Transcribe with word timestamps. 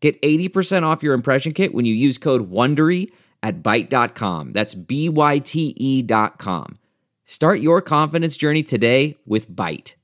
Get 0.00 0.20
80% 0.22 0.84
off 0.84 1.02
your 1.02 1.14
impression 1.14 1.52
kit 1.52 1.74
when 1.74 1.84
you 1.84 1.94
use 1.94 2.18
code 2.18 2.50
WONDERY 2.50 3.10
at 3.42 3.62
Byte.com. 3.62 4.52
That's 4.52 4.74
B-Y-T-E 4.74 6.02
dot 6.02 6.38
com. 6.38 6.78
Start 7.24 7.60
your 7.60 7.82
confidence 7.82 8.36
journey 8.36 8.62
today 8.62 9.16
with 9.26 9.50
Byte. 9.50 9.94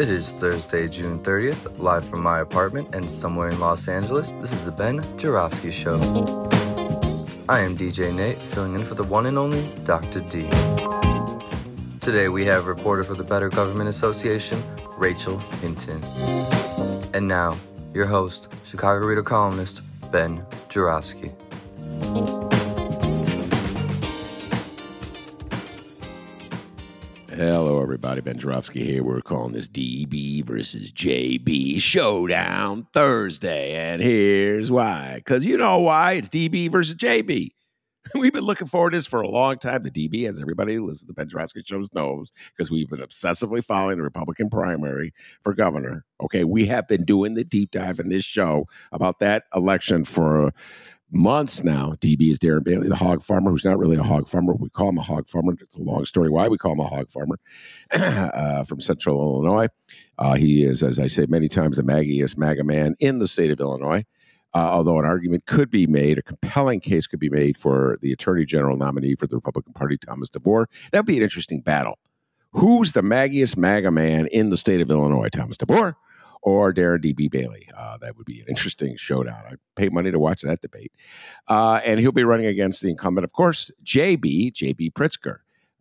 It 0.00 0.08
is 0.08 0.30
Thursday, 0.34 0.86
June 0.86 1.18
30th, 1.24 1.80
live 1.80 2.06
from 2.06 2.22
my 2.22 2.38
apartment 2.38 2.94
and 2.94 3.10
somewhere 3.10 3.48
in 3.48 3.58
Los 3.58 3.88
Angeles. 3.88 4.30
This 4.40 4.52
is 4.52 4.60
the 4.60 4.70
Ben 4.70 5.02
Joravsky 5.18 5.72
Show. 5.72 5.96
I 7.48 7.60
am 7.60 7.76
DJ 7.76 8.14
Nate, 8.14 8.38
filling 8.52 8.74
in 8.74 8.84
for 8.84 8.94
the 8.94 9.02
one 9.02 9.26
and 9.26 9.36
only 9.36 9.68
Dr. 9.84 10.20
D. 10.20 10.48
Today 12.08 12.30
we 12.30 12.46
have 12.46 12.66
reporter 12.66 13.04
for 13.04 13.12
the 13.12 13.22
Better 13.22 13.50
Government 13.50 13.86
Association, 13.90 14.62
Rachel 14.96 15.36
Hinton. 15.60 16.02
And 17.12 17.28
now, 17.28 17.54
your 17.92 18.06
host, 18.06 18.48
Chicago 18.64 19.04
Reader 19.04 19.22
columnist, 19.22 19.82
Ben 20.10 20.42
Joravsky. 20.70 21.30
Hello, 27.28 27.82
everybody. 27.82 28.22
Ben 28.22 28.38
Joravsky 28.38 28.86
here. 28.86 29.04
We're 29.04 29.20
calling 29.20 29.52
this 29.52 29.68
DB 29.68 30.42
versus 30.46 30.90
JB 30.90 31.78
Showdown 31.78 32.86
Thursday. 32.94 33.74
And 33.74 34.00
here's 34.00 34.70
why. 34.70 35.16
Because 35.16 35.44
you 35.44 35.58
know 35.58 35.80
why. 35.80 36.12
It's 36.14 36.30
DB 36.30 36.72
versus 36.72 36.94
JB. 36.94 37.50
We've 38.14 38.32
been 38.32 38.44
looking 38.44 38.66
forward 38.66 38.90
to 38.90 38.96
this 38.96 39.06
for 39.06 39.20
a 39.20 39.28
long 39.28 39.58
time. 39.58 39.82
The 39.82 39.90
DB, 39.90 40.28
as 40.28 40.40
everybody 40.40 40.74
who 40.74 40.86
listens 40.86 41.02
to 41.02 41.06
the 41.06 41.14
Ben 41.14 41.28
Joravsky 41.28 41.62
shows 41.64 41.92
knows, 41.92 42.32
because 42.56 42.70
we've 42.70 42.88
been 42.88 43.00
obsessively 43.00 43.64
following 43.64 43.98
the 43.98 44.04
Republican 44.04 44.50
primary 44.50 45.12
for 45.42 45.54
governor. 45.54 46.04
Okay, 46.22 46.44
we 46.44 46.66
have 46.66 46.88
been 46.88 47.04
doing 47.04 47.34
the 47.34 47.44
deep 47.44 47.70
dive 47.70 47.98
in 47.98 48.08
this 48.08 48.24
show 48.24 48.66
about 48.92 49.18
that 49.20 49.44
election 49.54 50.04
for 50.04 50.52
months 51.10 51.64
now. 51.64 51.94
DB 52.00 52.30
is 52.30 52.38
Darren 52.38 52.64
Bailey, 52.64 52.88
the 52.88 52.96
hog 52.96 53.22
farmer, 53.22 53.50
who's 53.50 53.64
not 53.64 53.78
really 53.78 53.96
a 53.96 54.02
hog 54.02 54.28
farmer. 54.28 54.54
We 54.54 54.68
call 54.68 54.90
him 54.90 54.98
a 54.98 55.02
hog 55.02 55.28
farmer. 55.28 55.54
It's 55.60 55.76
a 55.76 55.80
long 55.80 56.04
story 56.04 56.28
why 56.28 56.48
we 56.48 56.58
call 56.58 56.72
him 56.72 56.80
a 56.80 56.86
hog 56.86 57.10
farmer 57.10 57.38
uh, 57.92 58.64
from 58.64 58.80
central 58.80 59.20
Illinois. 59.20 59.68
Uh, 60.18 60.34
he 60.34 60.64
is, 60.64 60.82
as 60.82 60.98
I 60.98 61.06
say 61.06 61.26
many 61.28 61.48
times, 61.48 61.76
the 61.76 61.82
maggiest 61.82 62.36
MAGA 62.36 62.64
man 62.64 62.96
in 63.00 63.18
the 63.18 63.28
state 63.28 63.50
of 63.50 63.60
Illinois. 63.60 64.04
Uh, 64.58 64.70
although 64.72 64.98
an 64.98 65.04
argument 65.04 65.46
could 65.46 65.70
be 65.70 65.86
made, 65.86 66.18
a 66.18 66.22
compelling 66.22 66.80
case 66.80 67.06
could 67.06 67.20
be 67.20 67.30
made 67.30 67.56
for 67.56 67.96
the 68.02 68.10
attorney 68.10 68.44
general 68.44 68.76
nominee 68.76 69.14
for 69.14 69.28
the 69.28 69.36
Republican 69.36 69.72
Party, 69.72 69.96
Thomas 69.96 70.28
DeVore. 70.30 70.68
That 70.90 70.98
would 70.98 71.06
be 71.06 71.16
an 71.16 71.22
interesting 71.22 71.60
battle. 71.60 71.96
Who's 72.50 72.90
the 72.90 73.02
maggiest 73.02 73.56
MAGA 73.56 73.92
man 73.92 74.26
in 74.26 74.50
the 74.50 74.56
state 74.56 74.80
of 74.80 74.90
Illinois, 74.90 75.28
Thomas 75.28 75.58
DeVore 75.58 75.96
or 76.42 76.74
Darren 76.74 77.00
D.B. 77.02 77.28
Bailey? 77.28 77.68
Uh, 77.76 77.98
that 77.98 78.16
would 78.16 78.26
be 78.26 78.40
an 78.40 78.46
interesting 78.48 78.96
showdown. 78.96 79.40
I 79.48 79.54
pay 79.76 79.90
money 79.90 80.10
to 80.10 80.18
watch 80.18 80.42
that 80.42 80.60
debate. 80.60 80.90
Uh, 81.46 81.80
and 81.84 82.00
he'll 82.00 82.10
be 82.10 82.24
running 82.24 82.46
against 82.46 82.82
the 82.82 82.90
incumbent, 82.90 83.24
of 83.24 83.32
course, 83.32 83.70
J.B., 83.84 84.50
J.B. 84.50 84.90
Pritzker. 84.90 85.36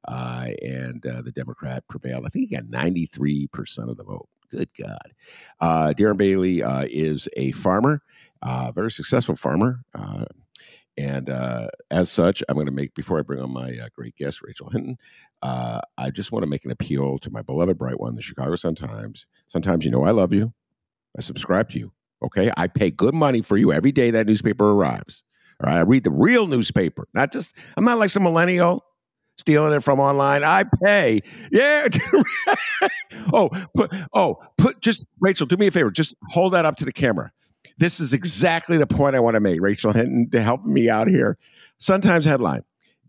Uh, 0.07 0.49
and 0.63 1.03
uh, 1.03 1.23
the 1.23 1.31
Democrat 1.31 1.83
prevailed. 1.87 2.27
I 2.27 2.29
think 2.29 2.47
he 2.47 2.55
got 2.55 2.65
93% 2.65 3.89
of 3.89 3.97
the 3.97 4.03
vote. 4.03 4.29
Good 4.51 4.69
God. 4.79 5.13
Uh, 5.59 5.93
Darren 5.97 6.17
Bailey 6.17 6.61
is 6.93 7.27
a 7.35 7.53
farmer 7.53 8.03
uh, 8.41 8.71
very 8.71 8.91
successful 8.91 9.35
farmer. 9.35 9.81
Uh, 9.93 10.25
and 10.97 11.29
uh, 11.29 11.67
as 11.91 12.11
such, 12.11 12.43
I'm 12.49 12.55
going 12.55 12.65
to 12.65 12.71
make, 12.71 12.95
before 12.95 13.19
I 13.19 13.21
bring 13.21 13.39
on 13.39 13.51
my 13.51 13.77
uh, 13.77 13.87
great 13.93 14.15
guest, 14.15 14.41
Rachel 14.41 14.69
Hinton, 14.69 14.97
uh, 15.43 15.79
I 15.97 16.09
just 16.09 16.31
want 16.31 16.43
to 16.43 16.49
make 16.49 16.65
an 16.65 16.71
appeal 16.71 17.19
to 17.19 17.29
my 17.29 17.43
beloved 17.43 17.77
Bright 17.77 17.99
One, 17.99 18.15
the 18.15 18.21
Chicago 18.21 18.55
Sun 18.55 18.75
Times. 18.75 19.27
Sometimes 19.47 19.85
you 19.85 19.91
know 19.91 20.03
I 20.05 20.11
love 20.11 20.33
you. 20.33 20.53
I 21.17 21.21
subscribe 21.21 21.69
to 21.71 21.79
you. 21.79 21.91
Okay. 22.23 22.51
I 22.57 22.67
pay 22.67 22.89
good 22.89 23.13
money 23.13 23.41
for 23.41 23.57
you 23.57 23.71
every 23.71 23.91
day 23.91 24.09
that 24.11 24.25
newspaper 24.25 24.71
arrives. 24.71 25.21
All 25.63 25.69
right. 25.69 25.77
I 25.77 25.81
read 25.81 26.03
the 26.03 26.11
real 26.11 26.47
newspaper, 26.47 27.07
not 27.13 27.31
just, 27.31 27.53
I'm 27.75 27.83
not 27.83 27.99
like 27.99 28.09
some 28.09 28.23
millennial 28.23 28.83
stealing 29.37 29.73
it 29.73 29.81
from 29.81 29.99
online. 29.99 30.43
I 30.43 30.63
pay. 30.83 31.21
Yeah. 31.51 31.87
oh, 33.33 33.49
put, 33.75 33.93
oh, 34.13 34.37
put, 34.57 34.81
just, 34.81 35.05
Rachel, 35.19 35.45
do 35.45 35.57
me 35.57 35.67
a 35.67 35.71
favor. 35.71 35.91
Just 35.91 36.15
hold 36.29 36.53
that 36.53 36.65
up 36.65 36.75
to 36.77 36.85
the 36.85 36.91
camera. 36.91 37.31
This 37.77 37.99
is 37.99 38.13
exactly 38.13 38.77
the 38.77 38.87
point 38.87 39.15
I 39.15 39.19
want 39.19 39.35
to 39.35 39.39
make, 39.39 39.61
Rachel 39.61 39.93
Hinton, 39.93 40.29
to 40.31 40.41
help 40.41 40.65
me 40.65 40.89
out 40.89 41.07
here. 41.07 41.37
Sometimes 41.77 42.25
headline 42.25 42.63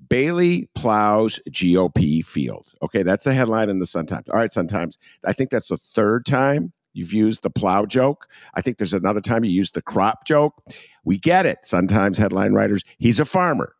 Bailey 0.08 0.68
plows 0.74 1.40
GOP 1.50 2.24
field. 2.24 2.72
Okay, 2.82 3.02
that's 3.02 3.24
the 3.24 3.34
headline 3.34 3.68
in 3.68 3.78
the 3.78 3.86
Sun 3.86 4.06
Times. 4.06 4.28
All 4.28 4.38
right, 4.38 4.52
Sun 4.52 4.68
Times. 4.68 4.98
I 5.24 5.32
think 5.32 5.50
that's 5.50 5.68
the 5.68 5.78
third 5.78 6.26
time 6.26 6.72
you've 6.92 7.12
used 7.12 7.42
the 7.42 7.50
plow 7.50 7.84
joke. 7.84 8.26
I 8.54 8.60
think 8.60 8.78
there's 8.78 8.94
another 8.94 9.20
time 9.20 9.44
you 9.44 9.50
used 9.50 9.74
the 9.74 9.82
crop 9.82 10.26
joke. 10.26 10.62
We 11.04 11.18
get 11.18 11.46
it. 11.46 11.58
Sometimes 11.64 12.18
headline 12.18 12.52
writers, 12.54 12.82
he's 12.98 13.20
a 13.20 13.24
farmer. 13.24 13.74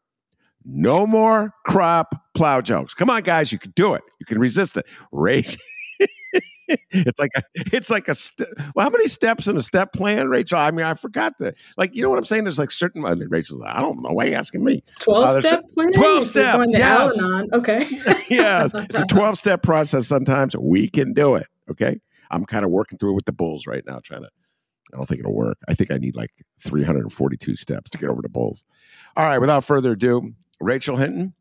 No 0.65 1.07
more 1.07 1.55
crop 1.65 2.15
plow 2.35 2.61
jokes. 2.61 2.95
Come 2.95 3.11
on, 3.11 3.23
guys, 3.23 3.53
you 3.53 3.59
can 3.59 3.73
do 3.73 3.95
it. 3.95 4.03
You 4.21 4.27
can 4.27 4.39
resist 4.39 4.77
it. 4.77 4.87
Rachel. 5.13 5.61
It's 6.91 7.19
like 7.19 7.31
a, 7.37 7.43
it's 7.57 7.91
like 7.91 8.09
a 8.09 8.15
st- 8.15 8.49
well, 8.75 8.85
how 8.85 8.91
many 8.91 9.09
steps 9.09 9.47
in 9.47 9.57
a 9.57 9.61
step 9.61 9.93
plan, 9.93 10.29
Rachel? 10.29 10.59
I 10.59 10.71
mean, 10.71 10.85
I 10.85 10.95
forgot 10.95 11.35
that. 11.41 11.55
Like, 11.77 11.95
you 11.95 12.03
know 12.03 12.11
what 12.11 12.19
I'm 12.19 12.25
saying? 12.25 12.45
There's 12.45 12.59
like 12.59 12.71
certain. 12.71 13.05
I 13.05 13.15
mean, 13.15 13.29
Rachel's. 13.29 13.61
Like, 13.61 13.75
I 13.75 13.81
don't 13.81 14.03
know. 14.03 14.11
Why 14.11 14.25
you're 14.25 14.33
you 14.33 14.39
asking 14.39 14.65
me? 14.65 14.83
Twelve 15.01 15.29
uh, 15.29 15.41
step 15.41 15.69
plan. 15.75 15.93
Twelve 15.93 16.27
step. 16.27 16.61
Yes. 16.69 17.23
Okay. 17.53 17.87
yes, 18.31 18.73
it's 18.75 18.99
a 18.99 19.07
twelve 19.07 19.39
step 19.39 19.63
process. 19.63 20.07
Sometimes 20.07 20.57
we 20.57 20.89
can 20.89 21.13
do 21.13 21.35
it. 21.37 21.47
Okay. 21.71 22.01
I'm 22.31 22.45
kind 22.45 22.65
of 22.65 22.71
working 22.71 22.99
through 22.99 23.13
it 23.13 23.15
with 23.15 23.25
the 23.25 23.33
Bulls 23.33 23.67
right 23.67 23.85
now, 23.87 24.01
trying 24.03 24.23
to. 24.23 24.29
I 24.93 24.97
don't 24.97 25.07
think 25.07 25.21
it'll 25.21 25.35
work. 25.35 25.59
I 25.69 25.75
think 25.75 25.91
I 25.91 25.99
need 25.99 26.17
like 26.17 26.31
342 26.65 27.57
steps 27.57 27.91
to 27.91 27.99
get 27.99 28.09
over 28.09 28.23
the 28.23 28.29
Bulls. 28.31 28.65
All 29.17 29.27
right. 29.27 29.39
Without 29.39 29.63
further 29.63 29.93
ado, 29.93 30.33
Rachel 30.61 30.97
Hinton 30.97 31.35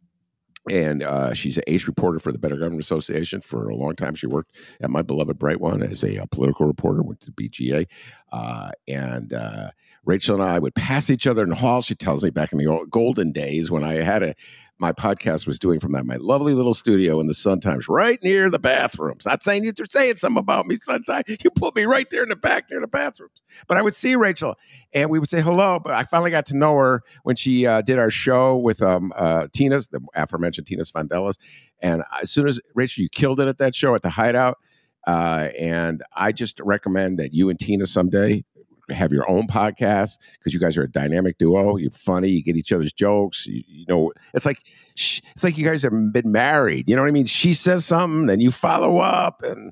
and 0.69 1.03
uh, 1.03 1.33
she's 1.33 1.57
an 1.57 1.63
ace 1.67 1.87
reporter 1.87 2.19
for 2.19 2.31
the 2.31 2.37
Better 2.37 2.55
Government 2.55 2.83
Association 2.83 3.41
for 3.41 3.69
a 3.69 3.75
long 3.75 3.95
time. 3.95 4.15
She 4.15 4.27
worked 4.27 4.55
at 4.81 4.89
my 4.89 5.01
beloved 5.01 5.37
Bright 5.37 5.61
One 5.61 5.81
as 5.81 6.03
a, 6.03 6.17
a 6.17 6.23
uh, 6.23 6.25
political 6.31 6.65
reporter, 6.65 7.03
went 7.03 7.21
to 7.21 7.31
BGA. 7.31 7.87
Uh, 8.31 8.71
and 8.87 9.33
uh, 9.33 9.71
Rachel 10.05 10.35
and 10.35 10.43
I 10.43 10.59
would 10.59 10.75
pass 10.75 11.09
each 11.09 11.27
other 11.27 11.43
in 11.43 11.49
the 11.49 11.55
hall. 11.55 11.81
She 11.81 11.95
tells 11.95 12.23
me 12.23 12.29
back 12.29 12.51
in 12.51 12.59
the 12.59 12.67
old, 12.67 12.89
golden 12.89 13.31
days 13.31 13.69
when 13.69 13.83
I 13.83 13.95
had 13.95 14.23
a 14.23 14.35
my 14.79 14.91
podcast 14.91 15.47
was 15.47 15.57
doing 15.57 15.79
from 15.79 15.91
that 15.93 16.05
my 16.05 16.17
lovely 16.17 16.53
little 16.53 16.73
studio 16.73 17.19
in 17.19 17.27
the 17.27 17.33
Sun 17.33 17.61
Times, 17.61 17.89
right 17.89 18.19
near 18.23 18.49
the 18.49 18.59
bathrooms. 18.59 19.25
Not 19.25 19.41
saying 19.41 19.63
you're 19.63 19.73
saying 19.89 20.17
something 20.17 20.39
about 20.39 20.67
me, 20.67 20.75
Sun 20.75 21.03
Times. 21.03 21.23
You 21.27 21.49
put 21.51 21.75
me 21.75 21.85
right 21.85 22.07
there 22.11 22.23
in 22.23 22.29
the 22.29 22.35
back 22.35 22.65
near 22.69 22.79
the 22.79 22.87
bathrooms. 22.87 23.41
But 23.67 23.77
I 23.77 23.81
would 23.81 23.95
see 23.95 24.15
Rachel, 24.15 24.55
and 24.93 25.09
we 25.09 25.19
would 25.19 25.29
say 25.29 25.41
hello. 25.41 25.79
But 25.79 25.93
I 25.93 26.03
finally 26.03 26.31
got 26.31 26.45
to 26.47 26.57
know 26.57 26.75
her 26.77 27.01
when 27.23 27.35
she 27.35 27.65
uh, 27.65 27.81
did 27.81 27.97
our 27.97 28.11
show 28.11 28.57
with 28.57 28.81
um, 28.81 29.11
uh, 29.15 29.47
Tina's, 29.53 29.87
the 29.87 29.99
aforementioned 30.15 30.67
Tina's 30.67 30.91
Sfondeles. 30.91 31.37
And 31.81 32.03
as 32.21 32.31
soon 32.31 32.47
as 32.47 32.59
Rachel, 32.75 33.03
you 33.03 33.09
killed 33.09 33.39
it 33.39 33.47
at 33.47 33.57
that 33.57 33.75
show 33.75 33.95
at 33.95 34.01
the 34.01 34.09
Hideout. 34.09 34.57
Uh, 35.05 35.49
and 35.57 36.03
I 36.15 36.31
just 36.33 36.59
recommend 36.59 37.17
that 37.19 37.33
you 37.33 37.49
and 37.49 37.57
Tina 37.57 37.85
someday 37.85 38.43
have 38.89 39.11
your 39.11 39.29
own 39.29 39.47
podcast 39.47 40.17
because 40.37 40.53
you 40.53 40.59
guys 40.59 40.77
are 40.77 40.83
a 40.83 40.89
dynamic 40.89 41.37
duo. 41.37 41.77
You're 41.77 41.91
funny. 41.91 42.29
You 42.29 42.43
get 42.43 42.55
each 42.55 42.71
other's 42.71 42.93
jokes. 42.93 43.45
You, 43.45 43.63
you 43.67 43.85
know, 43.87 44.11
it's 44.33 44.45
like 44.45 44.61
it's 44.93 45.43
like 45.43 45.57
you 45.57 45.65
guys 45.65 45.83
have 45.83 45.91
been 46.13 46.31
married. 46.31 46.89
You 46.89 46.95
know 46.95 47.01
what 47.01 47.09
I 47.09 47.11
mean? 47.11 47.25
She 47.25 47.53
says 47.53 47.85
something, 47.85 48.27
then 48.27 48.39
you 48.39 48.51
follow 48.51 48.99
up, 48.99 49.43
and 49.43 49.71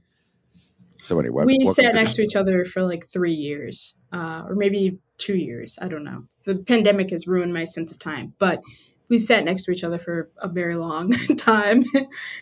so 1.03 1.19
anyway, 1.19 1.45
we 1.45 1.63
sat 1.65 1.91
to 1.91 1.93
next 1.93 2.15
to 2.15 2.23
each 2.23 2.35
other 2.35 2.65
for 2.65 2.81
like 2.81 3.07
three 3.07 3.33
years, 3.33 3.93
uh, 4.11 4.43
or 4.47 4.55
maybe 4.55 4.99
two 5.17 5.35
years. 5.35 5.77
I 5.81 5.87
don't 5.87 6.03
know. 6.03 6.25
The 6.45 6.55
pandemic 6.55 7.11
has 7.11 7.27
ruined 7.27 7.53
my 7.53 7.63
sense 7.63 7.91
of 7.91 7.99
time, 7.99 8.33
but 8.39 8.61
we 9.07 9.17
sat 9.17 9.45
next 9.45 9.63
to 9.65 9.71
each 9.71 9.83
other 9.83 9.99
for 9.99 10.29
a 10.37 10.47
very 10.47 10.75
long 10.75 11.11
time, 11.37 11.83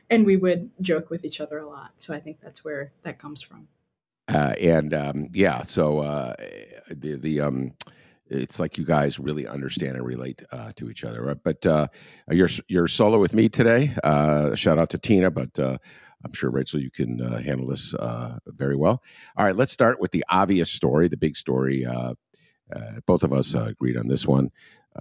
and 0.09 0.25
we 0.25 0.37
would 0.37 0.69
joke 0.81 1.09
with 1.09 1.25
each 1.25 1.41
other 1.41 1.57
a 1.57 1.67
lot. 1.67 1.91
So 1.97 2.13
I 2.13 2.19
think 2.19 2.39
that's 2.41 2.63
where 2.63 2.91
that 3.03 3.19
comes 3.19 3.41
from. 3.41 3.67
Uh, 4.27 4.53
and 4.59 4.93
um, 4.93 5.27
yeah, 5.33 5.61
so 5.61 5.99
uh, 5.99 6.33
the 6.89 7.15
the 7.15 7.41
um, 7.41 7.73
it's 8.27 8.59
like 8.59 8.77
you 8.77 8.85
guys 8.85 9.19
really 9.19 9.47
understand 9.47 9.97
and 9.97 10.05
relate 10.05 10.41
uh, 10.51 10.71
to 10.75 10.89
each 10.89 11.03
other. 11.03 11.23
Right? 11.23 11.37
But 11.43 11.65
uh, 11.65 11.87
you're 12.29 12.49
you're 12.67 12.87
solo 12.87 13.19
with 13.19 13.33
me 13.33 13.49
today. 13.49 13.95
Uh, 14.03 14.55
shout 14.55 14.79
out 14.79 14.89
to 14.91 14.97
Tina, 14.97 15.29
but 15.29 15.57
uh, 15.59 15.77
I'm 16.23 16.33
sure, 16.33 16.49
Rachel, 16.49 16.79
you 16.79 16.91
can 16.91 17.21
uh, 17.21 17.39
handle 17.41 17.67
this 17.67 17.93
uh, 17.95 18.37
very 18.47 18.75
well. 18.75 19.01
All 19.37 19.45
right, 19.45 19.55
let's 19.55 19.71
start 19.71 19.99
with 19.99 20.11
the 20.11 20.23
obvious 20.29 20.71
story, 20.71 21.07
the 21.07 21.17
big 21.17 21.35
story. 21.35 21.85
Uh, 21.85 22.13
uh 22.73 23.01
both 23.05 23.23
of 23.23 23.33
us 23.33 23.55
uh, 23.55 23.65
agreed 23.65 23.97
on 23.97 24.07
this 24.07 24.25
one. 24.25 24.49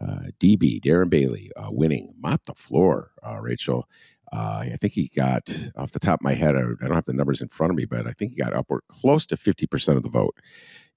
Uh, 0.00 0.30
DB, 0.40 0.80
Darren 0.80 1.10
Bailey, 1.10 1.50
winning, 1.68 2.14
mop 2.18 2.44
the 2.46 2.54
floor, 2.54 3.10
Rachel. 3.40 3.86
I 4.32 4.76
think 4.80 4.92
he 4.94 5.10
got, 5.14 5.48
off 5.76 5.92
the 5.92 5.98
top 5.98 6.20
of 6.20 6.24
my 6.24 6.34
head, 6.34 6.56
I 6.56 6.60
don't 6.60 6.94
have 6.94 7.04
the 7.04 7.12
numbers 7.12 7.40
in 7.40 7.48
front 7.48 7.70
of 7.70 7.76
me, 7.76 7.84
but 7.84 8.06
I 8.06 8.12
think 8.12 8.32
he 8.32 8.36
got 8.36 8.54
upward 8.54 8.82
close 8.88 9.26
to 9.26 9.36
50% 9.36 9.96
of 9.96 10.02
the 10.02 10.08
vote. 10.08 10.36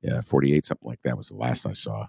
Yeah, 0.01 0.21
48, 0.21 0.65
something 0.65 0.87
like 0.87 1.01
that 1.03 1.17
was 1.17 1.29
the 1.29 1.35
last 1.35 1.65
I 1.65 1.73
saw. 1.73 2.07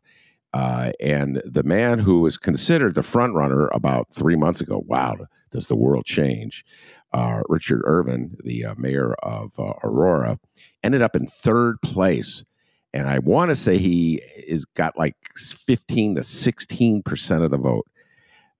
Uh, 0.52 0.92
and 1.00 1.42
the 1.44 1.62
man 1.62 1.98
who 1.98 2.20
was 2.20 2.38
considered 2.38 2.94
the 2.94 3.02
front 3.02 3.34
runner 3.34 3.68
about 3.68 4.12
three 4.12 4.36
months 4.36 4.60
ago, 4.60 4.82
wow, 4.86 5.16
does 5.50 5.66
the 5.66 5.76
world 5.76 6.04
change? 6.04 6.64
Uh, 7.12 7.42
Richard 7.48 7.82
Irvin, 7.84 8.36
the 8.44 8.64
uh, 8.64 8.74
mayor 8.76 9.14
of 9.22 9.52
uh, 9.58 9.72
Aurora, 9.82 10.38
ended 10.82 11.02
up 11.02 11.16
in 11.16 11.26
third 11.26 11.80
place. 11.82 12.44
And 12.92 13.06
I 13.06 13.18
want 13.18 13.50
to 13.50 13.54
say 13.54 13.76
he 13.76 14.22
is 14.46 14.64
got 14.64 14.98
like 14.98 15.16
15 15.36 16.14
to 16.14 16.20
16% 16.22 17.44
of 17.44 17.50
the 17.50 17.58
vote. 17.58 17.86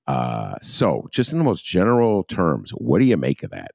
Uh, 0.07 0.55
so, 0.63 1.09
just 1.11 1.33
in 1.33 1.39
the 1.39 1.45
most 1.45 1.65
general 1.65 2.23
terms, 2.25 2.71
what 2.71 3.01
do 3.01 3.05
you 3.05 3.17
make 3.17 3.43
of 3.43 3.51
that? 3.51 3.73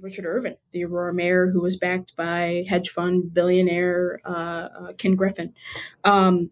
Richard 0.00 0.24
Irvin, 0.24 0.56
the 0.72 0.84
Aurora 0.84 1.12
mayor, 1.12 1.48
who 1.50 1.60
was 1.60 1.76
backed 1.76 2.16
by 2.16 2.64
hedge 2.68 2.90
fund 2.90 3.32
billionaire 3.32 4.20
uh, 4.24 4.68
uh, 4.80 4.92
Ken 4.94 5.14
Griffin. 5.14 5.52
Um, 6.04 6.50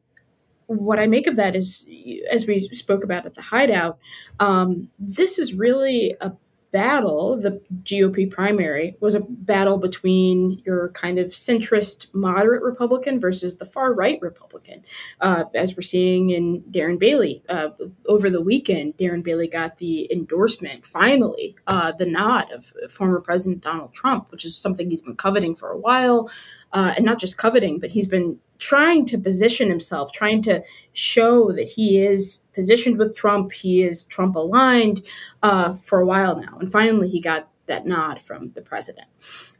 what 0.69 0.99
I 0.99 1.07
make 1.07 1.27
of 1.27 1.37
that 1.37 1.57
is, 1.57 1.87
as 2.31 2.47
we 2.47 2.59
spoke 2.59 3.03
about 3.03 3.27
at 3.27 3.35
the 3.35 3.43
Hideout, 3.43 3.99
um, 4.39 4.89
this 4.99 5.39
is 5.39 5.55
really 5.55 6.15
a 6.21 6.33
battle, 6.71 7.41
the 7.41 7.63
GOP 7.83 8.31
primary, 8.31 8.95
was 9.01 9.15
a 9.15 9.21
battle 9.21 9.79
between 9.79 10.63
your 10.67 10.91
kind 10.91 11.19
of 11.19 11.29
centrist 11.29 12.07
moderate 12.13 12.63
Republican 12.63 13.19
versus 13.19 13.57
the 13.57 13.65
far 13.65 13.95
right 13.95 14.19
Republican. 14.21 14.83
Uh, 15.21 15.45
as 15.55 15.75
we're 15.75 15.83
seeing 15.83 16.31
in 16.31 16.63
Darren 16.71 16.99
Bailey 16.99 17.43
uh, 17.49 17.69
over 18.07 18.29
the 18.29 18.43
weekend, 18.43 18.99
Darren 18.99 19.23
Bailey 19.23 19.49
got 19.49 19.79
the 19.79 20.13
endorsement, 20.13 20.85
finally, 20.85 21.57
uh, 21.67 21.93
the 21.93 22.07
nod 22.07 22.53
of 22.53 22.73
former 22.91 23.21
President 23.21 23.63
Donald 23.63 23.95
Trump, 23.95 24.31
which 24.31 24.45
is 24.45 24.57
something 24.57 24.91
he's 24.91 25.03
been 25.03 25.17
coveting 25.17 25.55
for 25.55 25.71
a 25.71 25.79
while. 25.79 26.31
Uh, 26.73 26.93
and 26.97 27.05
not 27.05 27.19
just 27.19 27.39
coveting, 27.39 27.79
but 27.79 27.91
he's 27.91 28.07
been 28.07 28.39
trying 28.59 29.07
to 29.07 29.17
position 29.17 29.69
himself, 29.69 30.13
trying 30.13 30.43
to 30.43 30.63
show 30.93 31.53
that 31.53 31.69
he 31.69 32.05
is 32.05 32.41
positioned 32.55 32.99
with 32.99 33.15
Trump, 33.15 33.53
he 33.53 33.83
is 33.83 34.05
Trump 34.05 34.35
aligned 34.37 35.01
uh, 35.43 35.73
for 35.73 36.01
a 36.01 36.07
while 36.07 36.37
now. 36.39 36.59
And 36.59 36.71
finally, 36.71 37.09
he 37.09 37.21
got 37.21 37.49
that 37.67 37.87
nod 37.87 38.21
from 38.21 38.51
the 38.53 38.61
president. 38.61 39.07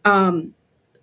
Um, 0.05 0.55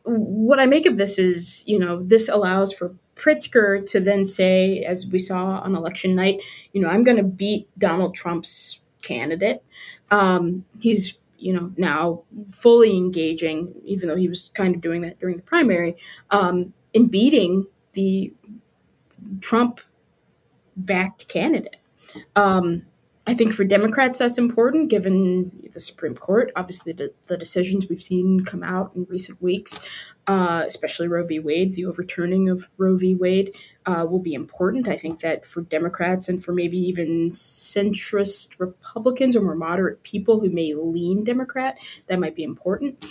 what 0.03 0.59
I 0.59 0.65
make 0.65 0.85
of 0.85 0.97
this 0.97 1.17
is, 1.17 1.63
you 1.65 1.79
know, 1.79 2.03
this 2.03 2.29
allows 2.29 2.73
for 2.73 2.95
Pritzker 3.15 3.89
to 3.91 3.99
then 3.99 4.25
say, 4.25 4.83
as 4.83 5.07
we 5.07 5.17
saw 5.17 5.59
on 5.59 5.75
election 5.75 6.15
night, 6.15 6.43
you 6.73 6.81
know, 6.81 6.89
I'm 6.89 7.03
going 7.03 7.17
to 7.17 7.23
beat 7.23 7.67
Donald 7.79 8.13
Trump's 8.13 8.79
candidate. 9.01 9.63
Um, 10.11 10.65
he's 10.79 11.13
you 11.37 11.53
know 11.53 11.71
now 11.77 12.23
fully 12.53 12.95
engaging 12.95 13.73
even 13.83 14.07
though 14.07 14.15
he 14.15 14.27
was 14.27 14.51
kind 14.53 14.75
of 14.75 14.81
doing 14.81 15.01
that 15.01 15.19
during 15.19 15.37
the 15.37 15.43
primary 15.43 15.95
um, 16.31 16.73
in 16.93 17.07
beating 17.07 17.65
the 17.93 18.33
Trump 19.41 19.81
backed 20.75 21.27
candidate. 21.27 21.77
Um, 22.35 22.83
I 23.27 23.33
think 23.33 23.53
for 23.53 23.63
Democrats 23.63 24.19
that's 24.19 24.37
important 24.37 24.89
given 24.89 25.51
the 25.73 25.79
Supreme 25.79 26.15
Court, 26.15 26.51
obviously 26.55 26.93
the, 26.93 27.11
the 27.25 27.37
decisions 27.37 27.87
we've 27.89 28.01
seen 28.01 28.45
come 28.45 28.61
out 28.61 28.91
in 28.95 29.07
recent 29.09 29.41
weeks, 29.41 29.79
uh, 30.27 30.63
especially 30.65 31.07
Roe 31.07 31.25
v. 31.25 31.39
Wade, 31.39 31.71
the 31.71 31.85
overturning 31.85 32.49
of 32.49 32.67
Roe 32.77 32.95
v. 32.95 33.15
Wade 33.15 33.55
uh, 33.87 34.05
will 34.07 34.19
be 34.19 34.35
important. 34.35 34.87
I 34.87 34.97
think 34.97 35.21
that 35.21 35.43
for 35.43 35.61
Democrats 35.61 36.29
and 36.29 36.43
for 36.43 36.53
maybe 36.53 36.77
even 36.77 37.29
centrist 37.31 38.49
Republicans 38.59 39.35
or 39.35 39.41
more 39.41 39.55
moderate 39.55 40.03
people 40.03 40.39
who 40.39 40.49
may 40.51 40.75
lean 40.75 41.23
Democrat, 41.23 41.79
that 42.07 42.19
might 42.19 42.35
be 42.35 42.43
important. 42.43 43.03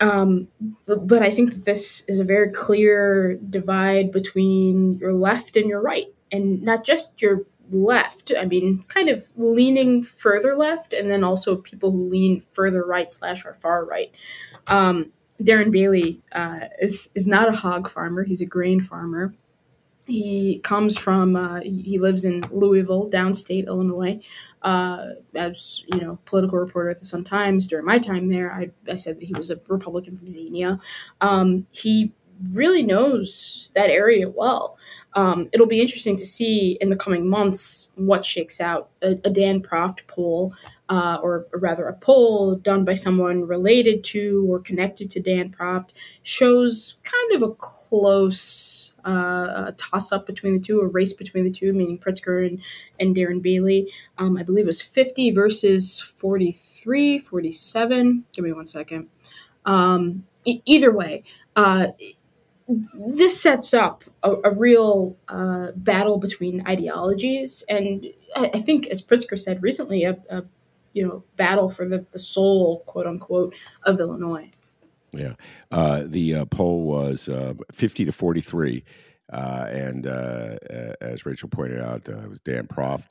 Um, 0.00 0.48
but, 0.86 1.06
but, 1.06 1.22
I 1.22 1.30
think 1.30 1.52
that 1.52 1.66
this 1.66 2.04
is 2.08 2.18
a 2.18 2.24
very 2.24 2.50
clear 2.50 3.34
divide 3.34 4.12
between 4.12 4.94
your 4.94 5.12
left 5.12 5.56
and 5.56 5.68
your 5.68 5.82
right, 5.82 6.06
and 6.32 6.62
not 6.62 6.86
just 6.86 7.20
your 7.20 7.42
left. 7.74 8.32
I 8.38 8.44
mean, 8.44 8.82
kind 8.84 9.08
of 9.08 9.28
leaning 9.36 10.02
further 10.02 10.56
left, 10.56 10.92
and 10.92 11.10
then 11.10 11.24
also 11.24 11.56
people 11.56 11.90
who 11.90 12.08
lean 12.08 12.40
further 12.52 12.84
right 12.84 13.10
slash 13.10 13.44
or 13.44 13.54
far 13.54 13.84
right. 13.84 14.12
Um, 14.66 15.12
Darren 15.42 15.70
Bailey 15.70 16.20
uh, 16.32 16.60
is 16.80 17.08
is 17.14 17.26
not 17.26 17.48
a 17.48 17.56
hog 17.56 17.88
farmer; 17.90 18.24
he's 18.24 18.40
a 18.40 18.46
grain 18.46 18.80
farmer. 18.80 19.34
He 20.06 20.58
comes 20.64 20.96
from, 20.96 21.36
uh, 21.36 21.60
he 21.60 22.00
lives 22.00 22.24
in 22.24 22.42
Louisville, 22.50 23.08
downstate 23.08 23.68
Illinois. 23.68 24.18
Uh, 24.62 25.10
as 25.36 25.84
you 25.92 26.00
know, 26.00 26.18
political 26.24 26.58
reporter 26.58 26.90
at 26.90 26.98
the 26.98 27.06
Sun 27.06 27.24
Times 27.24 27.68
during 27.68 27.86
my 27.86 27.98
time 27.98 28.28
there, 28.28 28.52
I, 28.52 28.70
I 28.90 28.96
said 28.96 29.18
that 29.18 29.24
he 29.24 29.32
was 29.34 29.50
a 29.50 29.60
Republican 29.68 30.18
from 30.18 30.26
Xenia. 30.26 30.80
Um, 31.20 31.66
he 31.70 32.12
really 32.52 32.82
knows 32.82 33.70
that 33.74 33.90
area 33.90 34.28
well. 34.28 34.78
Um, 35.14 35.48
it'll 35.52 35.66
be 35.66 35.80
interesting 35.80 36.16
to 36.16 36.26
see 36.26 36.78
in 36.80 36.88
the 36.90 36.96
coming 36.96 37.28
months 37.28 37.88
what 37.96 38.24
shakes 38.24 38.60
out. 38.60 38.90
A, 39.02 39.18
a 39.24 39.30
Dan 39.30 39.60
Proft 39.60 40.06
poll, 40.06 40.54
uh, 40.88 41.18
or, 41.22 41.46
rather 41.52 41.86
a 41.86 41.94
poll 41.94 42.54
done 42.56 42.84
by 42.84 42.94
someone 42.94 43.46
related 43.46 44.04
to 44.04 44.46
or 44.48 44.60
connected 44.60 45.10
to 45.10 45.20
Dan 45.20 45.50
Proft, 45.50 45.90
shows 46.22 46.94
kind 47.02 47.32
of 47.32 47.42
a 47.42 47.54
close 47.54 48.92
uh, 49.04 49.72
toss 49.76 50.12
up 50.12 50.26
between 50.26 50.52
the 50.52 50.60
two, 50.60 50.80
a 50.80 50.86
race 50.86 51.12
between 51.12 51.44
the 51.44 51.50
two, 51.50 51.72
meaning 51.72 51.98
Pritzker 51.98 52.46
and, 52.46 52.60
and 52.98 53.16
Darren 53.16 53.42
Bailey. 53.42 53.90
Um, 54.18 54.36
I 54.36 54.42
believe 54.42 54.64
it 54.64 54.66
was 54.66 54.82
50 54.82 55.32
versus 55.32 56.00
43, 56.18 57.18
47. 57.18 58.24
Give 58.32 58.44
me 58.44 58.52
one 58.52 58.66
second. 58.66 59.08
Um, 59.64 60.26
e- 60.44 60.62
either 60.64 60.92
way, 60.92 61.24
uh, 61.56 61.88
this 62.94 63.40
sets 63.40 63.74
up 63.74 64.04
a, 64.22 64.34
a 64.44 64.50
real 64.52 65.16
uh, 65.28 65.68
battle 65.74 66.18
between 66.18 66.66
ideologies, 66.66 67.64
and 67.68 68.06
I, 68.36 68.50
I, 68.54 68.60
think, 68.60 68.86
as 68.88 69.02
Pritzker 69.02 69.38
said 69.38 69.62
recently, 69.62 70.04
a, 70.04 70.18
a 70.28 70.44
you 70.92 71.06
know 71.06 71.24
battle 71.36 71.68
for 71.68 71.88
the, 71.88 72.04
the 72.10 72.18
soul, 72.18 72.82
quote 72.86 73.06
unquote, 73.06 73.54
of 73.84 74.00
Illinois. 74.00 74.50
Yeah, 75.12 75.34
uh, 75.70 76.02
the 76.06 76.36
uh, 76.36 76.44
poll 76.46 76.84
was 76.84 77.28
uh, 77.28 77.54
fifty 77.72 78.04
to 78.04 78.12
forty 78.12 78.40
three, 78.40 78.84
uh, 79.32 79.66
and 79.68 80.06
uh, 80.06 80.56
as 81.00 81.26
Rachel 81.26 81.48
pointed 81.48 81.80
out, 81.80 82.08
it 82.08 82.28
was 82.28 82.40
Dan 82.40 82.66
Proft 82.66 83.10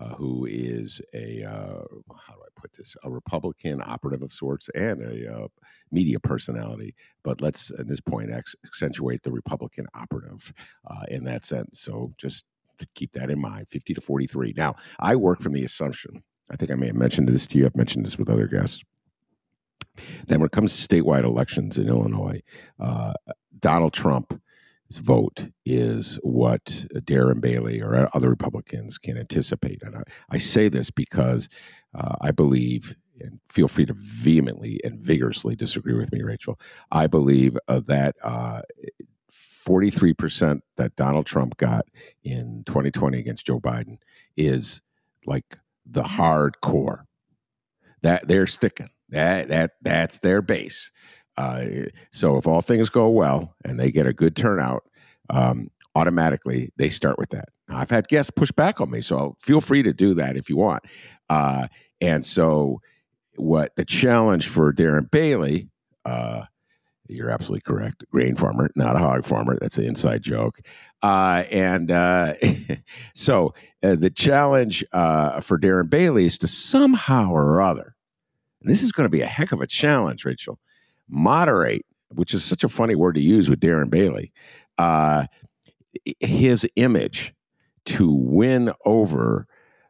uh, 0.00 0.14
who 0.14 0.46
is 0.46 1.00
a 1.12 1.44
uh, 1.44 1.84
how 2.16 2.34
do 2.34 2.40
I 2.40 2.60
put 2.60 2.72
this 2.72 2.96
a 3.04 3.10
Republican 3.10 3.82
operative 3.84 4.22
of 4.22 4.32
sorts 4.32 4.68
and 4.74 5.02
a 5.02 5.32
uh, 5.32 5.48
media 5.92 6.18
personality. 6.18 6.94
But 7.22 7.40
let's 7.40 7.70
at 7.78 7.86
this 7.86 8.00
point 8.00 8.30
accentuate 8.64 9.22
the 9.22 9.30
Republican 9.30 9.86
operative 9.94 10.52
uh, 10.90 11.04
in 11.08 11.24
that 11.24 11.44
sense. 11.44 11.80
So 11.80 12.10
just 12.16 12.44
keep 12.94 13.12
that 13.12 13.30
in 13.30 13.40
mind. 13.40 13.68
Fifty 13.68 13.92
to 13.92 14.00
forty 14.00 14.26
three. 14.26 14.54
Now 14.56 14.74
I 14.98 15.16
work 15.16 15.40
from 15.40 15.52
the 15.52 15.64
assumption. 15.64 16.22
I 16.50 16.56
think 16.56 16.70
I 16.70 16.74
may 16.74 16.86
have 16.86 16.96
mentioned 16.96 17.28
this 17.28 17.46
to 17.48 17.58
you. 17.58 17.66
I've 17.66 17.76
mentioned 17.76 18.06
this 18.06 18.18
with 18.18 18.30
other 18.30 18.46
guests. 18.46 18.82
Then 20.26 20.40
when 20.40 20.46
it 20.46 20.52
comes 20.52 20.72
to 20.72 20.88
statewide 20.88 21.24
elections 21.24 21.76
in 21.76 21.88
Illinois, 21.88 22.40
uh, 22.78 23.12
Donald 23.58 23.92
Trump 23.92 24.40
vote 24.98 25.50
is 25.64 26.18
what 26.22 26.64
Darren 26.94 27.40
Bailey 27.40 27.80
or 27.80 28.08
other 28.14 28.30
Republicans 28.30 28.98
can 28.98 29.16
anticipate. 29.16 29.82
And 29.82 29.96
I, 29.96 30.02
I 30.30 30.38
say 30.38 30.68
this 30.68 30.90
because 30.90 31.48
uh, 31.94 32.16
I 32.20 32.30
believe, 32.30 32.94
and 33.20 33.40
feel 33.48 33.68
free 33.68 33.86
to 33.86 33.94
vehemently 33.94 34.80
and 34.84 34.98
vigorously 35.00 35.54
disagree 35.56 35.94
with 35.94 36.12
me, 36.12 36.22
Rachel. 36.22 36.58
I 36.90 37.06
believe 37.06 37.56
uh, 37.68 37.80
that 37.86 38.16
uh, 38.22 38.62
43% 39.66 40.60
that 40.76 40.96
Donald 40.96 41.26
Trump 41.26 41.56
got 41.56 41.86
in 42.24 42.64
2020 42.66 43.18
against 43.18 43.46
Joe 43.46 43.60
Biden 43.60 43.98
is 44.36 44.80
like 45.26 45.58
the 45.86 46.02
hardcore. 46.02 47.04
That 48.02 48.26
they're 48.26 48.46
sticking. 48.46 48.88
That 49.10 49.48
that 49.48 49.72
that's 49.82 50.20
their 50.20 50.40
base. 50.40 50.90
Uh, 51.40 51.86
so 52.12 52.36
if 52.36 52.46
all 52.46 52.60
things 52.60 52.90
go 52.90 53.08
well 53.08 53.54
and 53.64 53.80
they 53.80 53.90
get 53.90 54.06
a 54.06 54.12
good 54.12 54.36
turnout, 54.36 54.84
um, 55.30 55.70
automatically 55.94 56.70
they 56.76 56.90
start 56.90 57.18
with 57.18 57.30
that. 57.30 57.48
Now, 57.68 57.78
I've 57.78 57.88
had 57.88 58.08
guests 58.08 58.30
push 58.30 58.52
back 58.52 58.78
on 58.80 58.90
me, 58.90 59.00
so 59.00 59.36
feel 59.40 59.62
free 59.62 59.82
to 59.82 59.94
do 59.94 60.12
that 60.14 60.36
if 60.36 60.50
you 60.50 60.56
want. 60.58 60.84
Uh, 61.30 61.68
and 62.00 62.26
so 62.26 62.80
what 63.36 63.74
the 63.76 63.86
challenge 63.86 64.48
for 64.48 64.70
Darren 64.70 65.10
Bailey, 65.10 65.70
uh, 66.04 66.42
you're 67.08 67.30
absolutely 67.30 67.62
correct. 67.62 68.04
Grain 68.10 68.34
farmer, 68.34 68.70
not 68.76 68.96
a 68.96 68.98
hog 68.98 69.24
farmer. 69.24 69.56
That's 69.58 69.78
an 69.78 69.84
inside 69.84 70.22
joke. 70.22 70.60
Uh, 71.02 71.44
and 71.50 71.90
uh, 71.90 72.34
so 73.14 73.54
uh, 73.82 73.96
the 73.96 74.10
challenge 74.10 74.84
uh, 74.92 75.40
for 75.40 75.58
Darren 75.58 75.88
Bailey 75.88 76.26
is 76.26 76.36
to 76.38 76.46
somehow 76.46 77.32
or 77.32 77.62
other, 77.62 77.96
and 78.60 78.70
this 78.70 78.82
is 78.82 78.92
going 78.92 79.06
to 79.06 79.10
be 79.10 79.22
a 79.22 79.26
heck 79.26 79.52
of 79.52 79.62
a 79.62 79.66
challenge, 79.66 80.26
Rachel, 80.26 80.58
moderate, 81.10 81.84
which 82.14 82.34
is 82.34 82.44
such 82.44 82.64
a 82.64 82.68
funny 82.68 82.94
word 82.94 83.14
to 83.14 83.20
use 83.20 83.48
with 83.48 83.60
Darren 83.60 83.90
Bailey, 83.90 84.32
uh, 84.78 85.26
his 86.20 86.66
image 86.76 87.34
to 87.86 88.12
win 88.12 88.72
over 88.84 89.46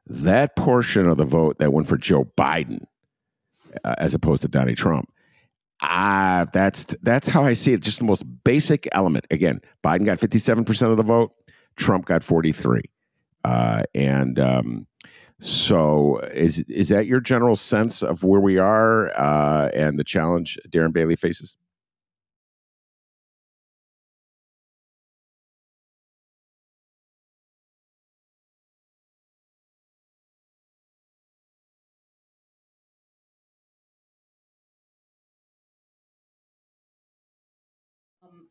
that 0.07 0.57
portion 0.57 1.07
of 1.07 1.17
the 1.19 1.25
vote 1.25 1.59
that 1.59 1.73
went 1.73 1.87
for 1.87 1.97
Joe 1.97 2.25
Biden 2.37 2.85
uh, 3.85 3.95
as 3.99 4.15
opposed 4.15 4.43
to 4.43 4.49
Donald 4.49 4.77
Trump. 4.77 5.09
Ah, 5.83 6.47
that's 6.53 6.85
that's 7.03 7.27
how 7.27 7.43
I 7.43 7.55
see 7.55 7.73
it. 7.73 7.81
Just 7.81 8.00
the 8.00 8.05
most 8.05 8.25
basic 8.45 8.87
element. 8.93 9.27
Again, 9.31 9.61
Biden 9.83 10.05
got 10.05 10.21
fifty 10.21 10.39
seven 10.39 10.65
percent 10.65 10.91
of 10.91 10.99
the 10.99 11.03
vote. 11.03 11.33
Trump 11.77 12.05
got 12.05 12.23
forty 12.23 12.53
three, 12.53 12.83
uh, 13.45 13.85
and 13.95 14.39
um, 14.39 14.87
so 15.40 16.18
is 16.35 16.59
is 16.68 16.88
that 16.88 17.06
your 17.06 17.20
general 17.20 17.56
sense 17.56 18.02
of 18.02 18.23
where 18.23 18.40
we 18.40 18.59
are 18.59 19.11
uh, 19.18 19.70
and 19.75 19.99
the 19.99 20.04
challenge 20.04 20.59
Darren 20.68 20.92
Bailey 20.92 21.16
faces? 21.16 21.56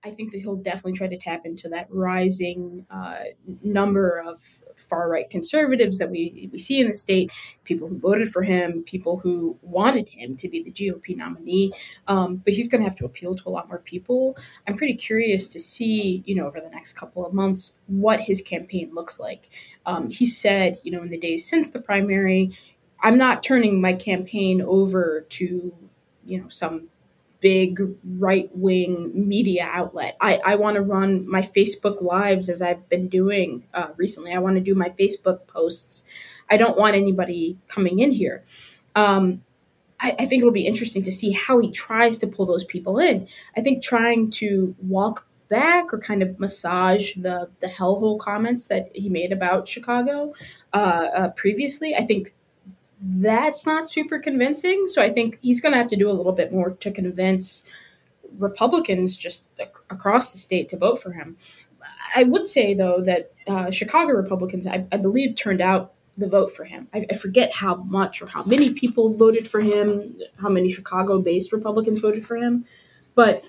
I 0.04 0.12
think 0.12 0.32
that 0.32 0.40
he'll 0.40 0.56
definitely 0.56 0.94
try 0.94 1.08
to 1.08 1.18
tap 1.18 1.46
into 1.46 1.68
that 1.70 1.88
rising 1.90 2.86
uh, 2.90 3.20
number 3.62 4.20
of 4.20 4.42
far 4.88 5.10
right 5.10 5.30
conservatives 5.30 5.98
that 5.98 6.10
we, 6.10 6.50
we 6.52 6.58
see 6.58 6.80
in 6.80 6.88
the 6.88 6.94
state, 6.94 7.32
people 7.66 7.88
who 7.88 8.00
voted 8.00 8.30
for 8.32 8.42
him, 8.42 8.84
people 8.84 9.18
who 9.18 9.58
wanted 9.62 10.08
him 10.08 10.38
to 10.38 10.48
be 10.48 10.64
the 10.64 10.72
GOP 10.72 11.16
nominee. 11.16 11.74
Um, 12.08 12.38
but 12.38 12.54
he's 12.54 12.68
going 12.68 12.82
to 12.82 12.90
have 12.90 12.98
to 12.98 13.06
appeal 13.06 13.36
to 13.36 13.44
a 13.48 13.52
lot 13.52 13.68
more 13.68 13.80
people. 13.80 14.38
I'm 14.68 14.78
pretty 14.78 14.96
curious 14.96 15.48
to 15.50 15.60
see, 15.60 16.24
you 16.26 16.36
know, 16.36 16.48
over 16.48 16.62
the 16.62 16.70
next 16.70 16.94
couple 16.94 17.26
of 17.26 17.34
months, 17.34 17.74
what 17.88 18.22
his 18.22 18.42
campaign 18.42 18.92
looks 18.94 19.20
like. 19.20 19.50
Um, 19.86 20.10
he 20.10 20.26
said, 20.26 20.80
you 20.84 20.92
know, 20.92 21.02
in 21.02 21.10
the 21.10 21.20
days 21.20 21.48
since 21.48 21.70
the 21.70 21.80
primary, 21.80 22.52
I'm 23.02 23.18
not 23.18 23.44
turning 23.44 23.80
my 23.80 23.94
campaign 23.94 24.62
over 24.62 25.26
to, 25.30 25.74
you 26.26 26.42
know, 26.42 26.50
some 26.50 26.88
big 27.40 27.80
right 28.18 28.50
wing 28.54 29.12
media 29.14 29.68
outlet. 29.70 30.18
I, 30.20 30.38
I 30.38 30.56
want 30.56 30.76
to 30.76 30.82
run 30.82 31.30
my 31.30 31.42
Facebook 31.42 32.02
lives 32.02 32.50
as 32.50 32.62
I've 32.62 32.88
been 32.90 33.08
doing 33.08 33.64
uh, 33.74 33.88
recently. 33.96 34.34
I 34.34 34.40
want 34.40 34.56
to 34.56 34.62
do 34.62 34.76
my 34.76 34.90
Facebook 34.90 35.48
posts. 35.48 36.04
I 36.50 36.58
don't 36.58 36.78
want 36.78 36.96
anybody 36.96 37.58
coming 37.68 38.00
in 38.00 38.12
here. 38.12 38.44
Um, 38.96 39.44
I, 40.00 40.16
I 40.20 40.26
think 40.26 40.42
it'll 40.42 40.52
be 40.52 40.68
interesting 40.68 41.04
to 41.04 41.12
see 41.12 41.32
how 41.32 41.60
he 41.60 41.72
tries 41.72 42.18
to 42.20 42.28
pull 42.28 42.46
those 42.46 42.64
people 42.64 43.00
in. 43.00 43.28
I 43.56 43.62
think 43.62 43.84
trying 43.84 44.32
to 44.32 44.76
walk 44.82 45.26
back 45.50 45.94
or 45.94 46.00
kind 46.00 46.22
of 46.22 46.40
massage 46.40 47.16
the 47.16 47.50
the 47.60 47.68
hellhole 47.68 48.20
comments 48.20 48.68
that 48.68 48.90
he 48.94 49.10
made 49.10 49.32
about 49.32 49.68
Chicago 49.68 50.34
uh, 50.74 51.08
uh, 51.16 51.30
previously. 51.30 51.96
I 51.96 52.06
think 52.06 52.34
that's 53.02 53.66
not 53.66 53.90
super 53.90 54.20
convincing. 54.20 54.88
So 54.88 55.02
I 55.02 55.12
think 55.12 55.40
he's 55.42 55.62
going 55.62 55.72
to 55.72 55.78
have 55.78 55.88
to 55.90 55.96
do 55.96 56.10
a 56.10 56.14
little 56.14 56.34
bit 56.34 56.52
more 56.52 56.72
to 56.72 56.92
convince 56.92 57.64
Republicans 58.38 59.16
just 59.16 59.44
ac- 59.60 59.70
across 59.90 60.32
the 60.32 60.38
state 60.38 60.70
to 60.70 60.78
vote 60.78 61.02
for 61.02 61.12
him. 61.12 61.38
I 62.16 62.24
would 62.24 62.46
say, 62.46 62.74
though, 62.74 63.02
that 63.02 63.32
uh, 63.48 63.72
Chicago 63.72 64.12
Republicans, 64.12 64.68
I, 64.68 64.86
I, 64.92 64.98
believe, 64.98 65.36
turned 65.36 65.62
out 65.62 65.94
the 66.18 66.28
vote 66.28 66.54
for 66.54 66.66
him. 66.66 66.88
I, 66.94 67.06
I, 67.10 67.16
forget 67.16 67.54
how 67.54 67.76
much 67.76 68.22
or 68.22 68.28
how 68.28 68.44
many 68.44 68.74
people 68.74 69.14
voted 69.14 69.48
for 69.48 69.62
him, 69.62 70.18
how 70.42 70.50
many 70.50 70.68
Chicago 70.68 71.20
based 71.20 71.54
Republicans 71.54 72.00
voted 72.00 72.26
for 72.26 72.36
him, 72.36 72.66
but 73.16 73.46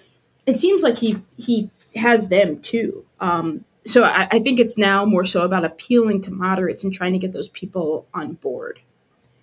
it 0.47 0.57
seems 0.57 0.83
like 0.83 0.97
he, 0.97 1.21
he 1.37 1.69
has 1.97 2.29
them 2.29 2.61
too. 2.61 3.05
Um, 3.19 3.65
so 3.85 4.05
I, 4.05 4.29
I 4.31 4.39
think 4.39 4.61
it's 4.61 4.79
now 4.79 5.05
more 5.05 5.25
so 5.25 5.43
about 5.43 5.65
appealing 5.65 6.21
to 6.23 6.31
moderates 6.31 6.85
and 6.85 6.95
trying 6.95 7.13
to 7.13 7.19
get 7.19 7.33
those 7.33 7.49
people 7.49 8.07
on 8.15 8.35
board 8.35 8.81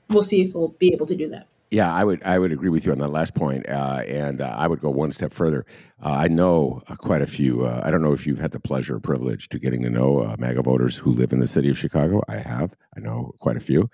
we'll 0.10 0.22
see 0.22 0.42
if 0.42 0.54
we'll 0.54 0.70
be 0.80 0.94
able 0.94 1.06
to 1.06 1.16
do 1.16 1.30
that. 1.30 1.48
Yeah, 1.70 1.94
I 1.94 2.06
would 2.06 2.24
I 2.24 2.40
would 2.40 2.54
agree 2.54 2.70
with 2.70 2.86
you 2.86 2.94
on 2.94 2.98
that 3.00 3.10
last 3.10 3.34
point, 3.34 3.68
uh, 3.68 4.02
and 4.08 4.40
uh, 4.40 4.56
I 4.58 4.68
would 4.68 4.80
go 4.80 4.90
one 4.90 5.12
step 5.12 5.34
further. 5.34 5.66
Uh, 6.02 6.12
I 6.12 6.30
know 6.30 6.82
uh, 6.88 6.96
quite 6.96 7.22
a 7.22 7.28
few. 7.28 7.66
Uh, 7.66 7.82
I 7.84 7.92
don't 7.92 8.02
know 8.02 8.14
if 8.14 8.26
you've 8.26 8.40
had 8.40 8.52
the 8.52 8.60
pleasure 8.60 8.96
or 8.96 9.00
privilege 9.02 9.50
to 9.50 9.60
getting 9.60 9.82
to 9.82 9.90
know 9.90 10.20
uh, 10.20 10.38
MAGA 10.40 10.62
voters 10.62 10.96
who 10.96 11.12
live 11.12 11.34
in 11.34 11.40
the 11.40 11.48
city 11.48 11.70
of 11.70 11.78
Chicago. 11.78 12.22
I 12.30 12.38
have. 12.38 12.74
I 12.96 13.02
know 13.02 13.34
quite 13.40 13.58
a 13.58 13.60
few, 13.60 13.90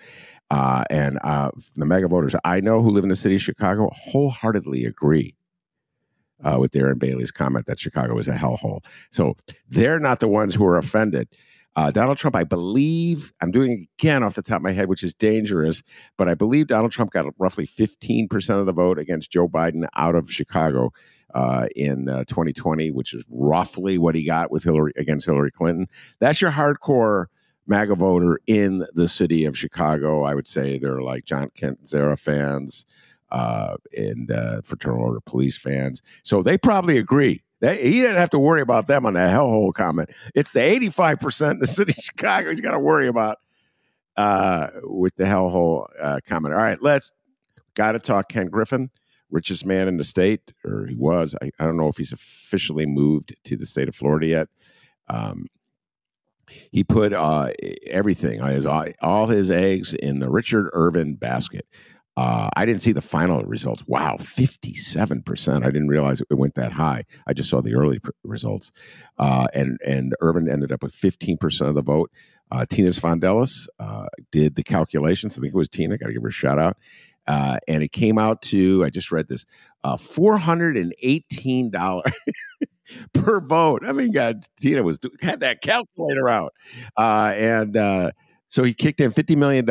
and 0.51 1.17
the 1.23 1.85
MAGA 1.85 2.09
voters 2.09 2.35
I 2.45 2.59
know 2.59 2.83
who 2.83 2.91
live 2.91 3.05
in 3.05 3.09
the 3.09 3.15
city 3.15 3.35
of 3.35 3.41
Chicago 3.41 3.89
wholeheartedly 3.91 4.85
agree 4.85 5.35
with 6.59 6.73
Darren 6.73 6.99
Bailey's 6.99 7.31
comment 7.31 7.65
that 7.65 7.79
Chicago 7.79 8.19
is 8.19 8.27
a 8.27 8.33
hellhole. 8.33 8.85
So 9.09 9.35
they're 9.69 9.99
not 9.99 10.19
the 10.19 10.27
ones 10.27 10.53
who 10.53 10.65
are 10.65 10.77
offended. 10.77 11.27
Uh, 11.75 11.89
Donald 11.91 12.17
Trump, 12.17 12.35
I 12.35 12.43
believe, 12.43 13.33
I'm 13.41 13.51
doing 13.51 13.87
again 13.99 14.21
off 14.23 14.35
the 14.35 14.43
top 14.43 14.57
of 14.57 14.61
my 14.61 14.73
head, 14.73 14.89
which 14.89 15.03
is 15.03 15.13
dangerous, 15.13 15.81
but 16.17 16.29
I 16.29 16.35
believe 16.35 16.67
Donald 16.67 16.91
Trump 16.91 17.11
got 17.11 17.25
roughly 17.39 17.65
15% 17.65 18.59
of 18.59 18.65
the 18.65 18.73
vote 18.73 18.99
against 18.99 19.31
Joe 19.31 19.47
Biden 19.47 19.87
out 19.95 20.15
of 20.15 20.31
Chicago 20.31 20.91
uh, 21.33 21.67
in 21.75 22.09
uh, 22.09 22.25
2020, 22.25 22.91
which 22.91 23.13
is 23.13 23.25
roughly 23.29 23.97
what 23.97 24.13
he 24.13 24.25
got 24.25 24.51
with 24.51 24.63
Hillary 24.63 24.93
against 24.97 25.25
Hillary 25.25 25.51
Clinton. 25.51 25.87
That's 26.19 26.41
your 26.41 26.51
hardcore 26.51 27.25
MAGA 27.65 27.95
voter 27.95 28.39
in 28.45 28.85
the 28.93 29.07
city 29.07 29.45
of 29.45 29.57
Chicago. 29.57 30.23
I 30.23 30.35
would 30.35 30.47
say 30.47 30.77
they're 30.77 31.01
like 31.01 31.25
John 31.25 31.49
Catanzara 31.57 32.19
fans 32.19 32.85
uh, 33.31 33.77
and 33.97 34.29
uh, 34.29 34.61
Fraternal 34.61 35.03
Order 35.03 35.21
Police 35.21 35.57
fans. 35.57 36.03
So 36.23 36.43
they 36.43 36.57
probably 36.57 36.97
agree 36.97 37.41
he 37.71 38.01
didn't 38.01 38.17
have 38.17 38.29
to 38.31 38.39
worry 38.39 38.61
about 38.61 38.87
them 38.87 39.05
on 39.05 39.13
that 39.13 39.33
hellhole 39.33 39.73
comment. 39.73 40.09
It's 40.35 40.51
the 40.51 40.59
85% 40.59 41.51
in 41.51 41.59
the 41.59 41.67
city 41.67 41.93
of 41.97 42.03
Chicago 42.03 42.49
he's 42.49 42.61
got 42.61 42.71
to 42.71 42.79
worry 42.79 43.07
about 43.07 43.37
uh, 44.17 44.67
with 44.83 45.15
the 45.15 45.23
hellhole 45.23 45.87
uh, 46.01 46.19
comment. 46.25 46.53
All 46.53 46.61
right, 46.61 46.81
let's 46.81 47.11
got 47.75 47.93
to 47.93 47.99
talk 47.99 48.29
Ken 48.29 48.47
Griffin, 48.47 48.89
richest 49.31 49.65
man 49.65 49.87
in 49.87 49.97
the 49.97 50.03
state, 50.03 50.53
or 50.65 50.85
he 50.87 50.95
was. 50.95 51.35
I, 51.41 51.51
I 51.59 51.65
don't 51.65 51.77
know 51.77 51.87
if 51.87 51.97
he's 51.97 52.11
officially 52.11 52.85
moved 52.85 53.35
to 53.45 53.55
the 53.55 53.65
state 53.65 53.87
of 53.87 53.95
Florida 53.95 54.27
yet. 54.27 54.49
Um, 55.07 55.47
he 56.71 56.83
put 56.83 57.13
uh, 57.13 57.49
everything, 57.87 58.41
his, 58.41 58.65
all 58.65 59.27
his 59.27 59.49
eggs 59.49 59.93
in 59.93 60.19
the 60.19 60.29
Richard 60.29 60.69
Irvin 60.73 61.15
basket. 61.15 61.65
Uh, 62.15 62.47
I 62.55 62.65
didn't 62.65 62.81
see 62.81 62.91
the 62.91 63.01
final 63.01 63.41
results. 63.43 63.83
Wow, 63.87 64.17
57%. 64.19 65.55
I 65.55 65.59
didn't 65.65 65.87
realize 65.87 66.21
it 66.21 66.35
went 66.35 66.53
that 66.55 66.71
high. 66.71 67.05
I 67.25 67.33
just 67.33 67.49
saw 67.49 67.59
the 67.61 67.73
early 67.73 67.97
pr- 67.99 68.11
results. 68.23 68.71
Uh, 69.17 69.47
and, 69.53 69.79
and 69.85 70.13
Irvin 70.21 70.49
ended 70.49 70.71
up 70.71 70.81
with 70.83 70.95
15% 70.95 71.67
of 71.67 71.73
the 71.73 71.81
vote. 71.81 72.11
Uh, 72.51 72.65
Tina 72.69 72.89
Sfondeles 72.89 73.65
uh, 73.79 74.05
did 74.31 74.53
the 74.55 74.61
calculations. 74.61 75.33
I 75.33 75.39
think 75.41 75.55
it 75.55 75.57
was 75.57 75.69
Tina. 75.69 75.97
Got 75.97 76.05
to 76.07 76.13
give 76.13 76.21
her 76.21 76.27
a 76.27 76.31
shout 76.31 76.59
out. 76.59 76.77
Uh, 77.25 77.57
and 77.67 77.81
it 77.81 77.93
came 77.93 78.19
out 78.19 78.43
to, 78.43 78.83
I 78.85 78.91
just 78.91 79.11
read 79.11 79.27
this, 79.27 79.43
uh, 79.83 79.97
$418 79.97 82.11
per 83.13 83.39
vote. 83.39 83.81
I 83.87 83.91
mean, 83.91 84.11
God, 84.11 84.45
Tina 84.59 84.83
was 84.83 84.99
had 85.21 85.39
that 85.39 85.61
calculator 85.61 86.29
out. 86.29 86.53
and 86.95 88.13
so 88.49 88.63
he 88.63 88.75
kicked 88.75 88.99
in 88.99 89.09
$50 89.09 89.35
million 89.35 89.65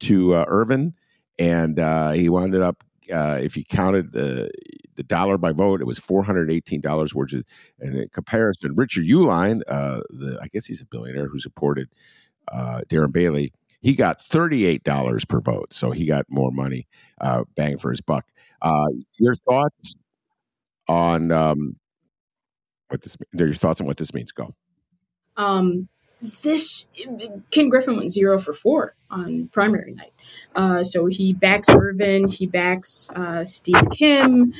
to 0.00 0.34
Irvin 0.34 0.92
and 1.38 1.78
uh, 1.78 2.12
he 2.12 2.28
wound 2.28 2.54
up. 2.54 2.82
Uh, 3.12 3.38
if 3.42 3.56
you 3.56 3.64
counted 3.64 4.12
the 4.12 4.50
the 4.94 5.02
dollar 5.02 5.36
by 5.36 5.52
vote, 5.52 5.80
it 5.80 5.86
was 5.86 5.98
four 5.98 6.22
hundred 6.22 6.50
eighteen 6.50 6.80
dollars, 6.80 7.14
which 7.14 7.32
is 7.32 7.42
and 7.80 7.96
in 7.96 8.08
comparison, 8.08 8.74
Richard 8.76 9.04
Uihlein, 9.04 9.60
uh, 9.68 10.00
the 10.10 10.38
I 10.40 10.46
guess 10.48 10.64
he's 10.64 10.80
a 10.80 10.86
billionaire 10.86 11.26
who 11.26 11.38
supported 11.38 11.88
uh, 12.48 12.82
Darren 12.88 13.12
Bailey. 13.12 13.52
He 13.80 13.94
got 13.94 14.22
thirty 14.22 14.64
eight 14.64 14.84
dollars 14.84 15.24
per 15.24 15.40
vote, 15.40 15.72
so 15.72 15.90
he 15.90 16.06
got 16.06 16.24
more 16.28 16.52
money 16.52 16.86
uh, 17.20 17.44
bang 17.56 17.76
for 17.76 17.90
his 17.90 18.00
buck. 18.00 18.26
Uh, 18.62 18.88
your 19.18 19.34
thoughts 19.34 19.96
on 20.88 21.32
um, 21.32 21.76
what 22.88 23.02
this? 23.02 23.16
Your 23.32 23.52
thoughts 23.54 23.80
on 23.80 23.86
what 23.86 23.96
this 23.96 24.14
means? 24.14 24.30
Go. 24.30 24.54
Um, 25.36 25.88
this 26.42 26.86
Ken 27.50 27.68
Griffin 27.68 27.96
went 27.96 28.10
zero 28.10 28.38
for 28.38 28.52
four 28.52 28.94
on 29.10 29.48
primary 29.48 29.92
night. 29.94 30.12
Uh, 30.54 30.82
so 30.84 31.06
he 31.06 31.32
backs 31.32 31.68
Irvin, 31.68 32.28
he 32.28 32.46
backs 32.46 33.10
uh, 33.16 33.44
Steve 33.44 33.90
Kim. 33.90 34.52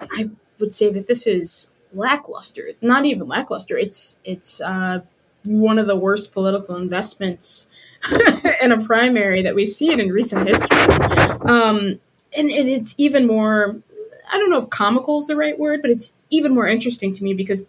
I 0.00 0.30
would 0.58 0.72
say 0.72 0.90
that 0.92 1.06
this 1.08 1.26
is 1.26 1.68
lackluster. 1.94 2.72
Not 2.80 3.04
even 3.04 3.28
lackluster. 3.28 3.76
It's 3.78 4.18
it's 4.24 4.60
uh, 4.60 5.00
one 5.44 5.78
of 5.78 5.86
the 5.86 5.96
worst 5.96 6.32
political 6.32 6.76
investments 6.76 7.66
in 8.62 8.72
a 8.72 8.82
primary 8.82 9.42
that 9.42 9.54
we've 9.54 9.68
seen 9.68 10.00
in 10.00 10.10
recent 10.10 10.48
history. 10.48 10.78
Um, 11.48 12.00
and, 12.36 12.50
and 12.50 12.68
it's 12.68 12.94
even 12.98 13.26
more. 13.26 13.76
I 14.30 14.38
don't 14.38 14.50
know 14.50 14.58
if 14.58 14.70
comical 14.70 15.18
is 15.18 15.26
the 15.26 15.36
right 15.36 15.58
word, 15.58 15.82
but 15.82 15.90
it's 15.90 16.12
even 16.30 16.54
more 16.54 16.66
interesting 16.66 17.12
to 17.12 17.22
me 17.22 17.34
because 17.34 17.66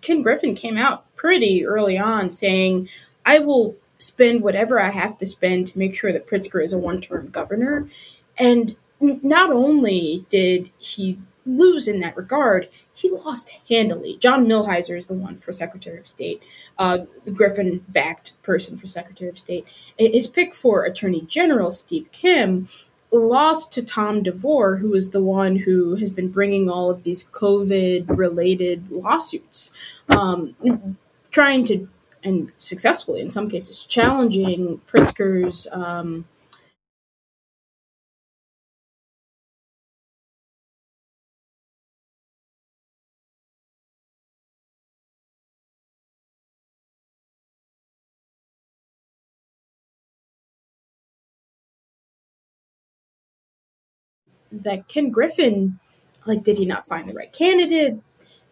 Ken 0.00 0.22
Griffin 0.22 0.54
came 0.54 0.78
out 0.78 1.04
pretty 1.16 1.66
early 1.66 1.98
on 1.98 2.30
saying, 2.30 2.88
"I 3.26 3.40
will 3.40 3.76
spend 3.98 4.42
whatever 4.42 4.80
I 4.80 4.90
have 4.90 5.18
to 5.18 5.26
spend 5.26 5.66
to 5.68 5.78
make 5.78 5.94
sure 5.94 6.12
that 6.12 6.26
Pritzker 6.26 6.62
is 6.62 6.72
a 6.72 6.78
one-term 6.78 7.28
governor." 7.28 7.88
And 8.38 8.76
not 9.00 9.50
only 9.50 10.24
did 10.30 10.70
he 10.78 11.18
lose 11.44 11.88
in 11.88 12.00
that 12.00 12.16
regard, 12.16 12.68
he 12.92 13.10
lost 13.10 13.50
handily. 13.68 14.16
John 14.18 14.46
Milhiser 14.46 14.96
is 14.96 15.06
the 15.06 15.14
one 15.14 15.36
for 15.36 15.52
Secretary 15.52 15.98
of 15.98 16.06
State, 16.06 16.42
uh, 16.78 16.98
the 17.24 17.30
Griffin 17.30 17.84
backed 17.88 18.32
person 18.42 18.76
for 18.76 18.86
Secretary 18.86 19.28
of 19.28 19.38
State. 19.38 19.68
His 19.98 20.26
pick 20.26 20.54
for 20.54 20.84
Attorney 20.84 21.22
General, 21.22 21.70
Steve 21.70 22.08
Kim, 22.12 22.66
lost 23.10 23.70
to 23.72 23.82
Tom 23.82 24.22
DeVore, 24.22 24.76
who 24.76 24.94
is 24.94 25.10
the 25.10 25.22
one 25.22 25.56
who 25.56 25.96
has 25.96 26.10
been 26.10 26.28
bringing 26.28 26.70
all 26.70 26.90
of 26.90 27.02
these 27.02 27.24
COVID 27.24 28.16
related 28.16 28.90
lawsuits, 28.90 29.70
um, 30.08 30.96
trying 31.30 31.64
to, 31.64 31.88
and 32.24 32.50
successfully 32.58 33.20
in 33.20 33.30
some 33.30 33.48
cases, 33.48 33.84
challenging 33.84 34.80
Pritzker's. 34.90 35.66
Um, 35.72 36.24
that 54.52 54.88
Ken 54.88 55.10
Griffin, 55.10 55.78
like, 56.26 56.42
did 56.42 56.56
he 56.56 56.66
not 56.66 56.86
find 56.86 57.08
the 57.08 57.14
right 57.14 57.32
candidate? 57.32 57.98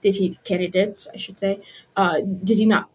Did 0.00 0.16
he 0.16 0.38
candidates, 0.45 1.09
I 1.12 1.19
should 1.19 1.38
say? 1.38 1.61
Uh, 1.97 2.21
did 2.42 2.59
he 2.59 2.66
not 2.66 2.88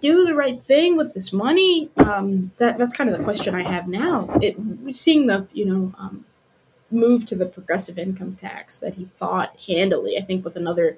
do 0.00 0.24
the 0.24 0.34
right 0.34 0.62
thing 0.62 0.96
with 0.96 1.14
this 1.14 1.32
money? 1.32 1.90
Um, 1.96 2.52
that 2.58 2.78
that's 2.78 2.92
kind 2.92 3.10
of 3.10 3.18
the 3.18 3.24
question 3.24 3.54
I 3.54 3.62
have 3.62 3.88
now. 3.88 4.28
It 4.40 4.56
seeing 4.90 5.26
the 5.26 5.46
you 5.52 5.64
know 5.66 5.92
um, 5.98 6.24
move 6.90 7.26
to 7.26 7.34
the 7.34 7.46
progressive 7.46 7.98
income 7.98 8.36
tax 8.36 8.78
that 8.78 8.94
he 8.94 9.06
fought 9.06 9.56
handily. 9.66 10.16
I 10.16 10.22
think 10.22 10.44
with 10.44 10.56
another 10.56 10.96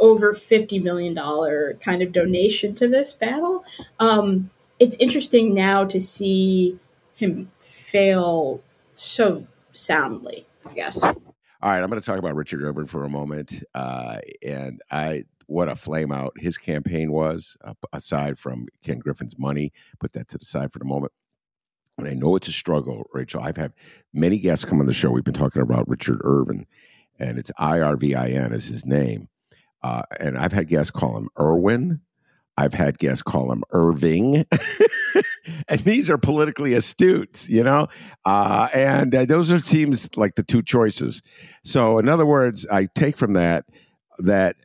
over 0.00 0.32
fifty 0.32 0.78
million 0.78 1.12
dollar 1.14 1.76
kind 1.80 2.02
of 2.02 2.12
donation 2.12 2.74
to 2.76 2.88
this 2.88 3.12
battle. 3.12 3.64
Um, 4.00 4.50
it's 4.78 4.96
interesting 4.96 5.54
now 5.54 5.84
to 5.84 6.00
see 6.00 6.78
him 7.14 7.50
fail 7.60 8.60
so 8.94 9.46
soundly, 9.74 10.46
I 10.68 10.72
guess. 10.72 11.02
All 11.02 11.14
right, 11.62 11.82
I'm 11.82 11.88
going 11.88 12.00
to 12.00 12.06
talk 12.06 12.18
about 12.18 12.34
Richard 12.34 12.62
Irvin 12.62 12.86
for 12.86 13.04
a 13.04 13.10
moment, 13.10 13.62
uh, 13.74 14.18
and 14.42 14.80
I 14.90 15.24
what 15.46 15.68
a 15.68 15.76
flame 15.76 16.10
out 16.10 16.32
his 16.38 16.56
campaign 16.56 17.12
was. 17.12 17.56
Uh, 17.64 17.74
aside 17.92 18.38
from 18.38 18.66
Ken 18.82 18.98
Griffin's 18.98 19.38
money, 19.38 19.72
put 19.98 20.12
that 20.14 20.28
to 20.28 20.38
the 20.38 20.44
side 20.44 20.72
for 20.72 20.78
the 20.78 20.84
moment. 20.84 21.12
I 21.98 22.14
know 22.14 22.34
it's 22.34 22.48
a 22.48 22.52
struggle, 22.52 23.08
Rachel. 23.12 23.40
I've 23.40 23.56
had 23.56 23.72
many 24.12 24.38
guests 24.38 24.64
come 24.64 24.80
on 24.80 24.86
the 24.86 24.92
show. 24.92 25.10
We've 25.10 25.22
been 25.22 25.32
talking 25.32 25.62
about 25.62 25.88
Richard 25.88 26.20
Irvin, 26.24 26.66
and 27.18 27.38
it's 27.38 27.52
I 27.58 27.80
R 27.80 27.96
V 27.96 28.14
I 28.14 28.28
N 28.28 28.52
is 28.52 28.66
his 28.66 28.84
name. 28.84 29.28
Uh, 29.82 30.02
and 30.18 30.36
I've 30.36 30.52
had 30.52 30.68
guests 30.68 30.90
call 30.90 31.16
him 31.16 31.28
Irwin. 31.38 32.00
I've 32.56 32.74
had 32.74 32.98
guests 32.98 33.22
call 33.22 33.50
him 33.50 33.64
Irving. 33.70 34.44
and 35.68 35.80
these 35.80 36.08
are 36.08 36.18
politically 36.18 36.74
astute, 36.74 37.48
you 37.48 37.64
know? 37.64 37.88
Uh, 38.24 38.68
and 38.72 39.14
uh, 39.14 39.24
those 39.24 39.50
are 39.50 39.58
seems 39.58 40.08
like 40.16 40.36
the 40.36 40.42
two 40.42 40.62
choices. 40.62 41.22
So, 41.64 41.98
in 41.98 42.08
other 42.08 42.26
words, 42.26 42.66
I 42.70 42.88
take 42.94 43.16
from 43.16 43.32
that 43.34 43.64
that 44.18 44.56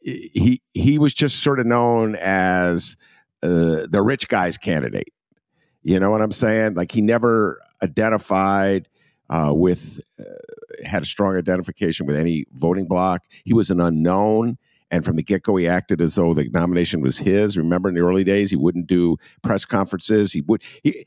he 0.00 0.62
he 0.72 0.98
was 0.98 1.12
just 1.12 1.42
sort 1.42 1.60
of 1.60 1.66
known 1.66 2.14
as 2.16 2.96
uh, 3.42 3.86
the 3.88 4.02
rich 4.02 4.28
guy's 4.28 4.56
candidate. 4.56 5.12
You 5.82 6.00
know 6.00 6.10
what 6.10 6.22
I'm 6.22 6.32
saying? 6.32 6.74
Like 6.74 6.90
he 6.90 7.00
never 7.00 7.60
identified 7.82 8.88
uh, 9.28 9.52
with, 9.54 10.00
uh, 10.18 10.24
had 10.84 11.02
a 11.02 11.06
strong 11.06 11.36
identification 11.36 12.06
with 12.06 12.16
any 12.16 12.46
voting 12.52 12.86
bloc. 12.86 13.22
He 13.44 13.54
was 13.54 13.70
an 13.70 13.80
unknown. 13.80 14.58
And 14.90 15.04
from 15.04 15.16
the 15.16 15.22
get 15.22 15.42
go, 15.42 15.56
he 15.56 15.66
acted 15.66 16.00
as 16.00 16.14
though 16.14 16.32
the 16.32 16.48
nomination 16.50 17.00
was 17.00 17.18
his. 17.18 17.56
Remember, 17.56 17.88
in 17.88 17.94
the 17.94 18.02
early 18.02 18.24
days, 18.24 18.50
he 18.50 18.56
wouldn't 18.56 18.86
do 18.86 19.16
press 19.42 19.64
conferences. 19.64 20.32
He 20.32 20.42
would 20.42 20.62
he 20.82 21.06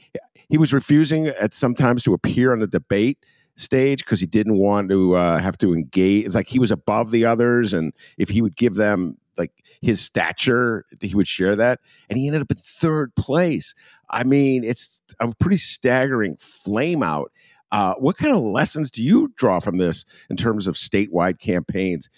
he 0.49 0.57
was 0.57 0.73
refusing 0.73 1.27
at 1.27 1.53
sometimes 1.53 2.03
to 2.03 2.13
appear 2.13 2.51
on 2.51 2.59
the 2.59 2.67
debate 2.67 3.25
stage 3.55 3.99
because 3.99 4.19
he 4.19 4.25
didn't 4.25 4.57
want 4.57 4.89
to 4.89 5.15
uh, 5.15 5.37
have 5.39 5.57
to 5.59 5.73
engage. 5.73 6.25
It's 6.25 6.35
like 6.35 6.47
he 6.47 6.59
was 6.59 6.71
above 6.71 7.11
the 7.11 7.25
others, 7.25 7.73
and 7.73 7.93
if 8.17 8.29
he 8.29 8.41
would 8.41 8.55
give 8.55 8.75
them 8.75 9.17
like 9.37 9.51
his 9.81 10.01
stature, 10.01 10.85
he 10.99 11.15
would 11.15 11.27
share 11.27 11.55
that. 11.55 11.79
And 12.09 12.19
he 12.19 12.27
ended 12.27 12.41
up 12.41 12.51
in 12.51 12.57
third 12.57 13.15
place. 13.15 13.73
I 14.09 14.23
mean, 14.23 14.63
it's 14.63 15.01
a 15.19 15.33
pretty 15.35 15.57
staggering 15.57 16.37
flame 16.37 17.03
out. 17.03 17.31
Uh, 17.71 17.93
what 17.95 18.17
kind 18.17 18.33
of 18.33 18.41
lessons 18.41 18.89
do 18.89 19.03
you 19.03 19.31
draw 19.35 19.59
from 19.59 19.77
this 19.77 20.03
in 20.29 20.37
terms 20.37 20.65
of 20.65 20.75
statewide 20.75 21.39
campaigns? 21.39 22.09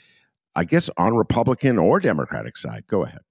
I 0.56 0.64
guess 0.66 0.90
on 0.98 1.16
Republican 1.16 1.78
or 1.78 2.00
Democratic 2.00 2.58
side. 2.58 2.86
Go 2.88 3.04
ahead. 3.04 3.22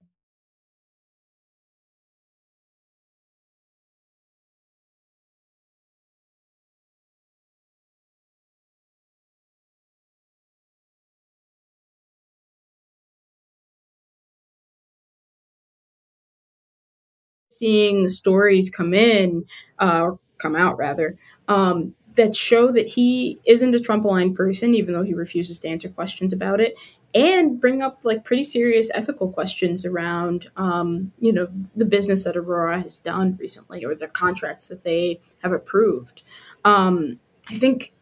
Seeing 17.49 18.07
stories 18.07 18.69
come 18.69 18.93
in, 18.93 19.43
uh, 19.77 20.11
come 20.37 20.55
out 20.55 20.77
rather, 20.77 21.17
um, 21.47 21.93
that 22.15 22.35
show 22.35 22.71
that 22.71 22.87
he 22.87 23.39
isn't 23.45 23.75
a 23.75 23.79
Trump 23.79 24.05
aligned 24.05 24.35
person, 24.35 24.73
even 24.73 24.93
though 24.93 25.03
he 25.03 25.13
refuses 25.13 25.59
to 25.59 25.67
answer 25.67 25.89
questions 25.89 26.33
about 26.33 26.59
it, 26.61 26.73
and 27.13 27.59
bring 27.59 27.81
up 27.81 28.01
like 28.03 28.23
pretty 28.23 28.43
serious 28.43 28.89
ethical 28.93 29.31
questions 29.31 29.85
around, 29.85 30.49
um, 30.55 31.11
you 31.19 31.33
know, 31.33 31.47
the 31.75 31.85
business 31.85 32.23
that 32.23 32.37
Aurora 32.37 32.81
has 32.81 32.97
done 32.97 33.37
recently 33.39 33.83
or 33.83 33.93
the 33.95 34.07
contracts 34.07 34.67
that 34.67 34.83
they 34.83 35.19
have 35.39 35.51
approved. 35.51 36.21
Um, 36.63 37.19
I 37.49 37.57
think 37.57 37.93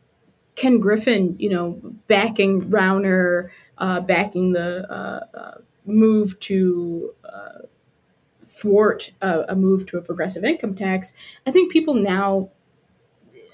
Ken 0.55 0.79
Griffin, 0.79 1.35
you 1.39 1.49
know, 1.49 1.79
backing 2.07 2.69
Rauner, 2.69 3.49
uh, 3.77 4.01
backing 4.01 4.51
the 4.51 4.85
uh, 4.91 5.25
uh, 5.33 5.57
move 5.85 6.39
to 6.41 7.13
uh, 7.23 7.59
thwart 8.45 9.11
a 9.21 9.55
move 9.55 9.85
to 9.87 9.97
a 9.97 10.01
progressive 10.01 10.43
income 10.43 10.75
tax. 10.75 11.13
I 11.47 11.51
think 11.51 11.71
people 11.71 11.93
now 11.93 12.49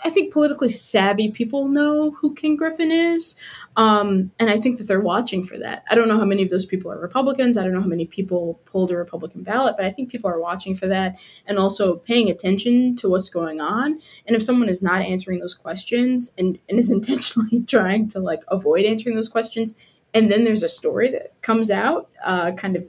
I 0.06 0.12
think 0.12 0.32
politically 0.32 0.68
savvy 0.68 1.32
people 1.32 1.68
know 1.68 2.12
who 2.12 2.36
Ken 2.36 2.56
Griffin 2.56 2.92
is, 2.92 3.36
um, 3.76 4.32
and 4.40 4.52
I 4.52 4.60
think 4.60 4.78
that 4.78 4.88
they're 4.88 5.02
watching 5.02 5.44
for 5.44 5.58
that. 5.58 5.84
I 5.90 5.96
don't 5.96 6.08
know 6.08 6.20
how 6.20 6.26
many 6.26 6.44
of 6.44 6.52
those 6.52 6.66
people 6.68 6.92
are 6.92 7.00
Republicans. 7.00 7.58
I 7.58 7.64
don't 7.64 7.74
know 7.74 7.82
how 7.82 7.88
many 7.88 8.06
people 8.06 8.62
pulled 8.66 8.92
a 8.92 8.98
Republican 8.98 9.42
ballot, 9.42 9.76
but 9.76 9.84
I 9.84 9.92
think 9.92 10.12
people 10.12 10.30
are 10.30 10.40
watching 10.40 10.76
for 10.76 10.86
that 10.88 11.18
and 11.48 11.58
also 11.58 11.96
paying 11.96 12.30
attention 12.30 12.96
to 12.98 13.10
what's 13.10 13.30
going 13.30 13.60
on. 13.60 14.00
And 14.28 14.36
if 14.36 14.44
someone 14.44 14.70
is 14.70 14.84
not 14.84 15.02
answering 15.02 15.40
those 15.40 15.56
questions 15.56 16.32
and, 16.38 16.60
and 16.70 16.78
is 16.78 16.92
intentionally 16.98 17.64
trying 17.64 18.08
to 18.10 18.20
like 18.20 18.44
avoid 18.50 18.86
answering 18.86 19.16
those 19.16 19.28
questions, 19.28 19.74
and 20.14 20.30
then 20.30 20.44
there's 20.44 20.62
a 20.62 20.70
story 20.70 21.10
that 21.12 21.34
comes 21.42 21.72
out, 21.72 22.12
uh, 22.24 22.52
kind 22.52 22.76
of 22.76 22.88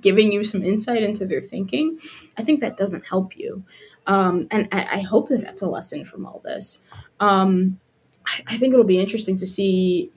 giving 0.00 0.32
you 0.32 0.44
some 0.44 0.64
insight 0.64 1.02
into 1.02 1.26
their 1.26 1.40
thinking, 1.40 1.98
I 2.36 2.42
think 2.42 2.60
that 2.60 2.76
doesn't 2.76 3.06
help 3.06 3.36
you. 3.36 3.64
Um, 4.06 4.46
and 4.50 4.68
I, 4.72 4.86
I, 4.92 5.00
hope 5.00 5.28
that 5.28 5.42
that's 5.42 5.62
a 5.62 5.66
lesson 5.66 6.04
from 6.04 6.26
all 6.26 6.40
this. 6.42 6.80
Um, 7.20 7.78
I, 8.26 8.42
I, 8.48 8.56
think 8.56 8.72
it'll 8.72 8.86
be 8.86 8.98
interesting 8.98 9.36
to 9.36 9.46
see, 9.46 10.10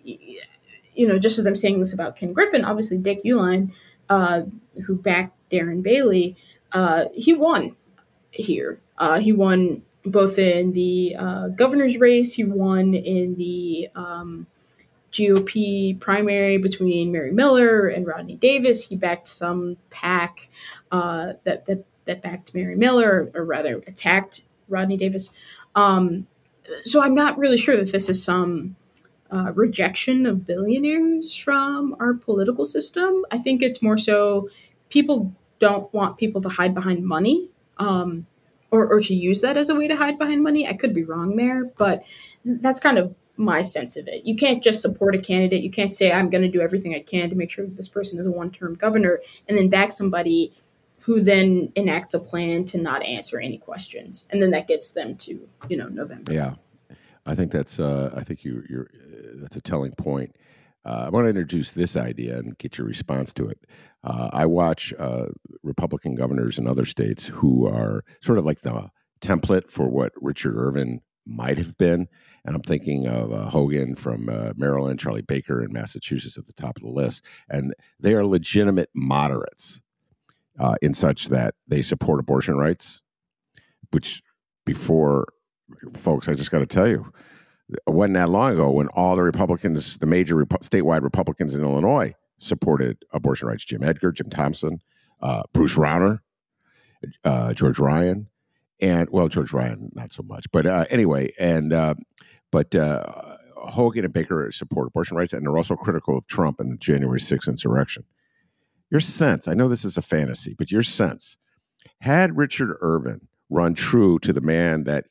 you 0.96 1.08
know, 1.08 1.19
just 1.19 1.38
as 1.38 1.46
I'm 1.46 1.56
saying 1.56 1.80
this 1.80 1.93
about 1.93 2.15
Ken 2.15 2.34
Griffin, 2.34 2.65
obviously 2.65 2.98
Dick 2.98 3.24
Uihlein, 3.24 3.74
uh, 4.10 4.43
who 4.86 4.96
backed 4.96 5.38
Darren 5.50 5.84
Bailey, 5.84 6.36
uh, 6.72 7.06
he 7.13 7.34
won 7.34 7.76
here. 8.32 8.80
Uh, 8.98 9.19
he 9.19 9.32
won 9.32 9.84
both 10.06 10.38
in 10.38 10.74
the 10.74 11.15
uh, 11.17 11.48
governor's 11.50 11.98
race, 11.98 12.34
he 12.34 12.43
won 12.43 12.93
in 12.93 13.36
the 13.36 13.89
um, 13.96 14.48
GOP 15.13 16.00
primary 16.00 16.58
between 16.58 17.12
Mary 17.12 17.32
Miller 17.32 17.88
and 17.88 18.06
Rodney 18.06 18.36
Davis. 18.36 18.88
He 18.88 18.96
backed 18.96 19.28
some 19.28 19.78
PAC 19.89 20.50
uh, 20.91 21.34
that, 21.43 21.65
that 21.67 21.86
that 22.06 22.22
backed 22.22 22.54
Mary 22.54 22.76
Miller, 22.76 23.32
or 23.34 23.44
rather 23.46 23.84
attacked 23.88 24.44
Rodney 24.70 24.98
Davis. 24.98 25.30
Um, 25.76 26.28
so 26.84 27.02
I'm 27.02 27.16
not 27.16 27.38
really 27.38 27.58
sure 27.58 27.78
that 27.78 27.92
this 27.92 28.10
is 28.10 28.24
some 28.24 28.76
uh, 29.32 29.52
rejection 29.54 30.26
of 30.26 30.46
billionaires 30.46 31.36
from 31.36 31.96
our 32.00 32.13
political 32.13 32.66
system. 32.66 33.26
I 33.32 33.38
think 33.38 33.62
it's 33.62 33.82
more 33.82 33.98
so 33.98 34.50
people 34.89 35.34
don't 35.60 35.92
want 35.94 36.18
people 36.18 36.42
to 36.42 36.50
hide 36.50 36.74
behind 36.74 37.04
money 37.04 37.50
um, 37.78 38.28
or, 38.72 38.88
or 38.88 39.00
to 39.00 39.16
use 39.16 39.42
that 39.42 39.58
as 39.58 39.70
a 39.70 39.76
way 39.76 39.88
to 39.88 39.96
hide 39.96 40.20
behind 40.20 40.44
money. 40.44 40.68
I 40.68 40.74
could 40.74 40.94
be 40.94 41.04
wrong 41.04 41.36
there, 41.36 41.66
but 41.78 42.04
that's 42.46 42.80
kind 42.80 42.98
of 42.98 43.16
my 43.36 43.62
sense 43.62 43.96
of 43.98 44.08
it. 44.08 44.26
You 44.26 44.36
can't 44.36 44.63
just 44.63 44.82
support 44.82 45.16
a 45.16 45.20
candidate. 45.20 45.63
You 45.63 45.72
can't 45.72 45.94
say, 45.94 46.12
I'm 46.12 46.30
going 46.30 46.44
to 46.44 46.48
do 46.50 46.62
everything 46.62 46.94
I 46.94 47.00
can 47.00 47.30
to 47.30 47.36
make 47.36 47.50
sure 47.50 47.66
that 47.66 47.76
this 47.76 47.88
person 47.88 48.20
is 48.20 48.28
a 48.28 48.32
one 48.32 48.52
term 48.52 48.76
governor 48.76 49.20
and 49.48 49.58
then 49.58 49.70
back 49.70 49.92
somebody 49.92 50.54
who 51.04 51.20
then 51.20 51.72
enacts 51.76 52.13
a 52.13 52.20
plan 52.20 52.63
to 52.63 52.78
not 52.78 53.04
answer 53.04 53.38
any 53.38 53.58
questions. 53.58 54.26
And 54.30 54.42
then 54.42 54.52
that 54.52 54.68
gets 54.68 54.92
them 54.92 55.18
to, 55.18 55.50
you 55.68 55.76
know, 55.76 55.89
November. 55.89 56.32
Yeah. 56.32 56.56
I 57.26 57.36
think 57.36 57.52
that's, 57.52 57.78
uh, 57.78 58.13
I 58.16 58.24
think 58.24 58.46
you, 58.46 58.63
you're, 58.70 58.89
uh, 58.94 59.32
that's 59.36 59.58
a 59.58 59.62
telling 59.62 59.92
point. 59.94 60.34
Uh, 60.86 61.04
I 61.06 61.10
want 61.10 61.26
to 61.26 61.30
introduce 61.30 61.72
this 61.72 61.98
idea 61.98 62.38
and 62.38 62.58
get 62.58 62.78
your 62.78 62.88
response 62.88 63.34
to 63.34 63.50
it. 63.50 63.60
Uh, 64.06 64.30
I 64.32 64.46
watch 64.46 64.94
uh, 64.98 65.28
Republican 65.62 66.16
governors 66.16 66.58
in 66.58 66.68
other 66.68 66.86
states 66.86 67.26
who 67.26 67.68
are 67.68 68.06
sort 68.22 68.38
of 68.38 68.46
like 68.46 68.62
the 68.62 68.89
template 69.22 69.70
for 69.70 69.89
what 69.89 70.13
Richard 70.22 70.56
Irvin 70.56 71.02
might 71.26 71.58
have 71.58 71.78
been. 71.78 72.08
And 72.46 72.56
I'm 72.56 72.62
thinking 72.62 73.08
of 73.08 73.34
uh, 73.34 73.50
Hogan 73.50 73.96
from 73.96 74.30
uh, 74.30 74.54
Maryland, 74.56 75.00
Charlie 75.00 75.22
Baker 75.22 75.62
in 75.62 75.74
Massachusetts 75.74 76.38
at 76.38 76.46
the 76.46 76.54
top 76.54 76.78
of 76.78 76.84
the 76.84 76.89
list. 76.89 77.24
And 77.50 77.74
they 78.00 78.13
are 78.13 78.26
legitimate 78.26 78.89
moderates 78.94 79.82
uh, 80.60 80.76
in 80.82 80.94
such 80.94 81.28
that 81.30 81.56
they 81.68 81.82
support 81.82 82.20
abortion 82.20 82.58
rights, 82.58 83.02
which 83.92 84.22
before, 84.66 85.28
folks, 85.96 86.28
I 86.28 86.34
just 86.34 86.52
got 86.52 86.60
to 86.60 86.66
tell 86.66 86.88
you, 86.88 87.12
it 87.70 87.92
wasn't 87.92 88.16
that 88.16 88.30
long 88.30 88.54
ago 88.54 88.70
when 88.72 88.88
all 88.89 89.16
the 89.16 89.24
Republicans, 89.24 89.98
the 89.98 90.06
major 90.06 90.36
statewide 90.36 91.04
Republicans 91.04 91.56
in 91.56 91.63
Illinois, 91.63 92.13
supported 92.38 92.98
abortion 93.12 93.48
rights. 93.48 93.63
Jim 93.63 93.84
Edgar, 93.84 94.12
Jim 94.12 94.30
Thompson, 94.30 94.80
uh, 95.22 95.44
Bruce 95.54 95.76
Rauner, 95.76 96.20
uh, 97.24 97.54
George 97.54 97.80
Ryan, 97.80 98.28
and 98.80 99.10
well, 99.12 99.28
George 99.30 99.54
Ryan 99.54 99.89
not 99.94 100.12
so 100.12 100.24
much, 100.24 100.46
but 100.52 100.66
uh, 100.66 100.86
anyway, 100.89 101.34
and 101.39 101.72
uh, 101.72 101.96
but 102.52 102.76
uh, 102.76 103.06
Hogan 103.56 104.04
and 104.04 104.13
Baker 104.13 104.52
support 104.52 104.88
abortion 104.88 105.18
rights, 105.18 105.34
and 105.34 105.46
they're 105.46 105.58
also 105.58 105.76
critical 105.76 106.18
of 106.18 106.28
Trump 106.28 106.60
and 106.60 106.74
the 106.74 106.78
January 106.78 107.20
6th 107.20 107.48
insurrection. 107.48 108.04
Your 108.91 109.02
sense, 109.02 109.48
I 109.48 109.54
know 109.54 109.67
this 109.67 109.86
is 109.86 109.98
a 109.98 110.02
fantasy, 110.02 110.56
but 110.58 110.72
your 110.72 110.84
sense, 110.84 111.38
had 112.02 112.38
Richard 112.38 112.76
Irvin 112.82 113.28
run 113.50 113.74
true 113.74 114.19
to 114.19 114.34
the 114.34 114.41
man 114.41 114.84
that 114.84 115.06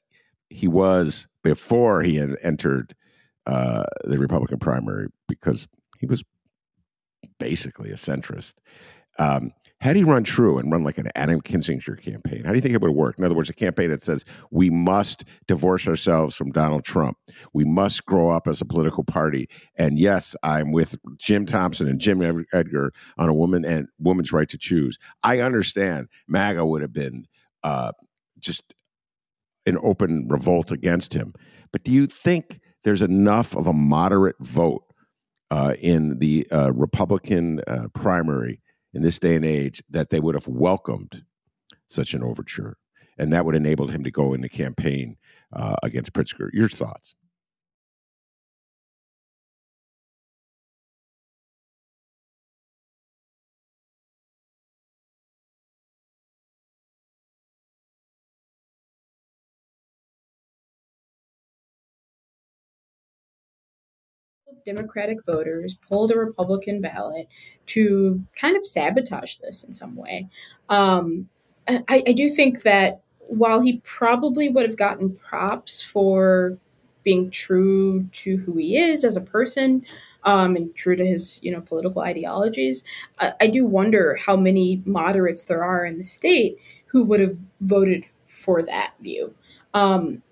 he 0.50 0.68
was 0.68 1.26
before 1.42 2.02
he 2.02 2.16
had 2.16 2.37
entered 2.42 2.94
uh, 3.46 3.85
the 4.04 4.18
Republican 4.18 4.58
primary, 4.58 5.08
because 5.28 5.66
he 5.98 6.06
was 6.06 6.22
basically 7.38 7.90
a 7.90 7.94
centrist. 7.94 8.54
Um, 9.18 9.52
had 9.82 9.96
he 9.96 10.04
run 10.04 10.22
true 10.22 10.58
and 10.58 10.70
run 10.70 10.84
like 10.84 10.96
an 10.96 11.10
Adam 11.16 11.40
Kinzinger 11.40 12.00
campaign, 12.00 12.44
how 12.44 12.50
do 12.50 12.54
you 12.54 12.60
think 12.60 12.72
it 12.72 12.80
would 12.80 12.92
work? 12.92 13.18
In 13.18 13.24
other 13.24 13.34
words, 13.34 13.50
a 13.50 13.52
campaign 13.52 13.90
that 13.90 14.00
says 14.00 14.24
we 14.52 14.70
must 14.70 15.24
divorce 15.48 15.88
ourselves 15.88 16.36
from 16.36 16.52
Donald 16.52 16.84
Trump. 16.84 17.18
We 17.52 17.64
must 17.64 18.06
grow 18.06 18.30
up 18.30 18.46
as 18.46 18.60
a 18.60 18.64
political 18.64 19.02
party. 19.02 19.48
And 19.74 19.98
yes, 19.98 20.36
I'm 20.44 20.70
with 20.70 20.94
Jim 21.18 21.46
Thompson 21.46 21.88
and 21.88 21.98
Jim 21.98 22.46
Edgar 22.52 22.92
on 23.18 23.28
a 23.28 23.34
woman 23.34 23.64
and 23.64 23.88
woman's 23.98 24.30
right 24.30 24.48
to 24.50 24.56
choose. 24.56 24.98
I 25.24 25.40
understand 25.40 26.06
MAGA 26.28 26.64
would 26.64 26.82
have 26.82 26.92
been 26.92 27.26
uh, 27.64 27.90
just 28.38 28.62
an 29.66 29.78
open 29.82 30.28
revolt 30.28 30.70
against 30.70 31.12
him. 31.12 31.34
But 31.72 31.82
do 31.82 31.90
you 31.90 32.06
think 32.06 32.60
there's 32.84 33.02
enough 33.02 33.56
of 33.56 33.66
a 33.66 33.72
moderate 33.72 34.36
vote 34.38 34.84
uh, 35.50 35.74
in 35.80 36.20
the 36.20 36.46
uh, 36.52 36.72
Republican 36.72 37.62
uh, 37.66 37.88
primary 37.94 38.62
in 38.94 39.02
this 39.02 39.18
day 39.18 39.37
and 39.37 39.44
age 39.44 39.83
that 39.90 40.11
they 40.11 40.20
would 40.20 40.35
have 40.35 40.46
welcomed 40.46 41.24
such 41.88 42.14
an 42.14 42.22
overture, 42.22 42.76
and 43.18 43.33
that 43.33 43.44
would 43.44 43.55
enable 43.55 43.88
him 43.88 44.02
to 44.05 44.11
go 44.11 44.35
in 44.35 44.40
the 44.40 44.48
campaign 44.48 45.16
uh, 45.52 45.76
against 45.83 46.12
Pritzker. 46.12 46.48
Your 46.52 46.68
thoughts? 46.68 47.14
Democratic 64.64 65.25
voters 65.25 65.77
pulled 65.88 66.12
a 66.12 66.16
Republican 66.16 66.81
ballot 66.81 67.29
to 67.68 68.22
kind 68.35 68.57
of 68.57 68.66
sabotage 68.66 69.37
this 69.38 69.64
in 69.64 69.72
some 69.72 69.96
way. 69.96 70.29
Um, 70.68 71.29
I, 71.68 72.03
I 72.07 72.12
do 72.12 72.29
think 72.29 72.62
that 72.62 73.03
while 73.18 73.61
he 73.61 73.79
probably 73.85 74.48
would 74.48 74.66
have 74.66 74.77
gotten 74.77 75.14
props 75.14 75.83
for 75.83 76.59
being 77.05 77.31
true 77.31 78.05
to 78.12 78.37
who 78.38 78.57
he 78.57 78.77
is 78.77 79.05
as 79.05 79.16
a 79.16 79.20
person 79.20 79.85
um, 80.25 80.55
and 80.55 80.75
true 80.75 80.94
to 80.94 81.05
his 81.05 81.40
you 81.42 81.51
know 81.51 81.61
political 81.61 82.03
ideologies, 82.03 82.85
I, 83.18 83.33
I 83.40 83.46
do 83.46 83.64
wonder 83.64 84.16
how 84.16 84.37
many 84.37 84.83
moderates 84.85 85.44
there 85.44 85.64
are 85.64 85.85
in 85.85 85.98
the 85.98 86.05
state 86.05 86.59
who 86.87 87.05
would 87.05 87.20
have 87.20 87.37
voted 87.61 88.05
for 88.27 88.62
that 88.62 88.92
view. 89.01 89.35
Um, 89.75 90.22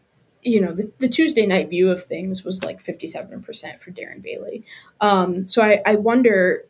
you 0.43 0.61
know, 0.61 0.73
the, 0.73 0.91
the 0.99 1.09
Tuesday 1.09 1.47
night 1.47 1.69
view 1.69 1.91
of 1.91 2.05
things 2.05 2.45
was 2.45 2.63
like 2.63 2.83
57% 2.83 3.81
for 3.81 3.91
Darren 3.91 4.23
Bailey. 4.23 4.65
Um, 5.01 5.45
so 5.45 5.63
I, 5.63 5.81
I 5.85 5.97
wonder 5.97 6.65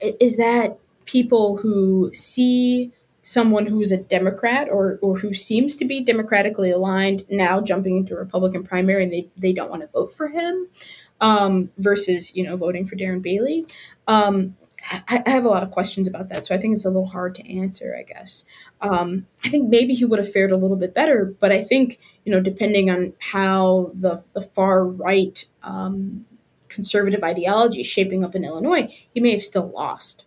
is 0.00 0.36
that 0.36 0.78
people 1.04 1.56
who 1.56 2.10
see 2.12 2.92
someone 3.24 3.66
who's 3.66 3.92
a 3.92 3.96
Democrat 3.96 4.68
or, 4.70 4.98
or 5.02 5.18
who 5.18 5.34
seems 5.34 5.76
to 5.76 5.84
be 5.84 6.02
democratically 6.02 6.70
aligned 6.70 7.24
now 7.28 7.60
jumping 7.60 7.96
into 7.98 8.14
a 8.14 8.18
Republican 8.18 8.62
primary 8.62 9.02
and 9.02 9.12
they, 9.12 9.28
they 9.36 9.52
don't 9.52 9.68
want 9.68 9.82
to 9.82 9.88
vote 9.88 10.12
for 10.12 10.28
him 10.28 10.66
um, 11.20 11.70
versus, 11.76 12.34
you 12.34 12.42
know, 12.42 12.56
voting 12.56 12.86
for 12.86 12.96
Darren 12.96 13.20
Bailey. 13.20 13.66
Um, 14.06 14.56
I, 14.90 15.22
I, 15.26 15.30
have 15.30 15.44
a 15.44 15.48
lot 15.48 15.62
of 15.62 15.70
questions 15.70 16.08
about 16.08 16.28
that, 16.30 16.46
so 16.46 16.54
I 16.54 16.58
think 16.58 16.74
it's 16.74 16.84
a 16.84 16.88
little 16.88 17.06
hard 17.06 17.34
to 17.36 17.58
answer. 17.58 17.96
I 17.98 18.02
guess 18.02 18.44
um, 18.80 19.26
I 19.44 19.50
think 19.50 19.68
maybe 19.68 19.94
he 19.94 20.04
would 20.04 20.18
have 20.18 20.32
fared 20.32 20.52
a 20.52 20.56
little 20.56 20.76
bit 20.76 20.94
better, 20.94 21.34
but 21.40 21.52
I 21.52 21.62
think 21.62 21.98
you 22.24 22.32
know, 22.32 22.40
depending 22.40 22.90
on 22.90 23.12
how 23.18 23.90
the 23.94 24.22
the 24.34 24.42
far 24.42 24.84
right 24.84 25.44
um, 25.62 26.26
conservative 26.68 27.22
ideology 27.22 27.80
is 27.80 27.86
shaping 27.86 28.24
up 28.24 28.34
in 28.34 28.44
Illinois, 28.44 28.88
he 29.12 29.20
may 29.20 29.32
have 29.32 29.42
still 29.42 29.70
lost. 29.70 30.24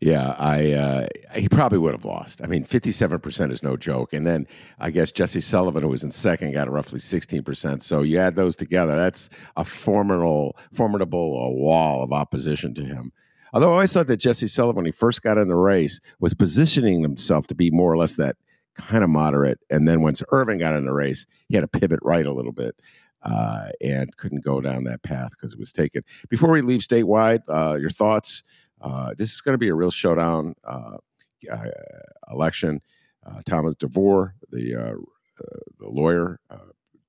Yeah, 0.00 0.34
I 0.38 0.72
uh, 0.72 1.06
he 1.34 1.48
probably 1.48 1.78
would 1.78 1.94
have 1.94 2.04
lost. 2.04 2.42
I 2.42 2.46
mean, 2.46 2.64
fifty-seven 2.64 3.18
percent 3.20 3.50
is 3.50 3.62
no 3.62 3.76
joke. 3.76 4.12
And 4.12 4.26
then 4.26 4.46
I 4.78 4.90
guess 4.90 5.10
Jesse 5.10 5.40
Sullivan, 5.40 5.82
who 5.82 5.88
was 5.88 6.04
in 6.04 6.10
second, 6.10 6.52
got 6.52 6.70
roughly 6.70 6.98
sixteen 6.98 7.42
percent. 7.42 7.82
So 7.82 8.02
you 8.02 8.18
add 8.18 8.36
those 8.36 8.56
together, 8.56 8.94
that's 8.94 9.30
a 9.56 9.64
formidable, 9.64 10.56
formidable 10.74 11.46
uh, 11.46 11.50
wall 11.50 12.02
of 12.02 12.12
opposition 12.12 12.74
to 12.74 12.84
him. 12.84 13.10
Although 13.56 13.70
I 13.70 13.76
always 13.76 13.92
thought 13.94 14.06
that 14.08 14.18
Jesse 14.18 14.48
Sullivan, 14.48 14.76
when 14.76 14.84
he 14.84 14.92
first 14.92 15.22
got 15.22 15.38
in 15.38 15.48
the 15.48 15.56
race, 15.56 15.98
was 16.20 16.34
positioning 16.34 17.00
himself 17.00 17.46
to 17.46 17.54
be 17.54 17.70
more 17.70 17.90
or 17.90 17.96
less 17.96 18.16
that 18.16 18.36
kind 18.74 19.02
of 19.02 19.08
moderate. 19.08 19.60
And 19.70 19.88
then 19.88 20.02
once 20.02 20.22
Irvin 20.30 20.58
got 20.58 20.76
in 20.76 20.84
the 20.84 20.92
race, 20.92 21.24
he 21.48 21.54
had 21.54 21.62
to 21.62 21.66
pivot 21.66 22.00
right 22.02 22.26
a 22.26 22.34
little 22.34 22.52
bit 22.52 22.76
uh, 23.22 23.68
and 23.80 24.14
couldn't 24.18 24.44
go 24.44 24.60
down 24.60 24.84
that 24.84 25.02
path 25.02 25.30
because 25.30 25.54
it 25.54 25.58
was 25.58 25.72
taken. 25.72 26.02
Before 26.28 26.50
we 26.50 26.60
leave 26.60 26.82
statewide, 26.82 27.44
uh, 27.48 27.78
your 27.80 27.88
thoughts? 27.88 28.42
Uh, 28.82 29.14
this 29.16 29.32
is 29.32 29.40
going 29.40 29.54
to 29.54 29.58
be 29.58 29.70
a 29.70 29.74
real 29.74 29.90
showdown 29.90 30.54
uh, 30.62 30.98
uh, 31.50 31.70
election. 32.30 32.82
Uh, 33.24 33.40
Thomas 33.46 33.74
DeVore, 33.76 34.34
the, 34.50 34.98
the 35.78 35.88
lawyer, 35.88 36.40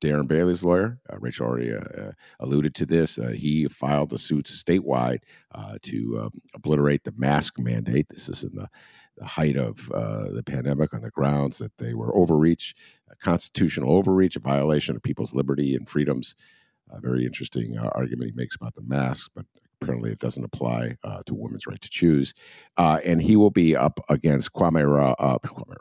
Darren 0.02 0.28
Bailey's 0.28 0.64
lawyer, 0.64 1.00
uh, 1.12 1.18
Rachel 1.20 1.48
already 1.48 1.74
uh, 1.74 1.80
uh, 1.80 2.12
alluded 2.40 2.76
to 2.76 2.86
this. 2.86 3.18
Uh, 3.18 3.30
he 3.30 3.68
filed 3.68 4.10
the 4.10 4.18
suit 4.18 4.46
statewide 4.46 5.20
uh, 5.56 5.78
to 5.84 6.20
um, 6.22 6.42
obliterate 6.54 7.04
the 7.04 7.14
mask 7.18 7.58
mandate. 7.58 8.08
This 8.10 8.30
is 8.30 8.44
in 8.44 8.54
the, 8.54 8.70
the 9.18 9.26
height 9.26 9.58
of 9.58 9.88
the 9.88 10.44
pandemic 10.46 10.94
on 10.94 11.02
the 11.02 11.10
grounds 11.10 11.58
that 11.58 11.76
they 11.78 11.94
were 11.94 12.16
overreach, 12.16 12.76
a 13.10 13.16
constitutional 13.16 13.92
overreach, 13.92 14.36
a 14.36 14.40
violation 14.40 14.96
of 14.96 15.02
people's 15.02 15.34
liberty 15.34 15.76
and 15.76 15.90
freedoms. 15.90 16.36
A 16.90 17.02
very 17.02 17.26
interesting 17.26 17.78
argument 17.78 18.32
he 18.32 18.36
makes 18.38 18.56
about 18.56 18.76
the 18.76 18.84
mask, 18.84 19.32
but 19.36 19.46
apparently 19.82 20.12
it 20.12 20.20
doesn't 20.20 20.44
apply 20.44 20.98
uh, 21.04 21.22
to 21.26 21.36
women's 21.36 21.68
right 21.68 21.82
to 21.82 21.90
choose. 21.90 22.34
Uh, 22.78 23.00
and 23.06 23.22
he 23.22 23.36
will 23.36 23.50
be 23.50 23.76
up 23.76 24.00
against 24.10 24.54
Kwame 24.54 24.86
Raoul, 24.86 25.16
uh, 25.20 25.38
Kwame 25.40 25.76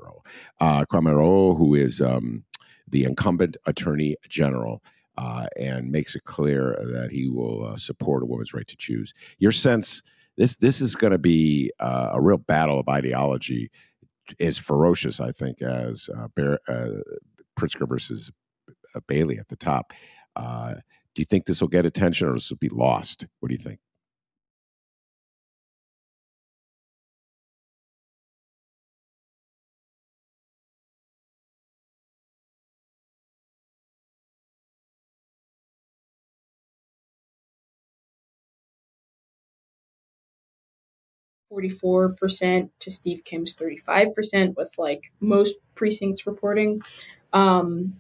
Kwame 0.60 1.56
who 1.56 1.74
is 1.74 2.00
um, 2.00 2.44
the 2.88 3.04
incumbent 3.04 3.56
attorney 3.66 4.16
general. 4.28 4.82
Uh, 5.18 5.46
and 5.58 5.90
makes 5.90 6.14
it 6.14 6.24
clear 6.24 6.76
that 6.78 7.08
he 7.10 7.26
will 7.26 7.64
uh, 7.64 7.76
support 7.78 8.22
a 8.22 8.26
woman's 8.26 8.52
right 8.52 8.66
to 8.66 8.76
choose. 8.76 9.14
Your 9.38 9.50
sense 9.50 10.02
this 10.36 10.54
this 10.56 10.80
is 10.80 10.94
going 10.94 11.12
to 11.12 11.18
be 11.18 11.72
uh, 11.80 12.10
a 12.12 12.20
real 12.20 12.38
battle 12.38 12.78
of 12.78 12.88
ideology, 12.88 13.70
as 14.38 14.58
ferocious, 14.58 15.20
I 15.20 15.32
think, 15.32 15.62
as 15.62 16.10
uh, 16.16 16.28
Bear, 16.34 16.58
uh, 16.68 17.00
Pritzker 17.58 17.88
versus 17.88 18.30
uh, 18.94 19.00
Bailey 19.06 19.38
at 19.38 19.48
the 19.48 19.56
top. 19.56 19.92
Do 20.36 21.22
you 21.22 21.24
think 21.24 21.46
this 21.46 21.62
will 21.62 21.68
get 21.68 21.86
attention 21.86 22.28
or 22.28 22.34
this 22.34 22.50
will 22.50 22.58
be 22.58 22.68
lost? 22.68 23.26
What 23.40 23.48
do 23.48 23.54
you 23.54 23.58
think? 23.58 23.78
Forty-four 41.56 42.10
percent 42.10 42.70
to 42.80 42.90
Steve 42.90 43.22
Kim's 43.24 43.54
thirty-five 43.54 44.14
percent, 44.14 44.58
with 44.58 44.70
like 44.76 45.10
most 45.20 45.54
precincts 45.74 46.26
reporting. 46.26 46.82
Um, 47.32 47.98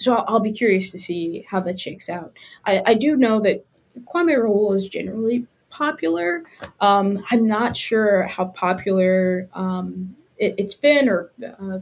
so 0.00 0.16
I'll, 0.16 0.24
I'll, 0.26 0.40
be 0.40 0.50
curious 0.50 0.90
to 0.90 0.98
see 0.98 1.46
how 1.48 1.60
that 1.60 1.78
shakes 1.78 2.08
out. 2.08 2.32
I, 2.64 2.82
I 2.86 2.94
do 2.94 3.14
know 3.14 3.40
that 3.42 3.64
Kwame 4.12 4.36
Raoul 4.36 4.72
is 4.72 4.88
generally 4.88 5.46
popular. 5.68 6.42
Um, 6.80 7.24
I'm 7.30 7.46
not 7.46 7.76
sure 7.76 8.24
how 8.24 8.46
popular 8.46 9.48
um, 9.54 10.16
it, 10.36 10.58
has 10.58 10.74
been 10.74 11.08
or 11.08 11.30
uh, 11.46 11.78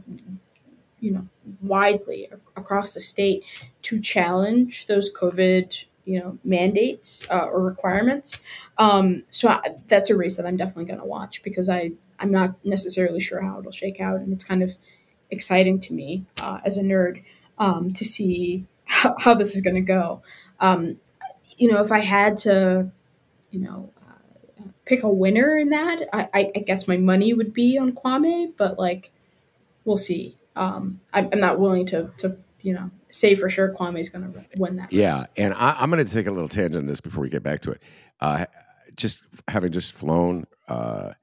you 0.99 1.09
know 1.09 1.27
widely 1.63 2.29
across 2.55 2.93
the 2.93 2.99
state 2.99 3.43
to 3.81 3.99
challenge 3.99 4.85
those 4.85 5.11
COVID 5.13 5.73
you 6.09 6.19
know 6.19 6.39
mandates 6.43 7.21
uh, 7.29 7.45
or 7.45 7.61
requirements. 7.61 8.41
Um, 8.79 9.23
so 9.29 9.47
I, 9.47 9.75
that's 9.87 10.09
a 10.09 10.15
race 10.15 10.37
that 10.37 10.45
I'm 10.47 10.57
definitely 10.57 10.85
going 10.85 10.99
to 10.99 11.05
watch 11.05 11.43
because 11.43 11.69
I 11.69 11.91
I'm 12.17 12.31
not 12.31 12.55
necessarily 12.65 13.19
sure 13.19 13.41
how 13.41 13.59
it'll 13.59 13.71
shake 13.71 14.01
out, 14.01 14.19
and 14.19 14.33
it's 14.33 14.43
kind 14.43 14.63
of 14.63 14.75
exciting 15.29 15.79
to 15.81 15.93
me 15.93 16.25
uh, 16.39 16.59
as 16.65 16.77
a 16.77 16.81
nerd 16.81 17.21
um, 17.59 17.93
to 17.93 18.03
see 18.03 18.65
how, 18.85 19.15
how 19.19 19.35
this 19.35 19.55
is 19.55 19.61
going 19.61 19.75
to 19.75 19.81
go. 19.81 20.23
Um, 20.59 20.99
you 21.57 21.71
know, 21.71 21.81
if 21.81 21.91
I 21.91 21.99
had 21.99 22.37
to, 22.37 22.89
you 23.51 23.59
know, 23.59 23.91
uh, 24.09 24.63
pick 24.85 25.03
a 25.03 25.09
winner 25.09 25.57
in 25.57 25.69
that, 25.69 26.07
I, 26.11 26.51
I, 26.55 26.59
guess 26.61 26.87
my 26.87 26.97
money 26.97 27.33
would 27.33 27.53
be 27.53 27.77
on 27.77 27.91
Kwame, 27.91 28.53
but 28.57 28.79
like, 28.79 29.11
we'll 29.85 29.97
see. 29.97 30.37
Um, 30.55 31.01
I'm, 31.13 31.29
I'm 31.31 31.39
not 31.39 31.59
willing 31.59 31.85
to, 31.87 32.11
to, 32.17 32.37
you 32.61 32.73
know, 32.73 32.89
say 33.09 33.35
for 33.35 33.49
sure 33.49 33.73
Kwame's 33.73 34.09
going 34.09 34.31
to 34.31 34.45
win 34.57 34.75
that. 34.77 34.91
Yeah. 34.91 35.19
Race. 35.19 35.27
And 35.37 35.53
I, 35.53 35.81
am 35.81 35.89
going 35.89 36.03
to 36.05 36.11
take 36.11 36.27
a 36.27 36.31
little 36.31 36.49
tangent 36.49 36.83
on 36.83 36.87
this 36.87 37.01
before 37.01 37.21
we 37.21 37.29
get 37.29 37.43
back 37.43 37.61
to 37.61 37.71
it. 37.71 37.81
Uh, 38.19 38.45
just 38.95 39.23
having 39.47 39.71
just 39.71 39.93
flown, 39.93 40.45
uh, 40.67 41.13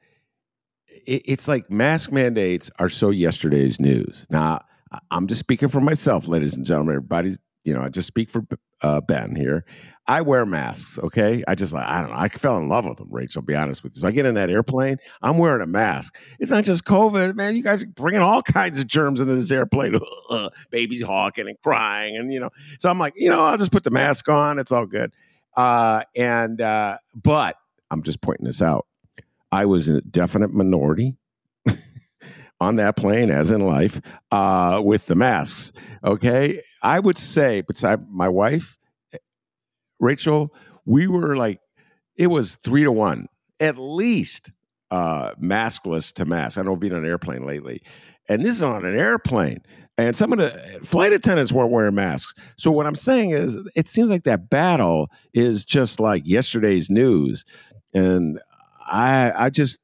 it, 1.07 1.23
it's 1.27 1.49
like 1.49 1.71
mask 1.71 2.11
mandates 2.11 2.71
are 2.79 2.89
so 2.89 3.11
yesterday's 3.11 3.79
news. 3.79 4.27
Now, 4.31 4.65
I'm 5.11 5.27
just 5.27 5.41
speaking 5.41 5.69
for 5.69 5.81
myself, 5.81 6.29
ladies 6.29 6.55
and 6.55 6.65
gentlemen. 6.65 6.97
Everybody's, 6.97 7.39
you 7.67 7.75
know, 7.75 7.83
I 7.83 7.89
just 7.89 8.07
speak 8.09 8.31
for 8.31 8.47
uh, 8.83 9.01
Ben 9.01 9.35
here. 9.35 9.65
I 10.09 10.21
wear 10.21 10.47
masks, 10.47 10.99
okay? 11.01 11.43
I 11.49 11.57
just 11.57 11.75
I 11.75 12.01
don't 12.01 12.11
know. 12.11 12.17
I 12.17 12.29
fell 12.29 12.59
in 12.59 12.69
love 12.69 12.87
with 12.87 12.99
them, 12.99 13.09
Rachel, 13.11 13.41
I'll 13.41 13.47
be 13.47 13.57
honest 13.57 13.83
with 13.83 13.97
you. 13.97 14.03
So 14.03 14.07
I 14.07 14.13
get 14.13 14.25
in 14.25 14.35
that 14.35 14.51
airplane, 14.51 14.99
I'm 15.21 15.37
wearing 15.37 15.63
a 15.63 15.67
mask. 15.67 16.17
It's 16.39 16.51
not 16.51 16.63
just 16.63 16.85
COVID, 16.85 17.35
man. 17.35 17.57
You 17.57 17.65
guys 17.65 17.83
are 17.83 17.87
bringing 17.87 18.21
all 18.21 18.41
kinds 18.41 18.79
of 18.79 18.87
germs 18.87 19.21
into 19.21 19.35
this 19.35 19.51
airplane. 19.51 19.99
babies 20.71 21.03
hawking 21.03 21.49
and 21.49 21.57
crying. 21.65 22.17
And, 22.17 22.33
you 22.33 22.39
know, 22.39 22.51
so 22.79 22.89
I'm 22.89 22.99
like, 22.99 23.15
you 23.17 23.29
know, 23.29 23.41
I'll 23.41 23.59
just 23.59 23.73
put 23.73 23.83
the 23.83 23.91
mask 23.91 24.29
on. 24.29 24.61
It's 24.61 24.71
all 24.71 24.87
good. 24.87 25.13
Uh, 25.57 26.05
and, 26.15 26.61
uh, 26.61 26.99
but 27.15 27.57
I'm 27.91 28.03
just 28.03 28.21
pointing 28.21 28.47
this 28.47 28.63
out. 28.63 28.87
I 29.51 29.65
was 29.65 29.89
in 29.89 29.97
a 29.97 30.01
definite 30.03 30.53
minority 30.53 31.17
on 32.61 32.77
that 32.77 32.97
plane, 32.97 33.31
as 33.31 33.51
in 33.51 33.67
life, 33.67 34.01
uh, 34.31 34.81
with 34.85 35.07
the 35.07 35.15
masks. 35.15 35.73
Okay, 36.05 36.63
I 36.87 37.01
would 37.01 37.19
say, 37.19 37.63
beside 37.63 38.09
my 38.09 38.29
wife, 38.29 38.79
Rachel, 39.99 40.55
we 40.85 41.09
were 41.09 41.37
like, 41.37 41.59
it 42.15 42.29
was 42.29 42.59
three 42.63 42.85
to 42.85 42.93
one 42.93 43.27
at 43.59 43.77
least, 43.77 44.53
uh, 44.93 45.33
maskless 45.35 46.13
to 46.13 46.25
mask. 46.25 46.57
I 46.57 46.63
know 46.63 46.75
I've 46.75 46.81
been 46.81 46.93
on 46.93 47.03
an 47.03 47.11
airplane 47.11 47.45
lately, 47.45 47.83
and 48.29 48.45
this 48.45 48.55
is 48.55 48.63
on 48.63 48.85
an 48.85 48.97
airplane. 48.97 49.63
And 49.99 50.15
some 50.15 50.33
of 50.33 50.39
the 50.39 50.79
flight 50.85 51.13
attendants 51.13 51.51
weren't 51.51 51.73
wearing 51.73 51.97
masks. 51.97 52.35
So 52.57 52.71
what 52.71 52.87
I'm 52.87 52.95
saying 52.95 53.31
is, 53.31 53.57
it 53.75 53.89
seems 53.89 54.09
like 54.09 54.23
that 54.23 54.49
battle 54.49 55.11
is 55.35 55.65
just 55.65 55.99
like 55.99 56.23
yesterday's 56.25 56.89
news. 56.89 57.45
And 57.95 58.39
I, 58.87 59.33
I 59.35 59.51
just, 59.51 59.81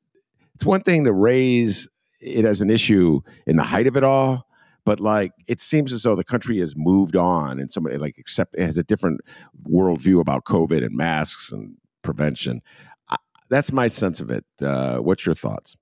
it's 0.54 0.64
one 0.64 0.82
thing 0.82 1.02
to 1.06 1.12
raise 1.12 1.88
it 2.20 2.44
as 2.44 2.60
an 2.60 2.70
issue 2.70 3.22
in 3.44 3.56
the 3.56 3.64
height 3.64 3.88
of 3.88 3.96
it 3.96 4.04
all 4.04 4.46
but 4.84 5.00
like 5.00 5.32
it 5.46 5.60
seems 5.60 5.92
as 5.92 6.02
though 6.02 6.16
the 6.16 6.24
country 6.24 6.58
has 6.58 6.74
moved 6.76 7.16
on 7.16 7.60
and 7.60 7.70
somebody 7.70 7.98
like 7.98 8.18
accept 8.18 8.58
has 8.58 8.76
a 8.76 8.82
different 8.82 9.20
worldview 9.68 10.20
about 10.20 10.44
covid 10.44 10.84
and 10.84 10.96
masks 10.96 11.52
and 11.52 11.76
prevention. 12.02 12.60
I, 13.08 13.16
that's 13.48 13.72
my 13.72 13.86
sense 13.86 14.20
of 14.20 14.30
it. 14.30 14.44
Uh, 14.60 14.98
what's 14.98 15.24
your 15.24 15.34
thoughts 15.34 15.76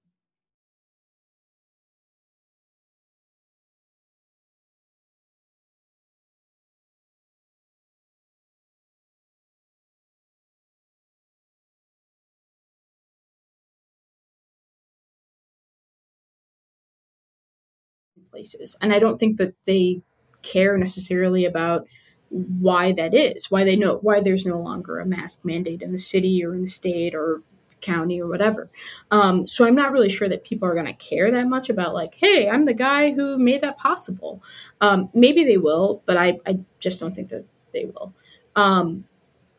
places. 18.31 18.77
And 18.81 18.93
I 18.93 18.99
don't 18.99 19.19
think 19.19 19.37
that 19.39 19.55
they 19.67 20.03
care 20.43 20.79
necessarily 20.79 21.45
about 21.45 21.87
why 22.31 22.93
that 22.93 23.15
is, 23.15 23.51
why 23.51 23.65
they 23.65 23.77
know 23.77 23.99
why 24.03 24.21
there's 24.21 24.47
no 24.47 24.61
longer 24.61 25.01
a 25.01 25.07
mask 25.07 25.41
mandate 25.45 25.83
in 25.83 25.93
the 25.93 25.99
city 25.99 26.45
or 26.45 26.55
in 26.55 26.63
the 26.63 26.71
state 26.71 27.15
or 27.15 27.43
county 27.81 28.21
or 28.21 28.29
whatever. 28.29 28.71
Um, 29.11 29.47
so 29.47 29.65
I'm 29.65 29.75
not 29.75 29.93
really 29.93 30.09
sure 30.09 30.29
that 30.29 30.45
people 30.45 30.69
are 30.69 30.75
going 30.75 30.87
to 30.87 30.93
care 30.93 31.31
that 31.31 31.49
much 31.49 31.71
about 31.71 31.95
like, 31.95 32.15
hey, 32.15 32.49
I'm 32.49 32.67
the 32.67 32.75
guy 32.75 33.13
who 33.13 33.39
made 33.39 33.63
that 33.63 33.79
possible. 33.79 34.43
Um, 34.81 35.09
maybe 35.15 35.45
they 35.45 35.57
will, 35.57 36.03
but 36.07 36.17
I, 36.17 36.39
I 36.47 36.61
just 36.79 37.01
don't 37.01 37.15
think 37.15 37.31
that 37.31 37.45
they 37.73 37.87
will. 37.87 38.13
Um, 38.55 39.05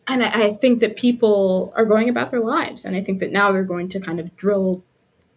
and 0.08 0.24
I, 0.24 0.46
I 0.46 0.54
think 0.54 0.80
that 0.80 0.96
people 0.96 1.74
are 1.76 1.86
going 1.86 2.10
about 2.10 2.32
their 2.32 2.42
lives, 2.42 2.86
and 2.86 2.96
I 2.96 3.02
think 3.02 3.20
that 3.20 3.32
now 3.32 3.52
they're 3.52 3.64
going 3.64 3.90
to 3.90 4.00
kind 4.00 4.20
of 4.20 4.36
drill 4.36 4.84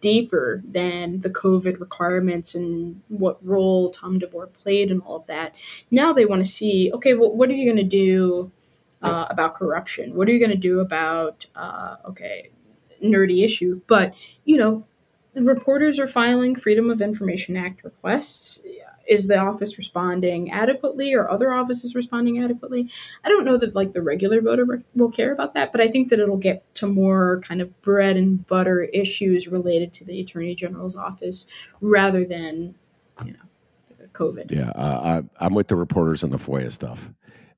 deeper 0.05 0.61
than 0.63 1.21
the 1.21 1.31
COVID 1.31 1.79
requirements 1.79 2.53
and 2.53 3.01
what 3.07 3.43
role 3.43 3.89
Tom 3.89 4.19
DeVore 4.19 4.45
played 4.45 4.91
and 4.91 5.01
all 5.01 5.15
of 5.15 5.25
that. 5.25 5.55
Now 5.89 6.13
they 6.13 6.27
want 6.27 6.45
to 6.45 6.49
see, 6.49 6.91
okay, 6.93 7.15
well, 7.15 7.35
what 7.35 7.49
are 7.49 7.53
you 7.53 7.65
going 7.65 7.89
to 7.89 7.97
do 8.05 8.51
uh, 9.01 9.25
about 9.31 9.55
corruption? 9.55 10.13
What 10.13 10.27
are 10.27 10.31
you 10.31 10.37
going 10.37 10.51
to 10.51 10.67
do 10.71 10.79
about, 10.79 11.47
uh, 11.55 11.95
okay, 12.09 12.51
nerdy 13.03 13.43
issue, 13.43 13.81
but 13.87 14.13
you 14.43 14.57
know, 14.57 14.83
reporters 15.33 15.97
are 15.97 16.05
filing 16.05 16.53
Freedom 16.55 16.91
of 16.91 17.01
Information 17.01 17.57
Act 17.57 17.83
requests 17.83 18.59
is 19.07 19.27
the 19.27 19.37
office 19.37 19.77
responding 19.77 20.51
adequately 20.51 21.13
or 21.13 21.29
other 21.29 21.51
offices 21.51 21.95
responding 21.95 22.43
adequately? 22.43 22.89
I 23.23 23.29
don't 23.29 23.45
know 23.45 23.57
that 23.57 23.75
like 23.75 23.93
the 23.93 24.01
regular 24.01 24.41
voter 24.41 24.83
will 24.95 25.11
care 25.11 25.31
about 25.31 25.53
that 25.53 25.71
but 25.71 25.81
i 25.81 25.87
think 25.87 26.09
that 26.09 26.19
it'll 26.19 26.37
get 26.37 26.63
to 26.75 26.87
more 26.87 27.41
kind 27.41 27.61
of 27.61 27.81
bread 27.81 28.15
and 28.15 28.45
butter 28.47 28.83
issues 28.83 29.47
related 29.47 29.91
to 29.93 30.05
the 30.05 30.21
attorney 30.21 30.55
general's 30.55 30.95
office 30.95 31.45
rather 31.81 32.23
than 32.25 32.75
you 33.25 33.33
know 33.33 33.39
covid. 34.13 34.49
Yeah 34.49 34.69
uh, 34.69 35.21
I, 35.39 35.45
i'm 35.45 35.53
with 35.53 35.67
the 35.67 35.75
reporters 35.75 36.23
on 36.23 36.29
the 36.29 36.37
foia 36.37 36.71
stuff 36.71 37.09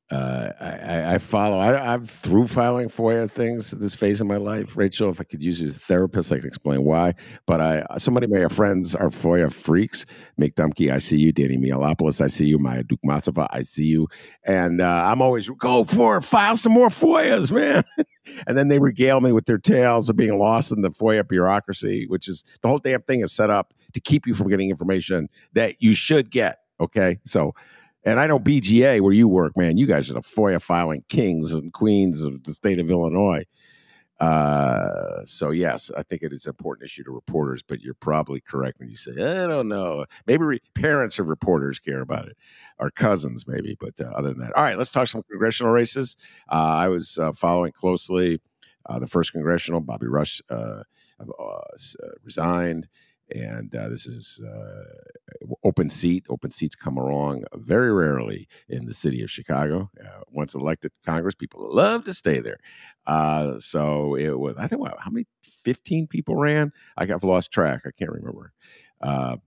uh, 0.10 0.54
I, 0.62 1.16
I, 1.16 1.18
follow. 1.18 1.58
I, 1.58 1.94
am 1.94 2.06
through 2.06 2.48
filing 2.48 2.88
FOIA 2.88 3.30
things 3.30 3.72
this 3.72 3.94
phase 3.94 4.22
of 4.22 4.28
my 4.28 4.38
life. 4.38 4.78
Rachel, 4.78 5.10
if 5.10 5.20
I 5.20 5.26
could 5.26 5.44
use 5.44 5.60
you 5.60 5.68
as 5.68 5.76
a 5.76 5.80
therapist, 5.82 6.32
I 6.32 6.38
can 6.38 6.48
explain 6.48 6.86
why. 6.86 7.14
But 7.46 7.60
I, 7.60 7.86
somebody 7.98 8.28
may 8.28 8.40
have 8.40 8.54
friends 8.54 8.96
are 8.96 9.10
FOIA 9.10 9.52
freaks. 9.52 10.06
Mick 10.40 10.54
Dumke, 10.54 10.90
I 10.94 11.00
see 11.00 11.18
you. 11.18 11.34
Danny 11.34 11.58
Mihalopoulos, 11.58 12.22
I 12.22 12.28
see 12.28 12.46
you. 12.46 12.58
Maya 12.58 12.84
Dukmasova, 12.84 13.48
I 13.52 13.62
see 13.62 13.84
you. 13.84 14.08
And 14.46 14.80
uh, 14.80 15.04
I'm 15.08 15.22
always 15.22 15.50
go 15.50 15.84
for 15.84 16.18
it. 16.18 16.24
File 16.24 16.56
some 16.56 16.72
more 16.72 16.88
FOIAs, 16.88 17.52
man. 17.52 17.84
and 18.48 18.58
then 18.58 18.70
they 18.70 18.80
regale 18.80 19.20
me 19.20 19.34
with 19.34 19.46
their 19.46 19.58
tales 19.58 20.10
of 20.10 20.16
being 20.16 20.40
lost 20.40 20.72
in 20.72 20.84
the 20.84 20.90
FOIA 20.90 21.28
bureaucracy, 21.28 22.06
which 22.08 22.30
is 22.30 22.46
the 22.62 22.70
whole 22.70 22.80
damn 22.80 23.02
thing 23.02 23.24
is 23.24 23.34
set 23.34 23.50
up 23.50 23.74
to 23.94 24.00
keep 24.00 24.26
you 24.26 24.34
from 24.34 24.48
getting 24.48 24.70
information 24.70 25.28
that 25.52 25.82
you 25.82 25.94
should 25.94 26.32
get. 26.32 26.60
Okay, 26.80 27.20
so 27.26 27.54
and 28.08 28.22
I 28.22 28.28
know 28.28 28.40
BGA, 28.40 29.02
where 29.02 29.12
you 29.12 29.28
work, 29.28 29.58
man, 29.58 29.76
you 29.76 29.86
guys 29.86 30.10
are 30.10 30.14
the 30.14 30.22
FOIA 30.22 30.62
filing 30.62 31.04
kings 31.10 31.52
and 31.52 31.74
queens 31.74 32.24
of 32.24 32.42
the 32.46 32.54
state 32.54 32.80
of 32.80 32.90
Illinois. 32.90 33.44
Uh, 34.22 35.26
so 35.26 35.52
yes, 35.52 35.92
I 35.96 36.04
think 36.04 36.24
it 36.24 36.32
is 36.32 36.46
an 36.46 36.52
important 36.52 36.86
issue 36.86 37.04
to 37.04 37.12
reporters, 37.12 37.62
but 37.62 37.82
you're 37.82 37.94
probably 37.96 38.40
correct 38.40 38.80
when 38.80 38.88
you 38.88 38.96
say, 38.96 39.12
I 39.12 39.46
don't 39.46 39.68
know. 39.68 40.06
Maybe 40.26 40.46
re- 40.46 40.62
parents 40.74 41.20
of 41.20 41.28
reporters 41.28 41.80
care 41.80 42.00
about 42.00 42.30
it, 42.30 42.38
or 42.80 42.90
cousins, 42.92 43.46
maybe. 43.46 43.76
But 43.78 44.00
uh, 44.00 44.06
other 44.16 44.30
than 44.30 44.40
that, 44.40 44.56
all 44.56 44.64
right, 44.64 44.78
let's 44.78 44.90
talk 44.90 45.10
some 45.10 45.24
congressional 45.30 45.74
races. 45.74 46.16
Uh, 46.50 46.76
I 46.78 46.88
was 46.88 47.18
uh, 47.18 47.34
following 47.34 47.74
closely 47.74 48.40
uh, 48.86 49.00
the 49.00 49.08
first 49.08 49.34
congressional. 49.34 49.82
Bobby 49.82 50.08
Rush 50.08 50.42
uh, 50.50 50.84
resigned 52.24 52.88
and 53.34 53.74
uh, 53.76 53.90
this 53.90 54.06
is 54.06 54.40
uh, 54.42 54.84
open 55.64 55.90
seat. 55.90 56.26
Open 56.30 56.52
seats 56.52 56.76
come 56.76 56.98
along 56.98 57.44
very 57.54 57.92
rarely 57.92 58.48
in 58.70 58.86
the 58.86 58.94
city 58.94 59.22
of 59.22 59.30
Chicago. 59.30 59.90
Uh, 60.00 60.22
once 60.32 60.54
elected 60.54 60.92
Congress, 61.06 61.36
people 61.36 61.68
love 61.74 62.04
to 62.06 62.14
stay 62.14 62.40
there. 62.40 62.60
Uh, 63.06 63.60
so 63.60 64.16
it 64.16 64.40
was. 64.40 64.56
I 64.58 64.68
think 64.68 64.82
what, 64.82 64.96
how 65.00 65.12
many? 65.12 65.26
Fifteen 65.64 66.08
people 66.08 66.38
ran. 66.38 66.72
I 66.96 67.06
have 67.06 67.24
lost 67.26 67.52
track. 67.52 67.82
I 67.86 67.92
can't 67.92 68.12
remember. 68.12 68.54
Uh, 69.02 69.38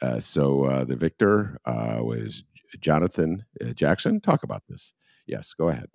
uh, 0.00 0.20
so 0.20 0.84
the 0.86 0.96
victor 0.96 1.58
was 1.66 2.44
Jonathan 2.80 3.44
Jackson. 3.74 4.20
Talk 4.20 4.44
about 4.44 4.62
this. 4.68 4.92
Yes, 5.26 5.52
go 5.58 5.68
ahead. 5.68 5.88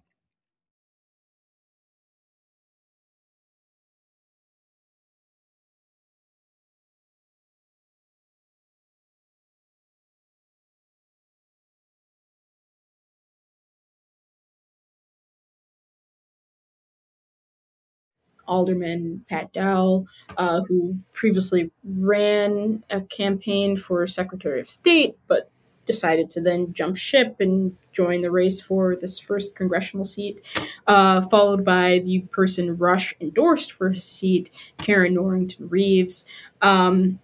Alderman 18.47 19.25
Pat 19.29 19.51
Dowell, 19.53 20.07
uh, 20.37 20.61
who 20.61 20.97
previously 21.13 21.71
ran 21.83 22.83
a 22.89 23.01
campaign 23.01 23.77
for 23.77 24.05
Secretary 24.07 24.59
of 24.59 24.69
State, 24.69 25.17
but 25.27 25.49
decided 25.85 26.29
to 26.29 26.41
then 26.41 26.71
jump 26.73 26.95
ship 26.95 27.35
and 27.39 27.75
join 27.91 28.21
the 28.21 28.31
race 28.31 28.61
for 28.61 28.95
this 28.95 29.19
first 29.19 29.55
congressional 29.55 30.05
seat, 30.05 30.43
uh, 30.87 31.21
followed 31.21 31.63
by 31.63 32.01
the 32.05 32.19
person 32.31 32.77
Rush 32.77 33.13
endorsed 33.19 33.71
for 33.71 33.89
his 33.89 34.03
seat, 34.03 34.49
Karen 34.77 35.15
Norington 35.15 35.69
Reeves. 35.69 36.25
Um, 36.61 37.19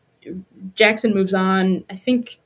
Jackson 0.76 1.14
moves 1.14 1.34
on, 1.34 1.86
I 1.90 1.96
think, 1.96 2.40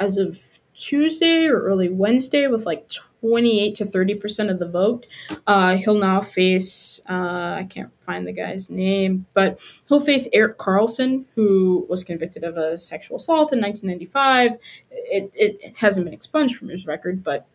as 0.00 0.16
of 0.16 0.40
Tuesday 0.74 1.46
or 1.46 1.62
early 1.62 1.88
Wednesday 1.88 2.46
with 2.46 2.64
like 2.64 2.88
28 3.20 3.74
to 3.76 3.84
30 3.84 4.14
percent 4.14 4.50
of 4.50 4.58
the 4.58 4.68
vote. 4.68 5.06
Uh, 5.46 5.76
he'll 5.76 5.98
now 5.98 6.20
face 6.20 7.00
uh, 7.08 7.56
I 7.58 7.66
can't 7.68 7.90
find 8.00 8.26
the 8.26 8.32
guy's 8.32 8.70
name, 8.70 9.26
but 9.34 9.60
he'll 9.88 10.00
face 10.00 10.28
Eric 10.32 10.58
Carlson, 10.58 11.26
who 11.34 11.86
was 11.88 12.04
convicted 12.04 12.44
of 12.44 12.56
a 12.56 12.76
sexual 12.78 13.16
assault 13.16 13.52
in 13.52 13.60
1995. 13.60 14.58
It, 14.90 15.30
it, 15.34 15.58
it 15.62 15.76
hasn't 15.76 16.04
been 16.04 16.14
expunged 16.14 16.56
from 16.56 16.68
his 16.68 16.86
record, 16.86 17.22
but 17.22 17.46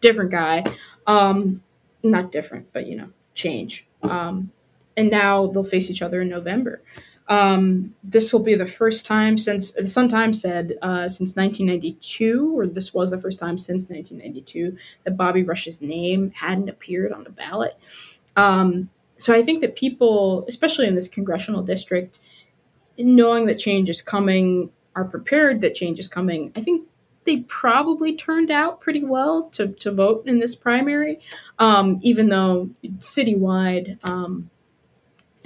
different 0.00 0.30
guy. 0.30 0.64
Um, 1.06 1.62
not 2.02 2.30
different, 2.30 2.72
but 2.72 2.86
you 2.86 2.96
know, 2.96 3.10
change. 3.34 3.86
Um, 4.02 4.52
and 4.96 5.10
now 5.10 5.46
they'll 5.46 5.64
face 5.64 5.90
each 5.90 6.02
other 6.02 6.22
in 6.22 6.28
November. 6.28 6.82
Um, 7.28 7.94
this 8.04 8.32
will 8.32 8.42
be 8.42 8.54
the 8.54 8.66
first 8.66 9.04
time 9.04 9.36
since 9.36 9.72
the 9.72 9.86
Sun 9.86 10.08
Times 10.08 10.40
said 10.40 10.74
uh, 10.82 11.08
since 11.08 11.34
1992, 11.34 12.58
or 12.58 12.66
this 12.66 12.94
was 12.94 13.10
the 13.10 13.18
first 13.18 13.38
time 13.38 13.58
since 13.58 13.88
1992 13.88 14.76
that 15.04 15.16
Bobby 15.16 15.42
Rush's 15.42 15.80
name 15.80 16.30
hadn't 16.32 16.68
appeared 16.68 17.12
on 17.12 17.24
the 17.24 17.30
ballot. 17.30 17.76
Um, 18.36 18.90
so 19.16 19.34
I 19.34 19.42
think 19.42 19.60
that 19.60 19.76
people, 19.76 20.44
especially 20.46 20.86
in 20.86 20.94
this 20.94 21.08
congressional 21.08 21.62
district, 21.62 22.20
knowing 22.98 23.46
that 23.46 23.58
change 23.58 23.90
is 23.90 24.00
coming, 24.02 24.70
are 24.94 25.04
prepared 25.04 25.60
that 25.62 25.74
change 25.74 25.98
is 25.98 26.08
coming. 26.08 26.52
I 26.54 26.60
think 26.60 26.86
they 27.24 27.38
probably 27.38 28.14
turned 28.14 28.50
out 28.50 28.80
pretty 28.80 29.04
well 29.04 29.44
to, 29.50 29.68
to 29.68 29.90
vote 29.90 30.26
in 30.26 30.38
this 30.38 30.54
primary, 30.54 31.20
um, 31.58 31.98
even 32.02 32.28
though 32.28 32.70
citywide 32.98 33.98
um, 34.04 34.50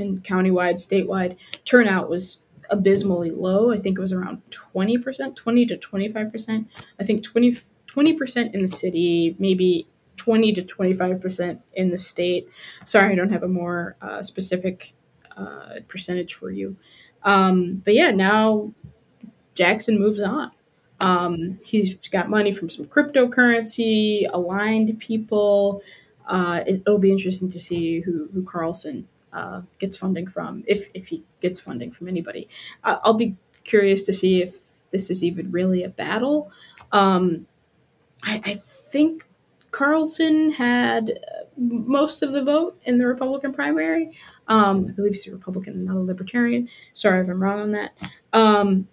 and 0.01 0.23
countywide, 0.23 0.75
statewide, 0.75 1.37
turnout 1.65 2.09
was 2.09 2.39
abysmally 2.71 3.31
low. 3.31 3.73
I 3.73 3.79
think 3.79 3.99
it 3.99 4.01
was 4.01 4.13
around 4.13 4.43
20%, 4.51 5.37
20 5.37 5.67
to 5.67 5.77
25%. 5.77 6.67
I 6.99 7.05
think 7.05 7.23
20, 7.23 7.59
20% 7.89 8.55
in 8.55 8.61
the 8.63 8.69
city, 8.69 9.37
maybe 9.39 9.87
20 10.17 10.53
to 10.53 10.63
25% 10.63 11.61
in 11.75 11.91
the 11.91 11.97
state. 11.97 12.49
Sorry, 12.85 13.13
I 13.13 13.15
don't 13.15 13.33
have 13.33 13.43
a 13.43 13.49
more 13.49 13.97
uh, 14.03 14.23
specific 14.23 14.93
uh, 15.37 15.81
percentage 15.89 16.35
for 16.35 16.51
you. 16.51 16.77
Um, 17.23 17.83
but 17.85 17.95
yeah, 17.95 18.11
now 18.11 18.73
Jackson 19.55 19.99
moves 19.99 20.21
on. 20.21 20.51
Um, 21.01 21.59
he's 21.65 21.95
got 22.11 22.29
money 22.29 22.53
from 22.53 22.69
some 22.69 22.85
cryptocurrency, 22.85 24.27
aligned 24.33 24.99
people. 24.99 25.83
Uh, 26.27 26.61
it, 26.67 26.83
will 26.87 26.99
be 26.99 27.11
interesting 27.11 27.49
to 27.49 27.59
see 27.59 28.01
who, 28.01 28.29
who 28.33 28.43
Carlson 28.43 29.09
uh, 29.33 29.63
gets 29.79 29.97
funding 29.97 30.27
from, 30.27 30.65
if 30.67 30.89
if 30.95 31.09
he 31.09 31.25
gets 31.41 31.61
funding 31.61 31.91
from 31.91 32.09
anybody. 32.09 32.49
Uh, 32.85 32.97
I'll 33.05 33.15
be 33.15 33.37
curious 33.65 34.03
to 34.05 34.13
see 34.13 34.43
if 34.43 34.57
this 34.91 35.11
is 35.11 35.23
even 35.23 35.51
really 35.51 35.85
a 35.85 35.89
battle. 35.89 36.51
Um, 36.93 37.47
I, 38.23 38.43
I, 38.45 38.61
think 38.91 39.29
Carlson 39.71 40.51
had 40.51 41.11
uh, 41.11 41.45
most 41.57 42.23
of 42.23 42.33
the 42.33 42.43
vote 42.43 42.81
in 42.85 42.99
the 42.99 43.07
Republican 43.07 43.53
primary. 43.53 44.11
Um, 44.49 44.87
I 44.89 44.93
believe 44.93 45.13
he's 45.13 45.29
a 45.29 45.31
Republican, 45.31 45.85
not 45.85 45.95
a 45.95 46.01
Libertarian. 46.01 46.69
Sorry 46.95 47.23
if 47.23 47.29
I'm 47.29 47.41
wrong 47.41 47.61
on 47.61 47.71
that. 47.71 47.93
Um, 48.33 48.89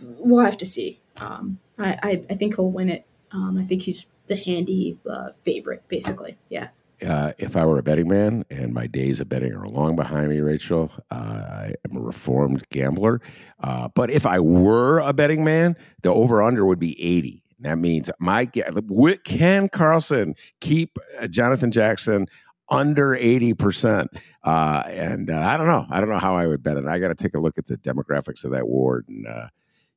we'll 0.00 0.44
have 0.44 0.58
to 0.58 0.66
see. 0.66 1.00
Um, 1.18 1.60
I, 1.78 1.98
I, 2.02 2.22
I, 2.30 2.34
think 2.34 2.56
he'll 2.56 2.72
win 2.72 2.88
it. 2.88 3.06
Um, 3.30 3.56
I 3.58 3.64
think 3.64 3.82
he's 3.82 4.06
the 4.26 4.36
handy 4.36 4.98
uh, 5.08 5.28
favorite, 5.44 5.84
basically. 5.86 6.36
Yeah 6.48 6.68
uh, 7.06 7.32
if 7.38 7.56
I 7.56 7.64
were 7.64 7.78
a 7.78 7.82
betting 7.82 8.08
man, 8.08 8.44
and 8.50 8.72
my 8.72 8.86
days 8.86 9.20
of 9.20 9.28
betting 9.28 9.52
are 9.52 9.68
long 9.68 9.96
behind 9.96 10.30
me, 10.30 10.40
Rachel, 10.40 10.90
uh, 11.10 11.14
I 11.14 11.74
am 11.88 11.96
a 11.96 12.00
reformed 12.00 12.68
gambler. 12.70 13.20
Uh, 13.62 13.88
but 13.94 14.10
if 14.10 14.26
I 14.26 14.40
were 14.40 14.98
a 15.00 15.12
betting 15.12 15.44
man, 15.44 15.76
the 16.02 16.12
over 16.12 16.42
under 16.42 16.64
would 16.64 16.78
be 16.78 17.00
80. 17.00 17.42
That 17.60 17.78
means 17.78 18.08
my 18.20 18.46
can 18.46 19.68
Carlson 19.68 20.34
keep 20.60 20.98
uh, 21.18 21.26
Jonathan 21.26 21.70
Jackson 21.70 22.26
under 22.68 23.16
80%. 23.16 24.06
Uh, 24.44 24.82
and 24.86 25.30
uh, 25.30 25.38
I 25.38 25.56
don't 25.56 25.66
know. 25.66 25.86
I 25.90 26.00
don't 26.00 26.08
know 26.08 26.18
how 26.18 26.36
I 26.36 26.46
would 26.46 26.62
bet 26.62 26.76
it. 26.76 26.86
I 26.86 26.98
got 26.98 27.08
to 27.08 27.14
take 27.14 27.34
a 27.34 27.40
look 27.40 27.58
at 27.58 27.66
the 27.66 27.76
demographics 27.78 28.44
of 28.44 28.52
that 28.52 28.68
ward 28.68 29.06
and 29.08 29.26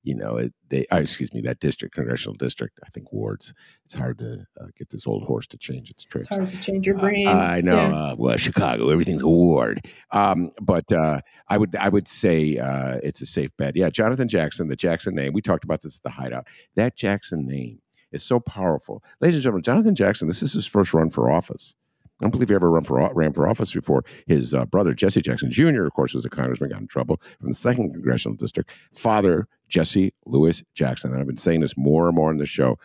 you 0.04 0.16
know, 0.16 0.38
it, 0.38 0.54
they, 0.70 0.86
oh, 0.92 0.98
excuse 0.98 1.34
me, 1.34 1.42
that 1.42 1.60
district, 1.60 1.94
congressional 1.94 2.36
district, 2.36 2.80
I 2.86 2.90
think 2.90 3.14
wards. 3.14 3.54
It's 3.86 3.94
hard 3.94 4.18
to 4.20 4.46
uh, 4.60 4.68
get 4.76 4.90
this 4.90 5.06
old 5.06 5.24
horse 5.24 5.46
to 5.48 5.58
change 5.58 5.92
its 5.92 6.04
tricks. 6.04 6.28
It's 6.28 6.38
hard 6.38 6.50
to 6.50 6.58
change 6.58 6.88
your 6.88 6.98
brain. 6.98 7.28
Uh, 7.28 7.32
I 7.32 7.62
know. 7.62 7.76
Yeah. 7.76 7.96
Uh, 7.96 8.16
well, 8.18 8.38
Chicago, 8.38 8.90
everything's 8.90 9.22
a 9.22 9.28
ward. 9.28 9.82
Um, 10.12 10.52
but 10.60 10.92
uh, 10.92 11.22
I 11.50 11.58
would, 11.58 11.76
I 11.76 11.90
would 11.90 12.08
say 12.08 12.58
uh, 12.58 12.98
it's 13.04 13.22
a 13.22 13.26
safe 13.26 13.52
bet. 13.58 13.76
Yeah, 13.76 13.90
Jonathan 13.90 14.28
Jackson, 14.28 14.70
the 14.70 14.76
Jackson 14.76 15.14
name. 15.14 15.34
We 15.34 15.42
talked 15.42 15.64
about 15.64 15.82
this 15.82 15.96
at 15.96 16.04
the 16.04 16.10
Hideout. 16.10 16.48
That 16.76 16.96
Jackson 16.96 17.46
name 17.46 17.80
is 18.12 18.24
so 18.24 18.40
powerful, 18.40 19.04
ladies 19.20 19.36
and 19.36 19.44
gentlemen. 19.44 19.64
Jonathan 19.64 19.96
Jackson. 19.96 20.28
This 20.28 20.42
is 20.42 20.54
his 20.54 20.66
first 20.66 20.94
run 20.94 21.10
for 21.10 21.32
office. 21.32 21.76
I 22.22 22.26
don't 22.26 22.32
believe 22.32 22.50
he 22.50 22.56
ever 22.56 22.70
run 22.70 22.84
for, 22.84 23.12
ran 23.16 23.34
for 23.34 23.48
office 23.48 23.72
before. 23.72 24.06
His 24.28 24.54
uh, 24.54 24.66
brother, 24.66 24.94
Jesse 24.94 25.22
Jackson 25.22 25.50
Jr., 25.50 25.86
of 25.86 25.94
course, 25.94 26.14
was 26.14 26.24
a 26.24 26.30
congressman, 26.30 26.70
got 26.70 26.80
in 26.80 26.88
trouble 26.88 27.20
from 27.40 27.50
the 27.50 27.56
second 27.56 27.92
congressional 27.92 28.38
district. 28.38 28.72
Father, 28.94 29.48
Jesse 29.68 30.14
Louis 30.28 30.64
Jackson. 30.76 31.12
And 31.12 31.20
I've 31.20 31.26
been 31.26 31.38
saying 31.38 31.62
this 31.62 31.76
more 31.76 32.06
and 32.08 32.16
more 32.16 32.30
in 32.30 32.38
the 32.38 32.46
show, 32.46 32.78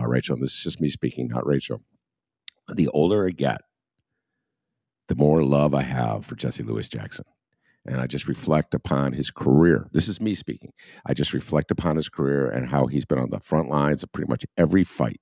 uh, 0.00 0.06
Rachel, 0.06 0.36
this 0.38 0.50
is 0.50 0.62
just 0.62 0.80
me 0.80 0.88
speaking, 0.88 1.26
not 1.26 1.44
Rachel. 1.44 1.82
The 2.72 2.88
older 2.88 3.26
I 3.26 3.30
get, 3.30 3.62
the 5.08 5.16
more 5.16 5.42
love 5.42 5.74
I 5.74 5.82
have 5.82 6.24
for 6.24 6.36
Jesse 6.36 6.62
Louis 6.62 6.88
Jackson. 6.88 7.24
And 7.86 8.00
I 8.00 8.06
just 8.06 8.28
reflect 8.28 8.74
upon 8.74 9.12
his 9.12 9.30
career. 9.30 9.88
This 9.92 10.08
is 10.08 10.20
me 10.20 10.34
speaking. 10.34 10.72
I 11.04 11.14
just 11.14 11.34
reflect 11.34 11.70
upon 11.70 11.96
his 11.96 12.08
career 12.08 12.48
and 12.48 12.66
how 12.66 12.86
he's 12.86 13.04
been 13.04 13.18
on 13.18 13.30
the 13.30 13.40
front 13.40 13.68
lines 13.68 14.02
of 14.02 14.12
pretty 14.12 14.30
much 14.30 14.46
every 14.56 14.84
fight 14.84 15.20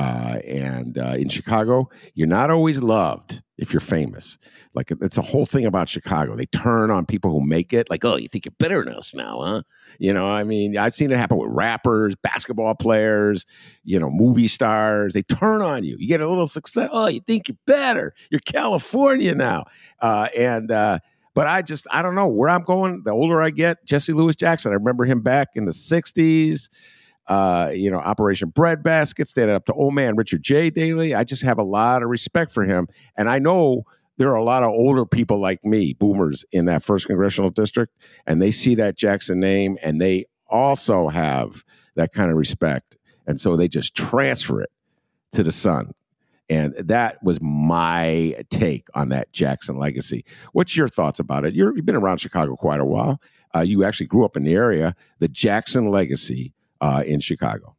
uh, 0.00 0.38
and 0.46 0.96
uh, 0.96 1.14
in 1.18 1.28
Chicago, 1.28 1.90
you're 2.14 2.26
not 2.26 2.50
always 2.50 2.80
loved 2.80 3.42
if 3.58 3.70
you're 3.70 3.80
famous. 3.80 4.38
Like 4.72 4.90
it's 4.90 5.18
a 5.18 5.22
whole 5.22 5.44
thing 5.44 5.66
about 5.66 5.90
Chicago. 5.90 6.34
They 6.36 6.46
turn 6.46 6.90
on 6.90 7.04
people 7.04 7.30
who 7.30 7.44
make 7.44 7.74
it. 7.74 7.90
Like, 7.90 8.02
oh, 8.02 8.16
you 8.16 8.26
think 8.26 8.46
you're 8.46 8.54
better 8.58 8.82
than 8.82 8.94
us 8.94 9.12
now, 9.12 9.42
huh? 9.42 9.62
You 9.98 10.14
know, 10.14 10.26
I 10.26 10.42
mean, 10.42 10.78
I've 10.78 10.94
seen 10.94 11.12
it 11.12 11.18
happen 11.18 11.36
with 11.36 11.50
rappers, 11.50 12.14
basketball 12.16 12.74
players, 12.76 13.44
you 13.84 14.00
know, 14.00 14.08
movie 14.08 14.48
stars. 14.48 15.12
They 15.12 15.22
turn 15.22 15.60
on 15.60 15.84
you. 15.84 15.96
You 15.98 16.08
get 16.08 16.22
a 16.22 16.28
little 16.28 16.46
success. 16.46 16.88
Oh, 16.90 17.08
you 17.08 17.20
think 17.20 17.48
you're 17.48 17.58
better. 17.66 18.14
You're 18.30 18.40
California 18.40 19.34
now. 19.34 19.66
Uh, 20.00 20.28
and 20.34 20.70
uh, 20.70 21.00
but 21.34 21.46
I 21.46 21.60
just 21.60 21.86
I 21.90 22.00
don't 22.00 22.14
know 22.14 22.28
where 22.28 22.48
I'm 22.48 22.62
going. 22.62 23.02
The 23.04 23.10
older 23.10 23.42
I 23.42 23.50
get, 23.50 23.84
Jesse 23.84 24.14
Louis 24.14 24.34
Jackson. 24.34 24.72
I 24.72 24.76
remember 24.76 25.04
him 25.04 25.20
back 25.20 25.48
in 25.56 25.66
the 25.66 25.72
'60s 25.72 26.70
uh, 27.30 27.70
you 27.72 27.88
know, 27.88 27.98
Operation 27.98 28.48
Breadbasket, 28.48 29.28
standing 29.28 29.54
up 29.54 29.64
to 29.66 29.72
old 29.72 29.94
man 29.94 30.16
Richard 30.16 30.42
J. 30.42 30.68
Daley. 30.68 31.14
I 31.14 31.22
just 31.22 31.42
have 31.44 31.58
a 31.58 31.62
lot 31.62 32.02
of 32.02 32.08
respect 32.08 32.50
for 32.50 32.64
him. 32.64 32.88
And 33.16 33.30
I 33.30 33.38
know 33.38 33.84
there 34.16 34.30
are 34.30 34.36
a 34.36 34.42
lot 34.42 34.64
of 34.64 34.70
older 34.70 35.06
people 35.06 35.40
like 35.40 35.64
me, 35.64 35.94
boomers, 35.94 36.44
in 36.50 36.64
that 36.64 36.82
first 36.82 37.06
congressional 37.06 37.50
district, 37.50 37.94
and 38.26 38.42
they 38.42 38.50
see 38.50 38.74
that 38.74 38.98
Jackson 38.98 39.38
name 39.38 39.78
and 39.80 40.00
they 40.00 40.26
also 40.48 41.08
have 41.08 41.62
that 41.94 42.12
kind 42.12 42.32
of 42.32 42.36
respect. 42.36 42.98
And 43.28 43.38
so 43.38 43.54
they 43.54 43.68
just 43.68 43.94
transfer 43.94 44.60
it 44.60 44.70
to 45.30 45.44
the 45.44 45.52
son. 45.52 45.92
And 46.48 46.74
that 46.78 47.22
was 47.22 47.40
my 47.40 48.34
take 48.50 48.88
on 48.94 49.10
that 49.10 49.32
Jackson 49.32 49.78
legacy. 49.78 50.24
What's 50.52 50.76
your 50.76 50.88
thoughts 50.88 51.20
about 51.20 51.44
it? 51.44 51.54
you 51.54 51.72
have 51.72 51.86
been 51.86 51.94
around 51.94 52.18
Chicago 52.18 52.56
quite 52.56 52.80
a 52.80 52.84
while. 52.84 53.20
Uh, 53.54 53.60
you 53.60 53.84
actually 53.84 54.06
grew 54.06 54.24
up 54.24 54.36
in 54.36 54.42
the 54.42 54.54
area. 54.54 54.96
The 55.20 55.28
Jackson 55.28 55.92
legacy 55.92 56.52
uh, 56.80 57.02
in 57.06 57.20
Chicago. 57.20 57.76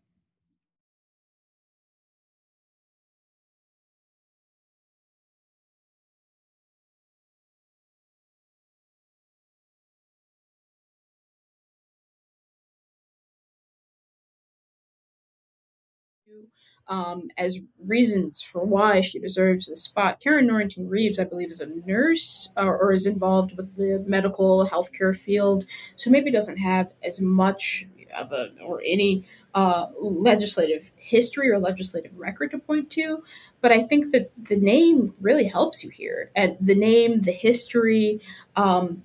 um, 16.92 17.30
as 17.38 17.58
reasons 17.86 18.42
for 18.42 18.66
why 18.66 19.00
she 19.00 19.18
deserves 19.18 19.68
the 19.68 19.76
spot. 19.78 20.20
Karen 20.20 20.48
Norington 20.48 20.90
Reeves, 20.90 21.20
I 21.20 21.24
believe, 21.24 21.50
is 21.50 21.62
a 21.62 21.68
nurse 21.86 22.50
or, 22.58 22.78
or 22.78 22.92
is 22.92 23.06
involved 23.06 23.56
with 23.56 23.76
the 23.78 24.04
medical 24.06 24.68
healthcare 24.68 25.18
field, 25.18 25.66
so 25.96 26.10
maybe 26.10 26.32
doesn't 26.32 26.58
have 26.58 26.92
as 27.02 27.22
much 27.22 27.86
of 28.18 28.32
a 28.32 28.50
or 28.64 28.82
any 28.86 29.26
uh, 29.54 29.88
legislative 30.00 30.90
history 30.96 31.50
or 31.50 31.60
legislative 31.60 32.12
record 32.18 32.52
to 32.52 32.60
point 32.60 32.90
to. 32.92 33.24
But 33.62 33.72
I 33.72 33.84
think 33.84 34.12
that 34.12 34.32
the 34.42 34.56
name 34.56 35.14
really 35.20 35.48
helps 35.48 35.84
you 35.84 35.90
here, 35.90 36.32
and 36.36 36.58
the 36.60 36.76
name, 36.76 37.22
the 37.22 37.32
history, 37.32 38.22
um, 38.56 39.04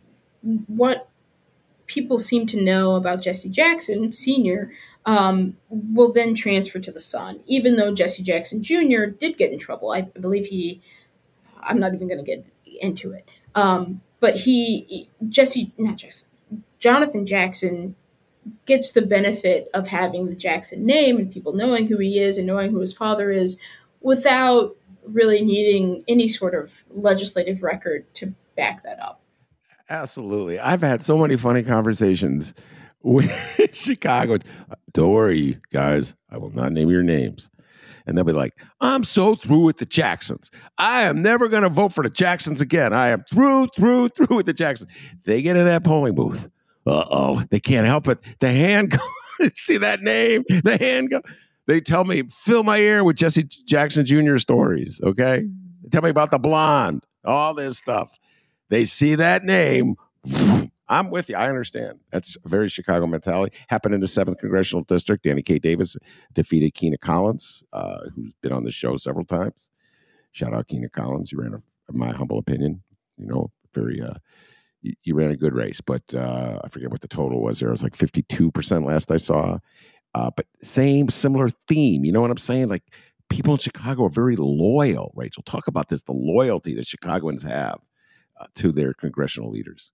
what 0.66 1.08
people 1.86 2.18
seem 2.18 2.46
to 2.48 2.60
know 2.60 2.96
about 2.96 3.22
Jesse 3.22 3.48
Jackson 3.48 4.12
Sr 4.12 4.70
um, 5.06 5.56
will 5.70 6.12
then 6.12 6.34
transfer 6.34 6.80
to 6.80 6.90
the 6.90 7.00
son, 7.00 7.40
even 7.46 7.76
though 7.76 7.94
Jesse 7.94 8.22
Jackson 8.22 8.62
Jr. 8.62 9.06
did 9.06 9.38
get 9.38 9.52
in 9.52 9.58
trouble. 9.58 9.92
I 9.92 10.02
believe 10.02 10.46
he, 10.46 10.80
I'm 11.60 11.78
not 11.78 11.94
even 11.94 12.08
going 12.08 12.18
to 12.18 12.24
get 12.24 12.44
into 12.80 13.12
it. 13.12 13.28
Um, 13.54 14.00
but 14.18 14.36
he, 14.36 15.08
Jesse, 15.28 15.72
not 15.78 15.96
Jackson, 15.96 16.28
Jonathan 16.80 17.24
Jackson 17.24 17.94
gets 18.66 18.92
the 18.92 19.02
benefit 19.02 19.68
of 19.74 19.88
having 19.88 20.28
the 20.28 20.36
Jackson 20.36 20.84
name 20.86 21.16
and 21.18 21.30
people 21.32 21.52
knowing 21.52 21.86
who 21.86 21.98
he 21.98 22.18
is 22.18 22.38
and 22.38 22.46
knowing 22.46 22.70
who 22.70 22.80
his 22.80 22.92
father 22.92 23.30
is 23.30 23.56
without 24.00 24.76
really 25.04 25.40
needing 25.44 26.04
any 26.08 26.28
sort 26.28 26.54
of 26.54 26.72
legislative 26.90 27.62
record 27.62 28.12
to 28.14 28.34
back 28.56 28.82
that 28.82 29.00
up. 29.00 29.20
Absolutely. 29.88 30.58
I've 30.58 30.80
had 30.80 31.02
so 31.02 31.16
many 31.16 31.36
funny 31.36 31.62
conversations 31.62 32.54
with 33.02 33.30
Chicago. 33.72 34.38
Don't 34.92 35.12
worry, 35.12 35.58
guys. 35.72 36.14
I 36.30 36.38
will 36.38 36.50
not 36.50 36.72
name 36.72 36.90
your 36.90 37.02
names. 37.02 37.50
And 38.06 38.16
they'll 38.16 38.24
be 38.24 38.32
like, 38.32 38.54
I'm 38.80 39.02
so 39.02 39.34
through 39.34 39.64
with 39.64 39.78
the 39.78 39.86
Jacksons. 39.86 40.50
I 40.78 41.02
am 41.02 41.22
never 41.22 41.48
going 41.48 41.64
to 41.64 41.68
vote 41.68 41.92
for 41.92 42.04
the 42.04 42.10
Jacksons 42.10 42.60
again. 42.60 42.92
I 42.92 43.08
am 43.08 43.24
through, 43.32 43.68
through, 43.74 44.08
through 44.16 44.36
with 44.36 44.46
the 44.46 44.52
Jacksons. 44.52 44.90
They 45.24 45.42
get 45.42 45.56
in 45.56 45.64
that 45.64 45.84
polling 45.84 46.14
booth. 46.14 46.48
Oh. 46.86 47.42
They 47.50 47.60
can't 47.60 47.86
help 47.86 48.08
it. 48.08 48.18
The 48.40 48.52
hand 48.52 48.90
go- 48.90 49.48
see 49.58 49.76
that 49.78 50.02
name? 50.02 50.44
The 50.48 50.76
hand 50.78 51.10
go- 51.10 51.22
They 51.66 51.80
tell 51.80 52.04
me, 52.04 52.22
fill 52.44 52.62
my 52.62 52.78
ear 52.78 53.04
with 53.04 53.16
Jesse 53.16 53.42
Jackson 53.44 54.06
Jr. 54.06 54.38
stories. 54.38 55.00
Okay. 55.02 55.46
Tell 55.90 56.02
me 56.02 56.10
about 56.10 56.30
the 56.30 56.38
blonde, 56.38 57.04
all 57.24 57.54
this 57.54 57.76
stuff. 57.76 58.18
They 58.70 58.84
see 58.84 59.14
that 59.16 59.44
name. 59.44 59.94
I'm 60.88 61.10
with 61.10 61.28
you. 61.28 61.34
I 61.36 61.48
understand. 61.48 61.98
That's 62.12 62.36
a 62.44 62.48
very 62.48 62.68
Chicago 62.68 63.06
mentality. 63.08 63.56
Happened 63.68 63.94
in 63.94 64.00
the 64.00 64.06
seventh 64.06 64.38
congressional 64.38 64.84
district. 64.84 65.24
Danny 65.24 65.42
K. 65.42 65.58
Davis 65.58 65.96
defeated 66.34 66.74
Kina 66.74 66.96
Collins, 66.96 67.64
uh, 67.72 68.02
who's 68.14 68.32
been 68.40 68.52
on 68.52 68.62
the 68.62 68.70
show 68.70 68.96
several 68.96 69.24
times. 69.24 69.68
Shout 70.30 70.54
out 70.54 70.68
Kina 70.68 70.88
Collins. 70.88 71.32
You 71.32 71.40
ran, 71.40 71.54
a, 71.54 71.92
my 71.92 72.12
humble 72.12 72.38
opinion, 72.38 72.82
you 73.18 73.26
know, 73.26 73.50
very. 73.74 74.00
Uh, 74.00 74.14
you, 74.82 75.14
ran 75.14 75.30
a 75.30 75.36
good 75.36 75.54
race, 75.54 75.80
but 75.80 76.02
uh, 76.14 76.60
I 76.64 76.68
forget 76.68 76.90
what 76.90 77.00
the 77.00 77.08
total 77.08 77.42
was. 77.42 77.58
There 77.58 77.68
it 77.68 77.72
was 77.72 77.82
like 77.82 77.96
52 77.96 78.50
percent 78.50 78.86
last 78.86 79.10
I 79.10 79.16
saw. 79.16 79.58
Uh, 80.14 80.30
but 80.34 80.46
same 80.62 81.08
similar 81.08 81.48
theme. 81.68 82.04
You 82.04 82.12
know 82.12 82.20
what 82.20 82.30
I'm 82.30 82.36
saying? 82.36 82.68
Like 82.68 82.84
people 83.28 83.52
in 83.54 83.58
Chicago 83.58 84.04
are 84.04 84.10
very 84.10 84.36
loyal. 84.36 85.12
Rachel, 85.14 85.42
talk 85.42 85.66
about 85.66 85.88
this: 85.88 86.02
the 86.02 86.12
loyalty 86.12 86.74
that 86.74 86.86
Chicagoans 86.86 87.42
have 87.42 87.78
uh, 88.40 88.46
to 88.56 88.72
their 88.72 88.94
congressional 88.94 89.50
leaders. 89.50 89.92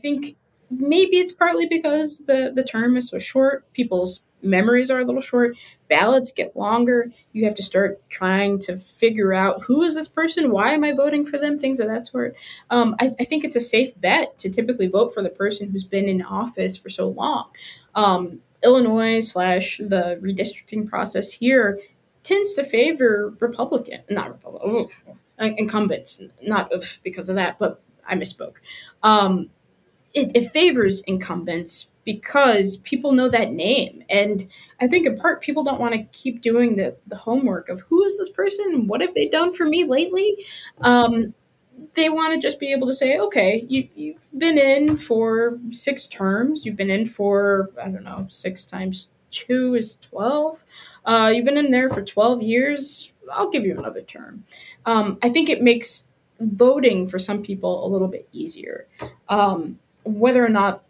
Think 0.00 0.36
maybe 0.70 1.18
it's 1.18 1.32
partly 1.32 1.66
because 1.66 2.18
the, 2.26 2.52
the 2.54 2.64
term 2.64 2.96
is 2.96 3.08
so 3.08 3.18
short. 3.18 3.70
People's 3.72 4.20
memories 4.42 4.90
are 4.90 5.00
a 5.00 5.04
little 5.04 5.20
short. 5.20 5.56
Ballots 5.88 6.32
get 6.32 6.56
longer. 6.56 7.10
You 7.32 7.44
have 7.44 7.54
to 7.56 7.62
start 7.62 8.00
trying 8.10 8.58
to 8.60 8.78
figure 8.98 9.32
out 9.32 9.62
who 9.62 9.82
is 9.82 9.94
this 9.94 10.08
person? 10.08 10.50
Why 10.50 10.72
am 10.72 10.84
I 10.84 10.92
voting 10.92 11.24
for 11.24 11.38
them? 11.38 11.58
Things 11.58 11.80
of 11.80 11.88
that 11.88 12.06
sort. 12.06 12.34
Um, 12.70 12.94
I, 13.00 13.10
I, 13.18 13.24
think 13.24 13.44
it's 13.44 13.56
a 13.56 13.60
safe 13.60 13.98
bet 14.00 14.38
to 14.38 14.50
typically 14.50 14.86
vote 14.86 15.14
for 15.14 15.22
the 15.22 15.30
person 15.30 15.70
who's 15.70 15.84
been 15.84 16.08
in 16.08 16.22
office 16.22 16.76
for 16.76 16.90
so 16.90 17.08
long. 17.08 17.48
Um, 17.94 18.40
Illinois 18.62 19.20
slash 19.20 19.78
the 19.78 20.18
redistricting 20.22 20.88
process 20.88 21.30
here 21.30 21.80
tends 22.22 22.54
to 22.54 22.64
favor 22.64 23.34
Republican, 23.40 24.02
not 24.10 24.30
Republican, 24.30 24.88
incumbents, 25.38 26.20
not 26.42 26.70
because 27.02 27.28
of 27.28 27.36
that, 27.36 27.58
but 27.58 27.80
I 28.06 28.14
misspoke. 28.14 28.56
Um, 29.02 29.50
it, 30.14 30.32
it 30.34 30.50
favors 30.50 31.02
incumbents 31.02 31.88
because 32.04 32.78
people 32.78 33.12
know 33.12 33.28
that 33.28 33.52
name. 33.52 34.02
And 34.08 34.48
I 34.80 34.88
think 34.88 35.06
in 35.06 35.18
part 35.18 35.42
people 35.42 35.62
don't 35.62 35.80
want 35.80 35.92
to 35.92 36.04
keep 36.18 36.40
doing 36.40 36.76
the, 36.76 36.96
the 37.06 37.16
homework 37.16 37.68
of 37.68 37.82
who 37.82 38.02
is 38.04 38.16
this 38.16 38.30
person? 38.30 38.64
And 38.72 38.88
what 38.88 39.02
have 39.02 39.14
they 39.14 39.28
done 39.28 39.52
for 39.52 39.66
me 39.66 39.84
lately? 39.84 40.44
Um, 40.80 41.34
they 41.94 42.08
want 42.08 42.34
to 42.34 42.40
just 42.40 42.58
be 42.58 42.72
able 42.72 42.86
to 42.86 42.94
say, 42.94 43.18
okay, 43.18 43.64
you, 43.68 43.88
you've 43.94 44.28
been 44.38 44.58
in 44.58 44.96
for 44.96 45.58
six 45.70 46.06
terms. 46.06 46.64
You've 46.64 46.76
been 46.76 46.90
in 46.90 47.06
for, 47.06 47.70
I 47.78 47.88
don't 47.88 48.04
know, 48.04 48.26
six 48.30 48.64
times 48.64 49.08
two 49.30 49.74
is 49.74 49.98
12. 50.10 50.64
Uh, 51.04 51.30
you've 51.34 51.44
been 51.44 51.58
in 51.58 51.70
there 51.70 51.90
for 51.90 52.02
12 52.02 52.42
years. 52.42 53.12
I'll 53.30 53.50
give 53.50 53.64
you 53.64 53.78
another 53.78 54.00
term. 54.00 54.44
Um, 54.86 55.18
I 55.22 55.28
think 55.28 55.50
it 55.50 55.62
makes 55.62 56.04
voting 56.40 57.06
for 57.08 57.18
some 57.18 57.42
people 57.42 57.86
a 57.86 57.88
little 57.88 58.08
bit 58.08 58.28
easier. 58.32 58.86
Um, 59.28 59.78
whether 60.08 60.44
or 60.44 60.48
not 60.48 60.84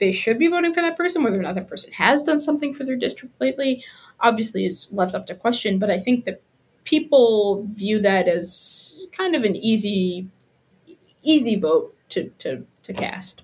they 0.00 0.12
should 0.12 0.38
be 0.38 0.48
voting 0.48 0.72
for 0.72 0.80
that 0.80 0.96
person, 0.96 1.22
whether 1.22 1.38
or 1.38 1.42
not 1.42 1.54
that 1.56 1.68
person 1.68 1.92
has 1.92 2.22
done 2.22 2.38
something 2.38 2.72
for 2.72 2.84
their 2.84 2.96
district 2.96 3.40
lately, 3.40 3.84
obviously 4.20 4.64
is 4.66 4.88
left 4.92 5.14
up 5.14 5.26
to 5.26 5.34
question. 5.34 5.78
But 5.78 5.90
I 5.90 5.98
think 5.98 6.24
that 6.24 6.40
people 6.84 7.66
view 7.72 8.00
that 8.00 8.28
as 8.28 9.06
kind 9.16 9.34
of 9.34 9.42
an 9.44 9.56
easy, 9.56 10.28
easy 11.22 11.56
vote 11.56 11.94
to 12.10 12.30
to 12.38 12.64
to 12.82 12.92
cast. 12.92 13.42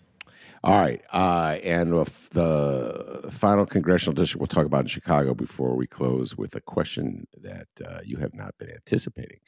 All 0.64 0.80
right. 0.80 1.02
Uh, 1.12 1.58
and 1.62 1.92
the 1.92 3.28
final 3.30 3.66
congressional 3.66 4.14
district 4.14 4.40
we'll 4.40 4.46
talk 4.46 4.64
about 4.64 4.80
in 4.80 4.86
Chicago 4.86 5.34
before 5.34 5.76
we 5.76 5.86
close 5.86 6.38
with 6.38 6.54
a 6.54 6.60
question 6.62 7.26
that 7.42 7.68
uh, 7.86 7.98
you 8.02 8.16
have 8.16 8.32
not 8.32 8.56
been 8.56 8.70
anticipating. 8.70 9.40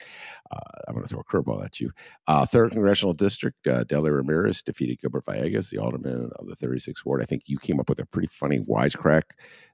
Uh, 0.51 0.59
I'm 0.87 0.95
going 0.95 1.07
to 1.07 1.09
throw 1.09 1.21
a 1.21 1.25
curveball 1.25 1.65
at 1.65 1.81
you. 1.81 1.91
Uh, 2.27 2.45
third 2.45 2.73
congressional 2.73 3.15
district, 3.15 3.67
uh, 3.67 3.85
Delia 3.85 4.13
Ramirez 4.13 4.63
defeated 4.63 5.01
Gilbert 5.01 5.25
Villegas, 5.25 5.71
the 5.71 5.79
alderman 5.79 6.31
of 6.37 6.49
the 6.49 6.57
36th 6.57 7.03
ward. 7.07 7.23
I 7.23 7.25
think 7.25 7.45
you 7.47 7.57
came 7.57 7.81
up 7.81 7.89
with 7.89 7.99
a 7.99 8.05
pretty 8.05 8.29
funny 8.29 8.61
wisecrack 8.61 9.23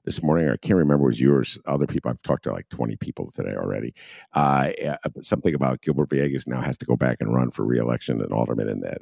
this 0.05 0.23
morning. 0.23 0.47
I 0.49 0.55
can't 0.55 0.79
remember 0.79 1.07
was 1.07 1.19
yours. 1.19 1.59
Other 1.65 1.87
people, 1.87 2.09
I've 2.09 2.21
talked 2.21 2.43
to 2.43 2.53
like 2.53 2.69
20 2.69 2.95
people 2.95 3.29
today 3.31 3.53
already. 3.53 3.93
Uh, 4.31 4.71
something 5.19 5.53
about 5.53 5.81
Gilbert 5.81 6.07
Villegas 6.07 6.47
now 6.47 6.61
has 6.61 6.77
to 6.77 6.85
go 6.85 6.95
back 6.95 7.17
and 7.19 7.33
run 7.33 7.51
for 7.51 7.65
reelection, 7.65 8.21
an 8.21 8.31
alderman 8.31 8.69
in 8.69 8.79
that 8.79 9.01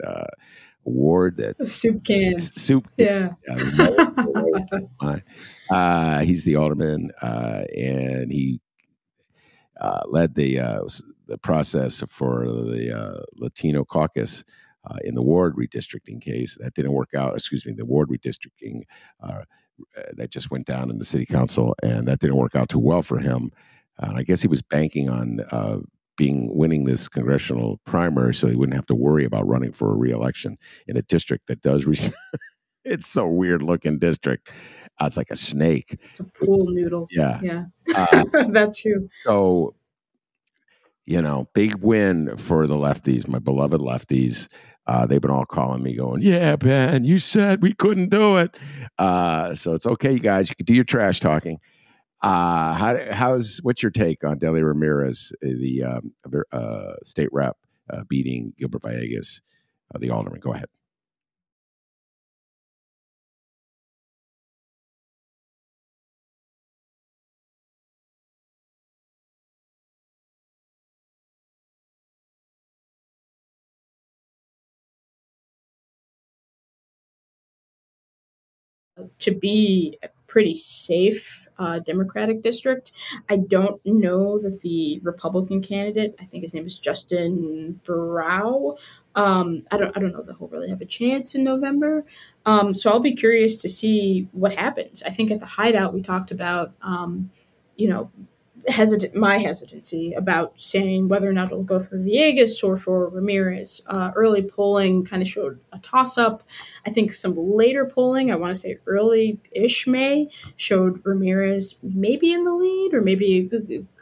award 0.85 1.37
that 1.37 1.65
soup 1.65 2.03
cans. 2.03 2.53
Soup. 2.53 2.87
Yeah. 2.97 3.29
uh, 5.69 6.19
he's 6.19 6.43
the 6.43 6.55
alderman, 6.55 7.11
uh, 7.21 7.63
and 7.77 8.31
he 8.31 8.59
uh, 9.79 10.01
led 10.07 10.35
the 10.35 10.59
uh, 10.59 10.81
the 11.27 11.37
process 11.37 12.03
for 12.09 12.45
the 12.45 12.97
uh, 12.97 13.23
Latino 13.35 13.83
caucus 13.83 14.43
uh, 14.85 14.97
in 15.03 15.15
the 15.15 15.21
ward 15.21 15.55
redistricting 15.55 16.21
case. 16.21 16.57
That 16.59 16.73
didn't 16.73 16.93
work 16.93 17.13
out. 17.15 17.35
Excuse 17.35 17.65
me, 17.65 17.73
the 17.73 17.85
ward 17.85 18.09
redistricting 18.09 18.81
that 20.13 20.29
just 20.29 20.51
went 20.51 20.67
down 20.67 20.91
in 20.91 20.99
the 20.99 21.05
city 21.05 21.25
council, 21.25 21.75
and 21.81 22.07
that 22.07 22.19
didn't 22.19 22.35
work 22.35 22.55
out 22.55 22.69
too 22.69 22.79
well 22.79 23.01
for 23.01 23.17
him. 23.17 23.51
I 23.99 24.23
guess 24.23 24.41
he 24.41 24.47
was 24.47 24.61
banking 24.61 25.09
on 25.09 25.39
being 26.17 26.55
winning 26.55 26.85
this 26.85 27.07
congressional 27.07 27.79
primary 27.85 28.33
so 28.33 28.47
he 28.47 28.55
wouldn't 28.55 28.75
have 28.75 28.85
to 28.85 28.95
worry 28.95 29.25
about 29.25 29.47
running 29.47 29.71
for 29.71 29.91
a 29.91 29.95
reelection 29.95 30.57
in 30.87 30.97
a 30.97 31.01
district 31.03 31.47
that 31.47 31.61
does 31.61 31.85
re- 31.85 31.97
it's 32.85 33.07
so 33.07 33.27
weird 33.27 33.61
looking 33.61 33.97
district 33.99 34.49
Uh, 34.99 35.05
it's 35.05 35.17
like 35.17 35.31
a 35.31 35.35
snake. 35.35 35.97
It's 36.11 36.19
a 36.19 36.23
pool 36.25 36.65
noodle. 36.69 37.07
Yeah. 37.09 37.39
Yeah. 37.41 37.63
Uh, 37.95 38.23
that 38.51 38.73
too. 38.73 39.09
so, 39.23 39.73
you 41.05 41.21
know, 41.21 41.47
big 41.53 41.75
win 41.75 42.35
for 42.37 42.67
the 42.67 42.75
lefties, 42.75 43.27
my 43.27 43.39
beloved 43.39 43.81
lefties. 43.81 44.47
Uh, 44.87 45.05
they've 45.05 45.21
been 45.21 45.31
all 45.31 45.45
calling 45.45 45.81
me, 45.83 45.95
going, 45.95 46.21
"Yeah, 46.21 46.55
Ben, 46.55 47.05
you 47.05 47.19
said 47.19 47.61
we 47.61 47.73
couldn't 47.73 48.09
do 48.09 48.37
it." 48.37 48.57
Uh, 48.97 49.53
so 49.55 49.73
it's 49.73 49.85
okay, 49.85 50.11
you 50.11 50.19
guys. 50.19 50.49
You 50.49 50.55
can 50.55 50.65
do 50.65 50.73
your 50.73 50.83
trash 50.83 51.19
talking. 51.19 51.59
Uh, 52.21 52.73
how, 52.75 52.99
how's 53.11 53.57
what's 53.63 53.81
your 53.81 53.89
take 53.91 54.23
on 54.23 54.37
Delia 54.37 54.65
Ramirez, 54.65 55.33
uh, 55.43 55.47
the 55.59 55.83
um, 55.83 56.13
uh, 56.51 56.93
state 57.03 57.29
rep, 57.31 57.57
uh, 57.89 58.03
beating 58.07 58.53
Gilbert 58.57 58.83
Villegas, 58.83 59.41
uh, 59.93 59.97
the 59.97 60.11
alderman? 60.11 60.39
Go 60.39 60.53
ahead. 60.53 60.67
to 79.19 79.31
be 79.31 79.97
pretty 80.27 80.55
safe 80.55 81.40
uh, 81.61 81.79
Democratic 81.79 82.41
district. 82.41 82.91
I 83.29 83.37
don't 83.37 83.79
know 83.85 84.39
that 84.39 84.61
the 84.61 84.99
Republican 85.03 85.61
candidate, 85.61 86.15
I 86.19 86.25
think 86.25 86.41
his 86.41 86.53
name 86.53 86.65
is 86.65 86.79
Justin 86.79 87.79
Burau. 87.85 88.79
Um, 89.15 89.63
I 89.69 89.77
don't 89.77 89.95
I 89.95 89.99
don't 89.99 90.13
know 90.13 90.23
that 90.23 90.37
he'll 90.37 90.47
really 90.47 90.69
have 90.69 90.81
a 90.81 90.85
chance 90.85 91.35
in 91.35 91.43
November. 91.43 92.05
Um, 92.45 92.73
so 92.73 92.89
I'll 92.89 92.99
be 92.99 93.15
curious 93.15 93.57
to 93.57 93.69
see 93.69 94.27
what 94.31 94.55
happens. 94.55 95.03
I 95.03 95.11
think 95.11 95.29
at 95.29 95.39
the 95.39 95.45
hideout 95.45 95.93
we 95.93 96.01
talked 96.01 96.31
about 96.31 96.73
um, 96.81 97.29
you 97.75 97.87
know 97.87 98.09
hesitant 98.67 99.15
my 99.15 99.37
hesitancy 99.37 100.13
about 100.13 100.53
saying 100.59 101.07
whether 101.07 101.29
or 101.29 101.33
not 101.33 101.47
it'll 101.47 101.63
go 101.63 101.79
for 101.79 101.97
Villegas 101.97 102.63
or 102.63 102.77
for 102.77 103.09
Ramirez. 103.09 103.81
Uh, 103.87 104.11
early 104.15 104.41
polling 104.41 105.03
kind 105.03 105.21
of 105.21 105.27
showed 105.27 105.59
a 105.71 105.79
toss 105.79 106.17
up. 106.17 106.43
I 106.85 106.91
think 106.91 107.11
some 107.11 107.35
later 107.37 107.85
polling, 107.85 108.31
I 108.31 108.35
want 108.35 108.53
to 108.53 108.59
say 108.59 108.77
early 108.85 109.39
ish 109.51 109.87
May, 109.87 110.29
showed 110.57 111.01
Ramirez 111.05 111.75
maybe 111.81 112.31
in 112.33 112.43
the 112.43 112.53
lead 112.53 112.93
or 112.93 113.01
maybe 113.01 113.49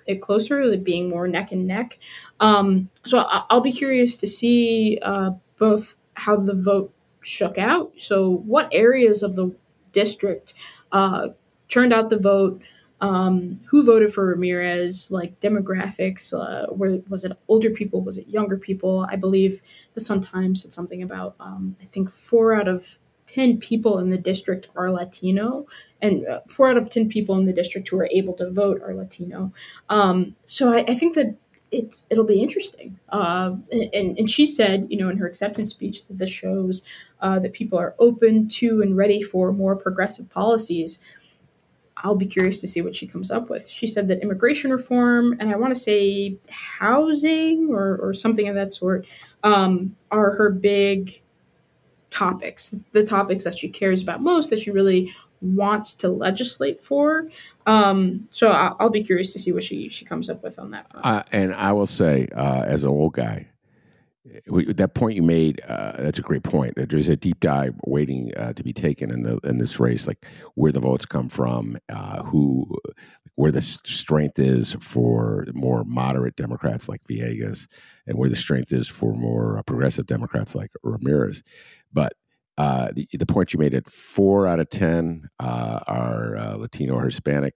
it 0.07 0.21
closer, 0.21 0.75
being 0.77 1.09
more 1.09 1.27
neck 1.27 1.51
and 1.51 1.67
neck. 1.67 1.99
Um, 2.39 2.89
so 3.05 3.19
I'll 3.19 3.61
be 3.61 3.71
curious 3.71 4.17
to 4.17 4.27
see 4.27 4.99
uh, 5.01 5.31
both 5.57 5.95
how 6.15 6.35
the 6.35 6.53
vote 6.53 6.91
shook 7.21 7.57
out. 7.57 7.93
So, 7.97 8.29
what 8.29 8.69
areas 8.71 9.23
of 9.23 9.35
the 9.35 9.55
district 9.91 10.53
uh, 10.91 11.29
turned 11.69 11.93
out 11.93 12.09
the 12.09 12.17
vote? 12.17 12.61
Um, 13.01 13.59
who 13.65 13.83
voted 13.83 14.13
for 14.13 14.25
Ramirez, 14.25 15.09
like 15.11 15.39
demographics. 15.39 16.33
Uh, 16.33 16.67
where 16.73 16.99
was 17.07 17.23
it 17.23 17.31
older 17.47 17.69
people? 17.69 18.01
Was 18.01 18.17
it 18.17 18.27
younger 18.27 18.57
people? 18.57 19.07
I 19.09 19.15
believe 19.15 19.61
the 19.93 20.01
Sun 20.01 20.23
Times 20.23 20.61
said 20.61 20.73
something 20.73 21.01
about 21.01 21.35
um, 21.39 21.75
I 21.81 21.85
think 21.85 22.09
four 22.09 22.53
out 22.53 22.67
of 22.67 22.97
ten 23.25 23.57
people 23.57 23.99
in 23.99 24.09
the 24.09 24.17
district 24.17 24.67
are 24.75 24.91
Latino, 24.91 25.65
and 26.01 26.27
uh, 26.27 26.41
four 26.49 26.69
out 26.69 26.77
of 26.77 26.89
ten 26.89 27.07
people 27.07 27.37
in 27.37 27.45
the 27.45 27.53
district 27.53 27.87
who 27.89 27.97
are 27.97 28.09
able 28.11 28.33
to 28.33 28.49
vote 28.49 28.81
are 28.81 28.93
Latino. 28.93 29.53
Um, 29.89 30.35
so 30.45 30.73
I, 30.73 30.83
I, 30.87 30.95
think 30.95 31.15
that 31.15 31.35
it's 31.71 32.05
it'll 32.09 32.25
be 32.25 32.41
interesting. 32.41 32.99
Uh, 33.09 33.55
and 33.71 34.17
and 34.17 34.29
she 34.29 34.45
said, 34.45 34.87
you 34.89 34.97
know, 34.97 35.09
in 35.09 35.17
her 35.17 35.27
acceptance 35.27 35.69
speech, 35.69 36.05
that 36.07 36.17
this 36.17 36.31
shows 36.31 36.81
uh, 37.21 37.39
that 37.39 37.53
people 37.53 37.77
are 37.77 37.95
open 37.99 38.47
to 38.47 38.81
and 38.81 38.97
ready 38.97 39.21
for 39.21 39.51
more 39.51 39.75
progressive 39.75 40.29
policies. 40.29 40.99
I'll 42.03 42.15
be 42.15 42.25
curious 42.25 42.59
to 42.61 42.67
see 42.67 42.81
what 42.81 42.95
she 42.95 43.07
comes 43.07 43.31
up 43.31 43.49
with. 43.49 43.67
She 43.67 43.87
said 43.87 44.07
that 44.07 44.21
immigration 44.21 44.71
reform 44.71 45.35
and 45.39 45.51
I 45.51 45.57
want 45.57 45.73
to 45.73 45.79
say 45.79 46.37
housing 46.49 47.69
or, 47.69 47.97
or 47.97 48.13
something 48.13 48.47
of 48.47 48.55
that 48.55 48.73
sort 48.73 49.05
um, 49.43 49.95
are 50.11 50.31
her 50.31 50.49
big 50.49 51.21
topics, 52.09 52.73
the 52.91 53.03
topics 53.03 53.43
that 53.43 53.57
she 53.57 53.69
cares 53.69 54.01
about 54.01 54.21
most, 54.21 54.49
that 54.49 54.59
she 54.59 54.71
really 54.71 55.13
wants 55.41 55.93
to 55.93 56.09
legislate 56.09 56.81
for. 56.81 57.27
Um, 57.65 58.27
so 58.31 58.49
I'll, 58.49 58.75
I'll, 58.79 58.89
be 58.89 59.03
curious 59.03 59.31
to 59.33 59.39
see 59.39 59.51
what 59.51 59.63
she 59.63 59.89
she 59.89 60.03
comes 60.03 60.29
up 60.29 60.43
with 60.43 60.59
on 60.59 60.71
that 60.71 60.89
front. 60.89 61.05
Uh, 61.05 61.23
and 61.31 61.53
I 61.53 61.71
will 61.71 61.85
say, 61.85 62.27
uh, 62.35 62.63
as 62.65 62.83
an 62.83 62.89
old 62.89 63.13
guy, 63.13 63.47
that 64.25 64.93
point 64.95 65.15
you 65.15 65.23
made 65.23 65.61
uh, 65.67 65.93
that's 65.97 66.19
a 66.19 66.23
great 66.23 66.43
point 66.43 66.73
there's 66.77 67.07
a 67.07 67.15
deep 67.15 67.39
dive 67.39 67.75
waiting 67.85 68.31
uh, 68.37 68.53
to 68.53 68.63
be 68.63 68.73
taken 68.73 69.11
in 69.11 69.23
the 69.23 69.37
in 69.43 69.57
this 69.57 69.79
race 69.79 70.07
like 70.07 70.25
where 70.55 70.71
the 70.71 70.79
votes 70.79 71.05
come 71.05 71.29
from 71.29 71.77
uh, 71.89 72.23
who 72.23 72.65
where 73.35 73.51
the 73.51 73.61
strength 73.61 74.39
is 74.39 74.75
for 74.81 75.45
more 75.53 75.83
moderate 75.85 76.35
democrats 76.35 76.89
like 76.89 77.01
villegas 77.09 77.67
and 78.07 78.17
where 78.17 78.29
the 78.29 78.35
strength 78.35 78.71
is 78.73 78.87
for 78.87 79.13
more 79.13 79.61
progressive 79.65 80.05
democrats 80.07 80.55
like 80.55 80.71
ramirez 80.83 81.43
but 81.93 82.13
uh, 82.57 82.89
the, 82.93 83.07
the 83.13 83.25
point 83.25 83.53
you 83.53 83.59
made 83.59 83.73
at 83.73 83.89
four 83.89 84.45
out 84.45 84.59
of 84.59 84.69
ten 84.69 85.29
uh, 85.39 85.79
are 85.87 86.37
uh, 86.37 86.55
latino 86.55 86.95
or 86.95 87.05
hispanic 87.05 87.55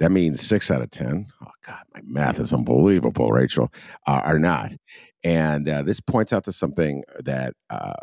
that 0.00 0.12
means 0.12 0.40
six 0.40 0.70
out 0.70 0.82
of 0.82 0.90
ten. 0.90 1.26
Oh 1.42 1.50
God, 1.66 1.80
my 1.94 2.00
math 2.04 2.40
is 2.40 2.52
unbelievable, 2.52 3.30
Rachel. 3.32 3.72
are 4.06 4.38
not, 4.38 4.72
and 5.22 5.68
uh, 5.68 5.82
this 5.82 6.00
points 6.00 6.32
out 6.32 6.44
to 6.44 6.52
something 6.52 7.04
that 7.18 7.54
uh, 7.68 7.94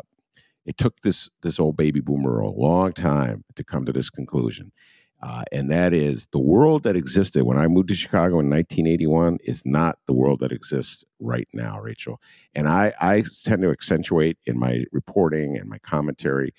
it 0.64 0.76
took 0.76 1.00
this 1.00 1.30
this 1.42 1.58
old 1.58 1.76
baby 1.76 2.00
boomer 2.00 2.40
a 2.40 2.50
long 2.50 2.92
time 2.92 3.44
to 3.56 3.64
come 3.64 3.84
to 3.86 3.92
this 3.92 4.10
conclusion. 4.10 4.72
Uh, 5.20 5.42
and 5.50 5.68
that 5.68 5.92
is 5.92 6.28
the 6.32 6.38
world 6.38 6.84
that 6.84 6.94
existed 6.94 7.42
when 7.42 7.58
I 7.58 7.66
moved 7.66 7.88
to 7.88 7.94
Chicago 7.94 8.38
in 8.38 8.48
1981 8.48 9.38
is 9.42 9.62
not 9.64 9.98
the 10.06 10.12
world 10.12 10.38
that 10.40 10.52
exists 10.52 11.04
right 11.18 11.48
now, 11.52 11.80
Rachel. 11.80 12.20
And 12.54 12.68
I, 12.68 12.92
I 13.00 13.24
tend 13.44 13.62
to 13.62 13.70
accentuate 13.70 14.38
in 14.46 14.56
my 14.56 14.84
reporting 14.92 15.56
and 15.56 15.68
my 15.68 15.78
commentary 15.78 16.54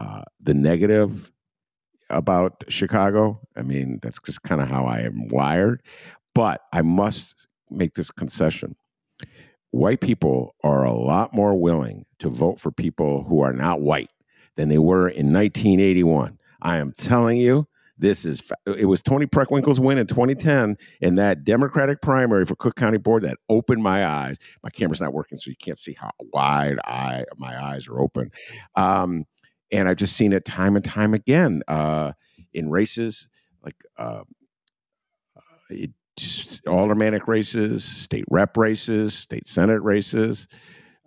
uh, 0.00 0.22
the 0.40 0.54
negative 0.54 1.30
about 2.08 2.64
Chicago. 2.66 3.40
I 3.56 3.62
mean, 3.62 4.00
that's 4.02 4.18
just 4.26 4.42
kind 4.42 4.60
of 4.60 4.68
how 4.68 4.86
I 4.86 5.00
am 5.00 5.28
wired. 5.28 5.80
But 6.34 6.62
I 6.72 6.82
must 6.82 7.46
make 7.70 7.94
this 7.94 8.10
concession 8.10 8.74
white 9.70 10.00
people 10.00 10.54
are 10.62 10.84
a 10.84 10.92
lot 10.92 11.34
more 11.34 11.54
willing 11.54 12.04
to 12.18 12.28
vote 12.28 12.60
for 12.60 12.70
people 12.70 13.24
who 13.24 13.40
are 13.40 13.52
not 13.52 13.80
white 13.80 14.10
than 14.56 14.68
they 14.68 14.78
were 14.78 15.08
in 15.08 15.32
1981. 15.32 16.38
I 16.62 16.78
am 16.78 16.92
telling 16.92 17.38
you, 17.38 17.66
this 17.98 18.24
is 18.24 18.42
it 18.66 18.86
was 18.86 19.02
Toni 19.02 19.26
Preckwinkle's 19.26 19.78
win 19.78 19.98
in 19.98 20.06
2010 20.06 20.78
in 21.02 21.16
that 21.16 21.44
Democratic 21.44 22.00
primary 22.00 22.46
for 22.46 22.56
Cook 22.56 22.74
County 22.74 22.96
Board 22.96 23.24
that 23.24 23.36
opened 23.50 23.82
my 23.82 24.06
eyes. 24.06 24.38
My 24.62 24.70
camera's 24.70 25.02
not 25.02 25.12
working, 25.12 25.36
so 25.36 25.50
you 25.50 25.56
can't 25.62 25.78
see 25.78 25.92
how 25.92 26.10
wide 26.32 26.78
I 26.84 27.24
my 27.36 27.62
eyes 27.62 27.86
are 27.88 28.00
open. 28.00 28.30
Um, 28.74 29.26
and 29.70 29.86
I've 29.86 29.98
just 29.98 30.16
seen 30.16 30.32
it 30.32 30.46
time 30.46 30.76
and 30.76 30.84
time 30.84 31.12
again 31.12 31.62
uh, 31.68 32.12
in 32.54 32.70
races 32.70 33.28
like 33.62 33.76
uh, 33.98 34.22
it, 35.68 35.90
aldermanic 36.66 37.28
races, 37.28 37.84
state 37.84 38.24
rep 38.30 38.56
races, 38.56 39.14
state 39.14 39.46
senate 39.46 39.82
races. 39.82 40.46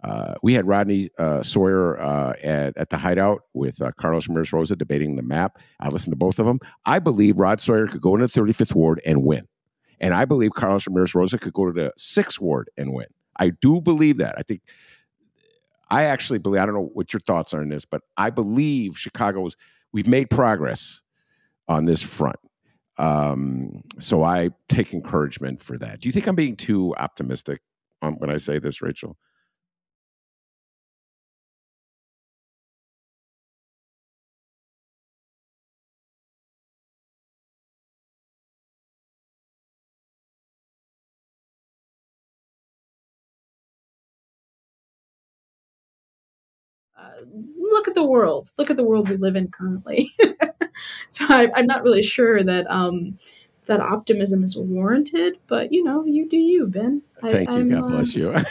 Uh, 0.04 0.34
we 0.44 0.54
had 0.54 0.68
Rodney 0.68 1.10
uh, 1.18 1.42
Sawyer 1.42 2.00
uh, 2.02 2.34
at, 2.44 2.78
at 2.78 2.90
the 2.90 2.98
Hideout 2.98 3.44
with 3.54 3.82
uh, 3.82 3.92
Carlos 3.98 4.28
Ramirez 4.28 4.52
Rosa 4.52 4.76
debating 4.76 5.16
the 5.16 5.22
map. 5.22 5.58
I 5.80 5.88
listened 5.88 6.12
to 6.12 6.18
both 6.18 6.40
of 6.40 6.46
them. 6.46 6.60
I 6.86 7.00
believe 7.00 7.38
Rod 7.38 7.62
Sawyer 7.62 7.88
could 7.88 8.02
go 8.02 8.16
into 8.16 8.28
the 8.28 8.40
35th 8.40 8.76
Ward 8.76 9.02
and 9.06 9.24
win. 9.24 9.48
And 10.02 10.14
I 10.14 10.26
believe 10.26 10.52
Carlos 10.52 10.86
Ramirez 10.88 11.16
Rosa 11.16 11.38
could 11.38 11.54
go 11.54 11.66
to 11.66 11.72
the 11.72 11.94
6th 11.98 12.40
Ward 12.40 12.70
and 12.76 12.94
win. 12.94 13.08
I 13.40 13.52
do 13.62 13.80
believe 13.80 14.18
that. 14.18 14.36
I 14.38 14.42
think, 14.42 14.62
I 15.90 16.04
actually 16.04 16.40
believe, 16.40 16.62
I 16.62 16.66
don't 16.66 16.76
know 16.76 16.90
what 16.94 17.14
your 17.14 17.22
thoughts 17.22 17.54
are 17.54 17.62
on 17.62 17.70
this, 17.70 17.86
but 17.86 18.02
I 18.18 18.30
believe 18.30 18.98
Chicago's, 18.98 19.56
we've 19.94 20.08
made 20.08 20.30
progress 20.30 21.02
on 21.70 21.86
this 21.86 22.02
front. 22.02 22.36
Um, 22.98 23.82
so 24.00 24.24
I 24.24 24.52
take 24.70 24.94
encouragement 24.94 25.62
for 25.62 25.78
that. 25.78 26.02
Do 26.02 26.08
you 26.08 26.12
think 26.12 26.28
I'm 26.28 26.36
being 26.36 26.56
too 26.56 26.94
optimistic 26.98 27.62
um, 28.02 28.16
when 28.20 28.30
I 28.30 28.38
say 28.38 28.60
this, 28.60 28.82
Rachel? 28.82 29.18
Look 47.58 47.88
at 47.88 47.96
the 47.96 48.04
world. 48.04 48.52
Look 48.58 48.70
at 48.70 48.78
the 48.78 48.84
world 48.84 49.10
we 49.10 49.18
live 49.18 49.36
in 49.36 49.50
currently. 49.50 50.12
so 51.10 51.26
I, 51.28 51.48
am 51.56 51.66
not 51.66 51.84
really 51.84 52.04
sure 52.04 52.44
that 52.44 52.70
um, 52.70 53.18
that 53.68 53.80
optimism 53.80 54.44
is 54.44 54.56
warranted. 54.56 55.38
But 55.48 55.72
you 55.72 55.84
know, 55.84 56.06
you 56.06 56.28
do 56.28 56.38
you, 56.38 56.68
Ben. 56.68 57.02
Thank 57.22 57.50
I, 57.50 57.58
you. 57.58 57.70
God 57.70 57.90
bless 57.90 58.16
you. 58.16 58.34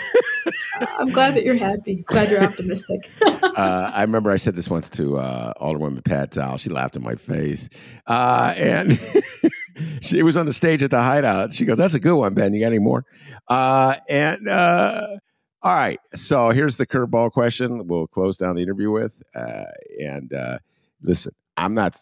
I'm 0.80 1.10
glad 1.10 1.34
that 1.34 1.44
you're 1.44 1.56
happy. 1.56 2.04
Glad 2.08 2.30
you're 2.30 2.42
optimistic. 2.42 3.10
uh, 3.22 3.90
I 3.92 4.02
remember 4.02 4.30
I 4.30 4.36
said 4.36 4.56
this 4.56 4.68
once 4.68 4.88
to 4.90 5.18
uh, 5.18 5.52
Alderwoman 5.60 6.04
Pat 6.04 6.30
Dowell. 6.30 6.56
She 6.56 6.70
laughed 6.70 6.96
in 6.96 7.02
my 7.02 7.14
face, 7.14 7.68
uh, 8.06 8.54
and 8.56 8.98
she 10.00 10.22
was 10.22 10.36
on 10.36 10.46
the 10.46 10.52
stage 10.52 10.82
at 10.82 10.90
the 10.90 11.00
Hideout. 11.00 11.52
She 11.52 11.64
goes, 11.64 11.76
"That's 11.76 11.94
a 11.94 12.00
good 12.00 12.16
one, 12.16 12.34
Ben. 12.34 12.52
You 12.54 12.60
got 12.60 12.68
any 12.68 12.78
more?" 12.78 13.04
Uh, 13.48 13.96
and 14.08 14.48
uh, 14.48 15.06
all 15.62 15.74
right, 15.74 16.00
so 16.14 16.50
here's 16.50 16.76
the 16.76 16.86
curveball 16.86 17.30
question. 17.32 17.86
We'll 17.86 18.06
close 18.06 18.36
down 18.36 18.56
the 18.56 18.62
interview 18.62 18.90
with, 18.90 19.22
uh, 19.34 19.64
and 20.00 20.32
listen, 21.02 21.34
I'm 21.56 21.74
not 21.74 21.96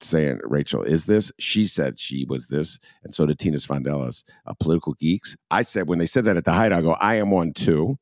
saying 0.00 0.40
Rachel 0.44 0.82
is 0.82 1.04
this. 1.04 1.30
She 1.38 1.66
said 1.66 1.98
she 1.98 2.24
was 2.24 2.46
this, 2.46 2.78
and 3.04 3.14
so 3.14 3.26
did 3.26 3.38
Tina 3.38 3.56
Sfondeles, 3.58 4.24
uh, 4.46 4.54
political 4.54 4.94
geeks. 4.94 5.36
I 5.50 5.62
said 5.62 5.88
when 5.88 5.98
they 5.98 6.06
said 6.06 6.24
that 6.24 6.36
at 6.36 6.44
the 6.44 6.52
height, 6.52 6.72
I 6.72 6.82
go, 6.82 6.92
I 6.94 7.16
am 7.16 7.30
one 7.30 7.52
too, 7.52 7.98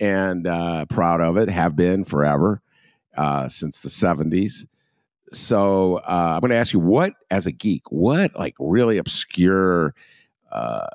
and 0.00 0.46
uh, 0.46 0.86
proud 0.86 1.20
of 1.20 1.36
it. 1.36 1.48
Have 1.48 1.76
been 1.76 2.04
forever 2.04 2.60
uh, 3.16 3.48
since 3.48 3.80
the 3.80 3.88
'70s. 3.88 4.66
So 5.32 5.96
uh, 5.96 6.32
I'm 6.34 6.40
going 6.40 6.50
to 6.50 6.56
ask 6.56 6.72
you, 6.72 6.80
what 6.80 7.14
as 7.30 7.46
a 7.46 7.52
geek, 7.52 7.90
what 7.90 8.36
like 8.38 8.54
really 8.58 8.98
obscure 8.98 9.94
uh, 10.50 10.86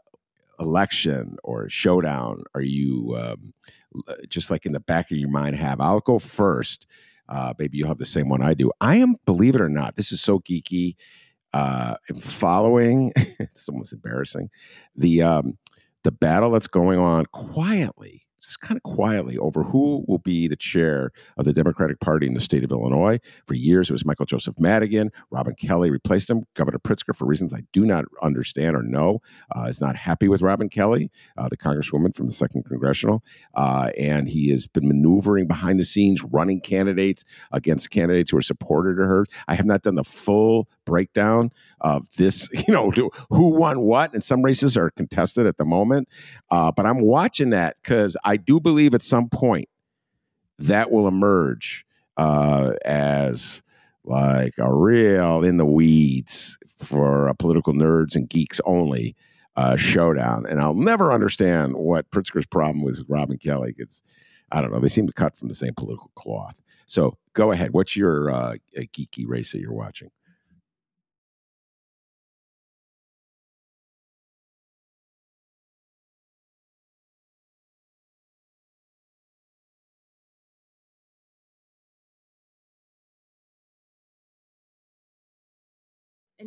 election 0.60 1.38
or 1.44 1.70
showdown 1.70 2.44
are 2.56 2.62
you 2.62 3.18
um, 3.20 3.54
just 4.30 4.50
like 4.50 4.66
in 4.66 4.72
the 4.72 4.80
back 4.80 5.12
of 5.12 5.18
your 5.18 5.30
mind 5.30 5.56
have? 5.56 5.80
I'll 5.80 6.00
go 6.00 6.20
first 6.20 6.88
uh, 7.30 7.54
maybe 7.58 7.78
you'll 7.78 7.88
have 7.88 7.98
the 7.98 8.06
same 8.06 8.30
one 8.30 8.42
I 8.42 8.54
do. 8.54 8.72
I 8.80 8.98
am, 8.98 9.16
believe 9.26 9.56
it 9.56 9.62
or 9.62 9.70
not, 9.70 9.96
this 9.96 10.12
is 10.12 10.22
so 10.22 10.40
geeky. 10.40 10.96
Uh, 11.54 11.96
following, 12.20 13.12
it's 13.18 13.68
almost 13.70 13.94
embarrassing, 13.94 14.50
the 14.96 15.24
um, 15.24 15.58
the 16.04 16.12
battle 16.12 16.52
that's 16.52 16.68
going 16.68 17.00
on 17.00 17.26
quietly 17.28 18.27
just 18.48 18.62
kind 18.62 18.78
of 18.78 18.84
quietly 18.84 19.38
over 19.38 19.64
who 19.64 20.06
will 20.08 20.20
be 20.20 20.48
the 20.48 20.56
chair 20.56 21.12
of 21.38 21.46
the 21.46 21.54
Democratic 21.54 22.00
Party 22.00 22.26
in 22.26 22.34
the 22.34 22.40
state 22.40 22.64
of 22.64 22.72
Illinois. 22.72 23.20
For 23.46 23.54
years, 23.54 23.90
it 23.90 23.94
was 23.94 24.06
Michael 24.06 24.26
Joseph 24.26 24.58
Madigan. 24.58 25.12
Robin 25.32 25.54
Kelly 25.54 25.92
replaced 25.92 26.30
him. 26.30 26.46
Governor 26.56 26.80
Pritzker, 26.80 27.16
for 27.16 27.26
reasons 27.26 27.54
I 27.54 27.64
do 27.74 27.86
not 27.86 28.06
understand 28.22 28.76
or 28.76 28.84
know, 28.84 29.20
uh, 29.56 29.64
is 29.64 29.82
not 29.82 29.96
happy 29.96 30.28
with 30.28 30.42
Robin 30.42 30.70
Kelly, 30.70 31.12
uh, 31.38 31.50
the 31.50 31.58
congresswoman 31.58 32.16
from 32.16 32.28
the 32.28 32.32
second 32.32 32.64
congressional, 32.64 33.24
uh, 33.56 33.92
and 33.98 34.28
he 34.30 34.50
has 34.52 34.66
been 34.66 34.88
maneuvering 34.88 35.48
behind 35.48 35.80
the 35.80 35.86
scenes, 35.86 36.24
running 36.24 36.62
candidates 36.62 37.24
against 37.52 37.90
candidates 37.90 38.32
who 38.32 38.38
are 38.38 38.42
supported 38.42 38.96
to 38.96 39.04
her. 39.04 39.26
I 39.48 39.56
have 39.56 39.66
not 39.66 39.82
done 39.82 39.96
the 39.96 40.04
full 40.04 40.70
breakdown 40.88 41.52
of 41.82 42.08
this, 42.16 42.50
you 42.68 42.74
know, 42.74 42.90
who 43.30 43.50
won 43.50 43.82
what, 43.82 44.14
and 44.14 44.24
some 44.24 44.42
races 44.42 44.76
are 44.76 44.90
contested 44.92 45.46
at 45.46 45.58
the 45.58 45.66
moment. 45.66 46.08
Uh, 46.50 46.72
but 46.72 46.88
I'm 46.88 47.02
watching 47.02 47.52
that 47.52 47.76
because 47.84 48.18
I 48.24 48.38
do 48.38 48.60
believe 48.60 48.96
at 48.96 49.04
some 49.04 49.30
point 49.30 49.70
that 50.58 50.90
will 50.90 51.08
emerge 51.08 51.86
uh, 52.18 52.72
as 52.84 53.62
like 54.04 54.56
a 54.58 54.74
real 54.74 55.44
in 55.44 55.58
the 55.58 55.66
weeds 55.66 56.58
for 56.80 57.32
political 57.38 57.74
nerds 57.74 58.16
and 58.16 58.30
geeks 58.30 58.60
only 58.66 59.16
uh, 59.56 59.76
showdown. 59.76 60.46
And 60.48 60.62
I'll 60.62 60.74
never 60.74 61.12
understand 61.12 61.76
what 61.76 62.10
Pritzker's 62.10 62.46
problem 62.46 62.84
was 62.84 63.00
with 63.00 63.10
Robin 63.10 63.38
Kelly. 63.38 63.76
It's, 63.78 64.02
I 64.52 64.62
don't 64.62 64.72
know. 64.72 64.80
They 64.80 64.88
seem 64.88 65.08
to 65.08 65.14
cut 65.14 65.36
from 65.36 65.50
the 65.50 65.54
same 65.54 65.74
political 65.76 66.12
cloth. 66.16 66.62
So 66.86 67.18
go 67.34 67.52
ahead. 67.52 67.74
What's 67.74 67.96
your 67.96 68.32
uh, 68.32 68.56
geeky 68.78 69.26
race 69.28 69.52
that 69.52 69.60
you're 69.60 69.74
watching? 69.74 70.10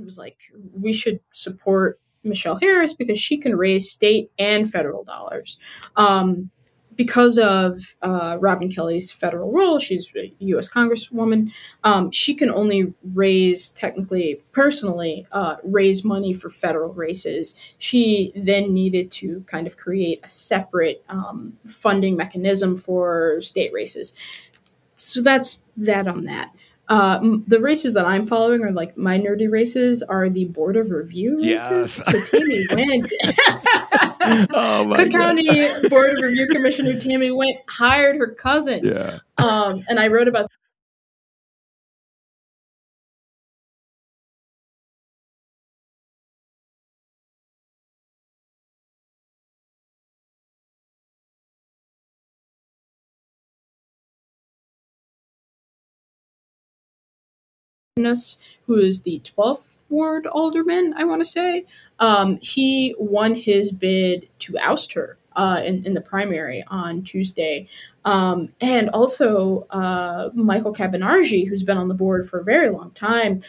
And 0.00 0.06
was 0.06 0.18
like, 0.18 0.38
we 0.72 0.92
should 0.92 1.20
support 1.32 2.00
Michelle 2.24 2.56
Harris 2.56 2.94
because 2.94 3.18
she 3.18 3.36
can 3.36 3.56
raise 3.56 3.90
state 3.90 4.30
and 4.38 4.70
federal 4.70 5.04
dollars. 5.04 5.58
Um, 5.96 6.50
because 6.96 7.38
of 7.38 7.94
uh, 8.02 8.36
Robin 8.40 8.70
Kelly's 8.70 9.10
federal 9.10 9.50
role, 9.52 9.78
she's 9.78 10.10
a 10.16 10.34
U.S. 10.40 10.68
Congresswoman. 10.68 11.50
Um, 11.82 12.10
she 12.10 12.34
can 12.34 12.50
only 12.50 12.92
raise, 13.14 13.68
technically, 13.70 14.42
personally, 14.52 15.26
uh, 15.32 15.56
raise 15.62 16.04
money 16.04 16.34
for 16.34 16.50
federal 16.50 16.92
races. 16.92 17.54
She 17.78 18.32
then 18.36 18.74
needed 18.74 19.10
to 19.12 19.42
kind 19.46 19.66
of 19.66 19.78
create 19.78 20.20
a 20.24 20.28
separate 20.28 21.02
um, 21.08 21.56
funding 21.66 22.16
mechanism 22.16 22.76
for 22.76 23.40
state 23.40 23.72
races. 23.72 24.12
So 24.96 25.22
that's 25.22 25.60
that 25.78 26.06
on 26.06 26.24
that. 26.24 26.50
Uh, 26.90 27.20
the 27.46 27.60
races 27.60 27.94
that 27.94 28.04
I'm 28.04 28.26
following 28.26 28.64
are 28.64 28.72
like 28.72 28.96
my 28.96 29.16
nerdy 29.16 29.48
races 29.48 30.02
are 30.02 30.28
the 30.28 30.46
board 30.46 30.76
of 30.76 30.90
review 30.90 31.36
races. 31.36 31.46
Yes. 31.46 32.00
So 32.04 32.20
Tammy 32.24 32.66
Went, 32.72 33.12
oh 34.52 34.84
my 34.86 34.96
Cook 35.04 35.12
God. 35.12 35.36
County 35.36 35.88
Board 35.88 36.18
of 36.18 36.22
Review 36.22 36.48
Commissioner 36.48 36.98
Tammy 36.98 37.30
Wendt 37.30 37.58
hired 37.68 38.16
her 38.16 38.34
cousin. 38.34 38.84
Yeah. 38.84 39.20
Um, 39.38 39.84
and 39.88 40.00
I 40.00 40.08
wrote 40.08 40.26
about 40.26 40.50
who 58.66 58.76
is 58.76 59.02
the 59.02 59.22
12th 59.36 59.68
ward 59.88 60.26
alderman, 60.26 60.94
I 60.96 61.04
want 61.04 61.20
to 61.20 61.28
say, 61.28 61.66
um, 61.98 62.38
he 62.40 62.94
won 62.98 63.34
his 63.34 63.72
bid 63.72 64.28
to 64.40 64.58
oust 64.58 64.92
her 64.92 65.18
uh, 65.36 65.60
in, 65.64 65.84
in 65.84 65.94
the 65.94 66.00
primary 66.00 66.64
on 66.68 67.02
Tuesday. 67.02 67.68
Um, 68.04 68.50
and 68.60 68.88
also, 68.90 69.66
uh, 69.70 70.30
Michael 70.34 70.72
Cabonargi, 70.72 71.46
who's 71.46 71.62
been 71.62 71.76
on 71.76 71.88
the 71.88 71.94
board 71.94 72.28
for 72.28 72.40
a 72.40 72.44
very 72.44 72.70
long 72.70 72.90
time, 72.92 73.40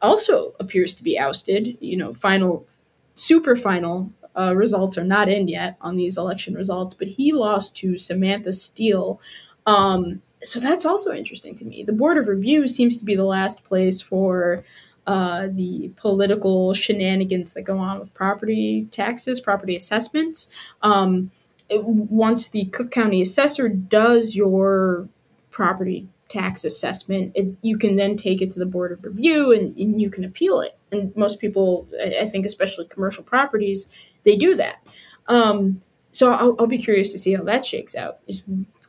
also 0.00 0.54
appears 0.58 0.94
to 0.94 1.02
be 1.02 1.18
ousted. 1.18 1.76
You 1.80 1.96
know, 1.96 2.12
final, 2.12 2.66
super 3.14 3.56
final 3.56 4.10
uh, 4.36 4.54
results 4.56 4.98
are 4.98 5.04
not 5.04 5.28
in 5.28 5.48
yet 5.48 5.76
on 5.80 5.96
these 5.96 6.16
election 6.16 6.54
results, 6.54 6.94
but 6.94 7.08
he 7.08 7.32
lost 7.32 7.76
to 7.76 7.96
Samantha 7.96 8.52
Steele. 8.52 9.20
Um, 9.66 10.22
so 10.42 10.60
that's 10.60 10.84
also 10.84 11.12
interesting 11.12 11.54
to 11.56 11.64
me. 11.64 11.82
The 11.82 11.92
Board 11.92 12.18
of 12.18 12.28
Review 12.28 12.66
seems 12.66 12.98
to 12.98 13.04
be 13.04 13.14
the 13.14 13.24
last 13.24 13.62
place 13.64 14.00
for 14.00 14.62
uh, 15.06 15.48
the 15.50 15.90
political 15.96 16.74
shenanigans 16.74 17.52
that 17.52 17.62
go 17.62 17.78
on 17.78 17.98
with 17.98 18.14
property 18.14 18.88
taxes, 18.90 19.40
property 19.40 19.74
assessments. 19.74 20.48
Um, 20.82 21.30
it, 21.68 21.84
once 21.84 22.48
the 22.48 22.66
Cook 22.66 22.90
County 22.90 23.22
assessor 23.22 23.68
does 23.68 24.36
your 24.36 25.08
property 25.50 26.08
tax 26.28 26.64
assessment, 26.64 27.32
it, 27.34 27.54
you 27.62 27.76
can 27.76 27.96
then 27.96 28.16
take 28.16 28.40
it 28.40 28.50
to 28.50 28.58
the 28.58 28.66
Board 28.66 28.92
of 28.92 29.04
Review 29.04 29.52
and, 29.52 29.76
and 29.76 30.00
you 30.00 30.08
can 30.08 30.24
appeal 30.24 30.60
it. 30.60 30.78
And 30.90 31.14
most 31.16 31.40
people, 31.40 31.88
I 32.00 32.26
think, 32.26 32.46
especially 32.46 32.86
commercial 32.86 33.24
properties, 33.24 33.88
they 34.24 34.36
do 34.36 34.54
that. 34.56 34.76
Um, 35.26 35.82
so 36.12 36.32
I'll, 36.32 36.56
I'll, 36.58 36.66
be 36.66 36.78
curious 36.78 37.12
to 37.12 37.18
see 37.18 37.34
how 37.34 37.42
that 37.44 37.64
shakes 37.64 37.94
out. 37.94 38.18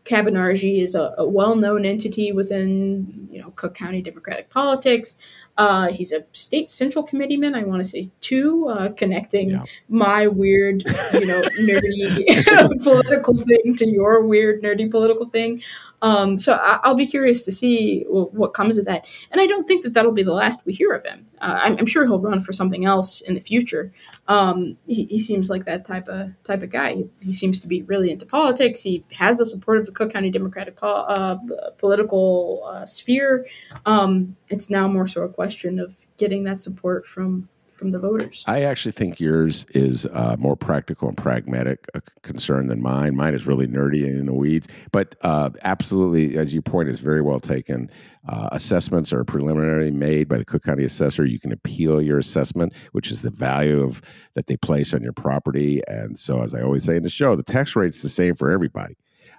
Cabonargi 0.05 0.81
is 0.81 0.95
a, 0.95 1.13
a 1.17 1.27
well-known 1.27 1.85
entity 1.85 2.31
within 2.31 3.27
you 3.31 3.41
know 3.41 3.51
Cook 3.55 3.73
County 3.73 4.01
Democratic 4.01 4.49
politics. 4.49 5.15
Uh, 5.57 5.91
he's 5.91 6.11
a 6.11 6.23
state 6.33 6.69
central 6.69 7.03
committeeman. 7.03 7.55
I 7.55 7.63
want 7.63 7.83
to 7.83 7.89
say 7.89 8.05
two, 8.21 8.67
uh, 8.67 8.89
connecting 8.93 9.51
yeah. 9.51 9.63
my 9.87 10.27
weird, 10.27 10.83
you 11.13 11.25
know, 11.25 11.41
nerdy 11.59 12.79
political 12.83 13.35
thing 13.37 13.75
to 13.77 13.87
your 13.87 14.23
weird 14.25 14.63
nerdy 14.63 14.89
political 14.89 15.29
thing. 15.29 15.61
Um, 16.01 16.37
so 16.37 16.53
I, 16.53 16.89
will 16.89 16.95
be 16.95 17.07
curious 17.07 17.43
to 17.43 17.51
see 17.51 18.03
what 18.09 18.53
comes 18.53 18.77
of 18.77 18.83
that. 18.85 19.07
And 19.31 19.39
I 19.39 19.47
don't 19.47 19.63
think 19.63 19.83
that 19.83 19.93
that'll 19.93 20.11
be 20.11 20.21
the 20.21 20.33
last 20.33 20.59
we 20.65 20.73
hear 20.73 20.91
of 20.91 21.01
him. 21.05 21.25
Uh, 21.39 21.59
I'm, 21.63 21.77
I'm, 21.77 21.85
sure 21.85 22.03
he'll 22.03 22.19
run 22.19 22.41
for 22.41 22.51
something 22.51 22.83
else 22.83 23.21
in 23.21 23.35
the 23.35 23.39
future. 23.39 23.93
Um, 24.27 24.77
he, 24.85 25.05
he, 25.05 25.17
seems 25.17 25.49
like 25.49 25.63
that 25.63 25.85
type 25.85 26.09
of 26.09 26.31
type 26.43 26.61
of 26.61 26.71
guy. 26.71 26.95
He, 26.95 27.09
he, 27.21 27.31
seems 27.31 27.61
to 27.61 27.67
be 27.67 27.83
really 27.83 28.11
into 28.11 28.25
politics. 28.25 28.81
He 28.81 29.05
has 29.13 29.37
the 29.37 29.45
support 29.45 29.77
of 29.77 29.85
the 29.85 29.93
Cook 29.93 30.11
County 30.11 30.29
Democratic 30.29 30.75
po- 30.75 30.87
uh, 30.87 31.37
political 31.77 32.69
uh, 32.69 32.85
sphere. 32.85 33.45
Um, 33.85 34.35
it's 34.49 34.69
now 34.69 34.89
more 34.89 35.07
so 35.07 35.21
a 35.21 35.29
question 35.29 35.42
of 35.79 35.97
getting 36.17 36.43
that 36.43 36.57
support 36.57 37.05
from 37.05 37.49
from 37.83 37.91
the 37.91 37.99
voters. 37.99 38.43
I 38.47 38.63
actually 38.63 38.93
think 38.93 39.19
yours 39.19 39.65
is 39.71 40.05
uh, 40.05 40.37
more 40.39 40.55
practical 40.55 41.09
and 41.09 41.17
pragmatic 41.17 41.85
a 41.93 42.01
concern 42.21 42.67
than 42.67 42.81
mine. 42.81 43.15
Mine 43.15 43.33
is 43.33 43.45
really 43.45 43.67
nerdy 43.67 44.05
and 44.05 44.17
in 44.19 44.25
the 44.25 44.33
weeds, 44.33 44.67
but 44.91 45.15
uh, 45.21 45.49
absolutely, 45.63 46.37
as 46.37 46.53
you 46.53 46.61
point, 46.61 46.87
is 46.87 46.99
very 46.99 47.21
well 47.21 47.41
taken. 47.41 47.91
Uh, 48.29 48.47
assessments 48.53 49.11
are 49.11 49.25
preliminarily 49.25 49.91
made 49.91 50.29
by 50.29 50.37
the 50.37 50.45
Cook 50.45 50.63
County 50.63 50.85
Assessor. 50.85 51.25
You 51.25 51.39
can 51.39 51.51
appeal 51.51 52.01
your 52.01 52.19
assessment, 52.19 52.73
which 52.93 53.11
is 53.11 53.21
the 53.21 53.31
value 53.31 53.83
of 53.83 54.01
that 54.35 54.45
they 54.45 54.55
place 54.55 54.93
on 54.93 55.03
your 55.03 55.11
property. 55.11 55.81
And 55.87 56.17
so, 56.17 56.41
as 56.41 56.53
I 56.53 56.61
always 56.61 56.85
say 56.85 56.95
in 56.95 57.03
the 57.03 57.09
show, 57.09 57.35
the 57.35 57.43
tax 57.43 57.75
rate's 57.75 58.01
the 58.01 58.07
same 58.07 58.35
for 58.35 58.49
everybody. 58.49 58.95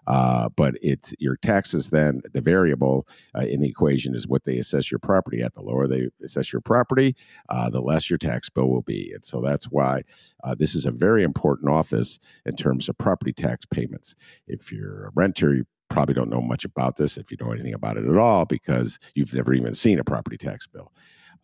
Uh, 0.07 0.49
but 0.51 0.75
it's 0.83 1.15
your 1.19 1.37
taxes 1.37 1.91
then 1.91 2.21
the 2.33 2.41
variable 2.41 3.07
uh, 3.37 3.41
in 3.41 3.61
the 3.61 3.69
equation 3.69 4.15
is 4.15 4.29
what 4.29 4.45
they 4.45 4.59
assess 4.59 4.91
your 4.91 4.99
property 4.99 5.43
at. 5.43 5.55
The 5.55 5.63
lower 5.63 5.87
they 5.87 6.09
assess 6.23 6.53
your 6.53 6.61
property, 6.61 7.17
uh, 7.49 7.71
the 7.71 7.81
less 7.81 8.11
your 8.11 8.19
tax 8.19 8.49
bill 8.51 8.69
will 8.69 8.83
be. 8.83 9.13
And 9.13 9.25
so 9.25 9.41
that's 9.41 9.67
why 9.67 10.03
uh, 10.43 10.55
this 10.55 10.75
is 10.75 10.87
a 10.87 10.91
very 10.91 11.23
important 11.23 11.71
office 11.71 12.19
in 12.45 12.57
terms 12.57 12.89
of 12.89 12.99
property 12.99 13.33
tax 13.33 13.65
payments. 13.67 14.15
If 14.47 14.73
you're 14.73 15.07
a 15.07 15.11
renter, 15.15 15.55
you 15.55 15.67
probably 15.89 16.15
don't 16.15 16.31
know 16.31 16.41
much 16.41 16.65
about 16.65 16.97
this 16.97 17.17
if 17.17 17.31
you 17.31 17.37
know 17.41 17.53
anything 17.53 17.75
about 17.75 17.97
it 17.97 18.05
at 18.05 18.17
all 18.17 18.45
because 18.45 18.99
you've 19.15 19.35
never 19.35 19.55
even 19.55 19.75
seen 19.75 19.99
a 19.99 20.05
property 20.05 20.37
tax 20.37 20.67
bill. 20.67 20.93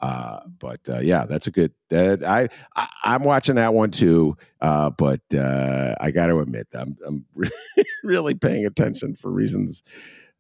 Uh, 0.01 0.41
but 0.59 0.81
uh, 0.89 0.99
yeah, 0.99 1.27
that's 1.27 1.47
a 1.47 1.51
good. 1.51 1.73
Uh, 1.93 2.17
I, 2.27 2.49
I 2.77 3.15
am 3.15 3.23
watching 3.23 3.57
that 3.57 3.75
one 3.75 3.91
too. 3.91 4.37
Uh, 4.61 4.91
but 4.91 5.21
uh, 5.35 5.95
I 6.01 6.11
got 6.11 6.27
to 6.29 6.39
admit, 6.39 6.69
I'm 6.73 6.97
I'm 7.07 7.25
really 8.05 8.35
paying 8.35 8.65
attention 8.65 9.15
for 9.15 9.31
reasons 9.31 9.83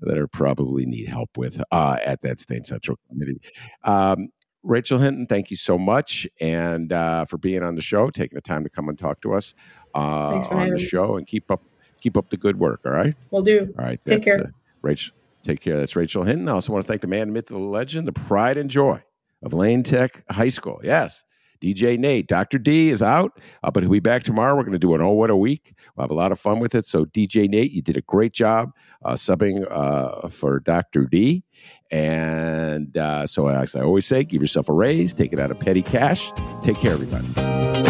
that 0.00 0.16
are 0.16 0.28
probably 0.28 0.86
need 0.86 1.08
help 1.08 1.36
with 1.36 1.62
uh, 1.72 1.98
at 2.04 2.22
that 2.22 2.38
state 2.38 2.64
central 2.64 2.98
committee. 3.08 3.40
Um, 3.84 4.28
Rachel 4.62 4.98
Hinton, 4.98 5.26
thank 5.26 5.50
you 5.50 5.56
so 5.56 5.78
much 5.78 6.26
and 6.40 6.90
for 7.28 7.38
being 7.38 7.62
on 7.62 7.74
the 7.74 7.82
show, 7.82 8.10
taking 8.10 8.36
the 8.36 8.42
time 8.42 8.62
to 8.64 8.70
come 8.70 8.88
and 8.88 8.98
talk 8.98 9.20
to 9.22 9.34
us 9.34 9.54
on 9.94 10.70
the 10.70 10.78
show, 10.78 11.16
and 11.16 11.26
keep 11.26 11.50
up 11.50 11.62
keep 12.00 12.16
up 12.16 12.30
the 12.30 12.36
good 12.36 12.58
work. 12.58 12.80
All 12.86 12.92
right, 12.92 13.14
we'll 13.30 13.42
do. 13.42 13.74
All 13.78 13.84
right, 13.84 14.00
take 14.06 14.22
care, 14.22 14.54
Rachel. 14.80 15.14
Take 15.42 15.60
care. 15.62 15.78
That's 15.78 15.96
Rachel 15.96 16.22
Hinton. 16.22 16.48
I 16.50 16.52
also 16.52 16.72
want 16.72 16.84
to 16.84 16.88
thank 16.88 17.00
the 17.00 17.06
man, 17.06 17.32
myth, 17.32 17.46
the 17.46 17.58
legend, 17.58 18.06
the 18.06 18.12
pride 18.12 18.58
and 18.58 18.68
joy 18.68 19.02
of 19.42 19.52
Lane 19.52 19.82
Tech 19.82 20.24
High 20.30 20.48
School. 20.48 20.80
Yes. 20.82 21.24
DJ 21.60 21.98
Nate, 21.98 22.26
Dr. 22.26 22.58
D 22.58 22.88
is 22.88 23.02
out, 23.02 23.38
uh, 23.62 23.70
but 23.70 23.82
he'll 23.82 23.92
be 23.92 24.00
back 24.00 24.22
tomorrow. 24.22 24.56
We're 24.56 24.62
going 24.62 24.72
to 24.72 24.78
do 24.78 24.94
an 24.94 25.02
Oh 25.02 25.12
What 25.12 25.28
a 25.28 25.36
Week. 25.36 25.74
We'll 25.94 26.04
have 26.04 26.10
a 26.10 26.14
lot 26.14 26.32
of 26.32 26.40
fun 26.40 26.58
with 26.58 26.74
it. 26.74 26.86
So, 26.86 27.04
DJ 27.04 27.48
Nate, 27.48 27.70
you 27.70 27.82
did 27.82 27.98
a 27.98 28.02
great 28.02 28.32
job 28.32 28.72
uh, 29.04 29.12
subbing 29.12 29.66
uh, 29.70 30.28
for 30.28 30.60
Dr. 30.60 31.04
D. 31.04 31.44
And 31.90 32.96
uh, 32.96 33.26
so, 33.26 33.48
as 33.48 33.76
I 33.76 33.82
always 33.82 34.06
say, 34.06 34.24
give 34.24 34.40
yourself 34.40 34.68
a 34.68 34.72
raise, 34.72 35.12
take 35.12 35.32
it 35.32 35.38
out 35.38 35.50
of 35.50 35.60
petty 35.60 35.82
cash. 35.82 36.32
Take 36.64 36.76
care, 36.76 36.92
everybody. 36.92 37.89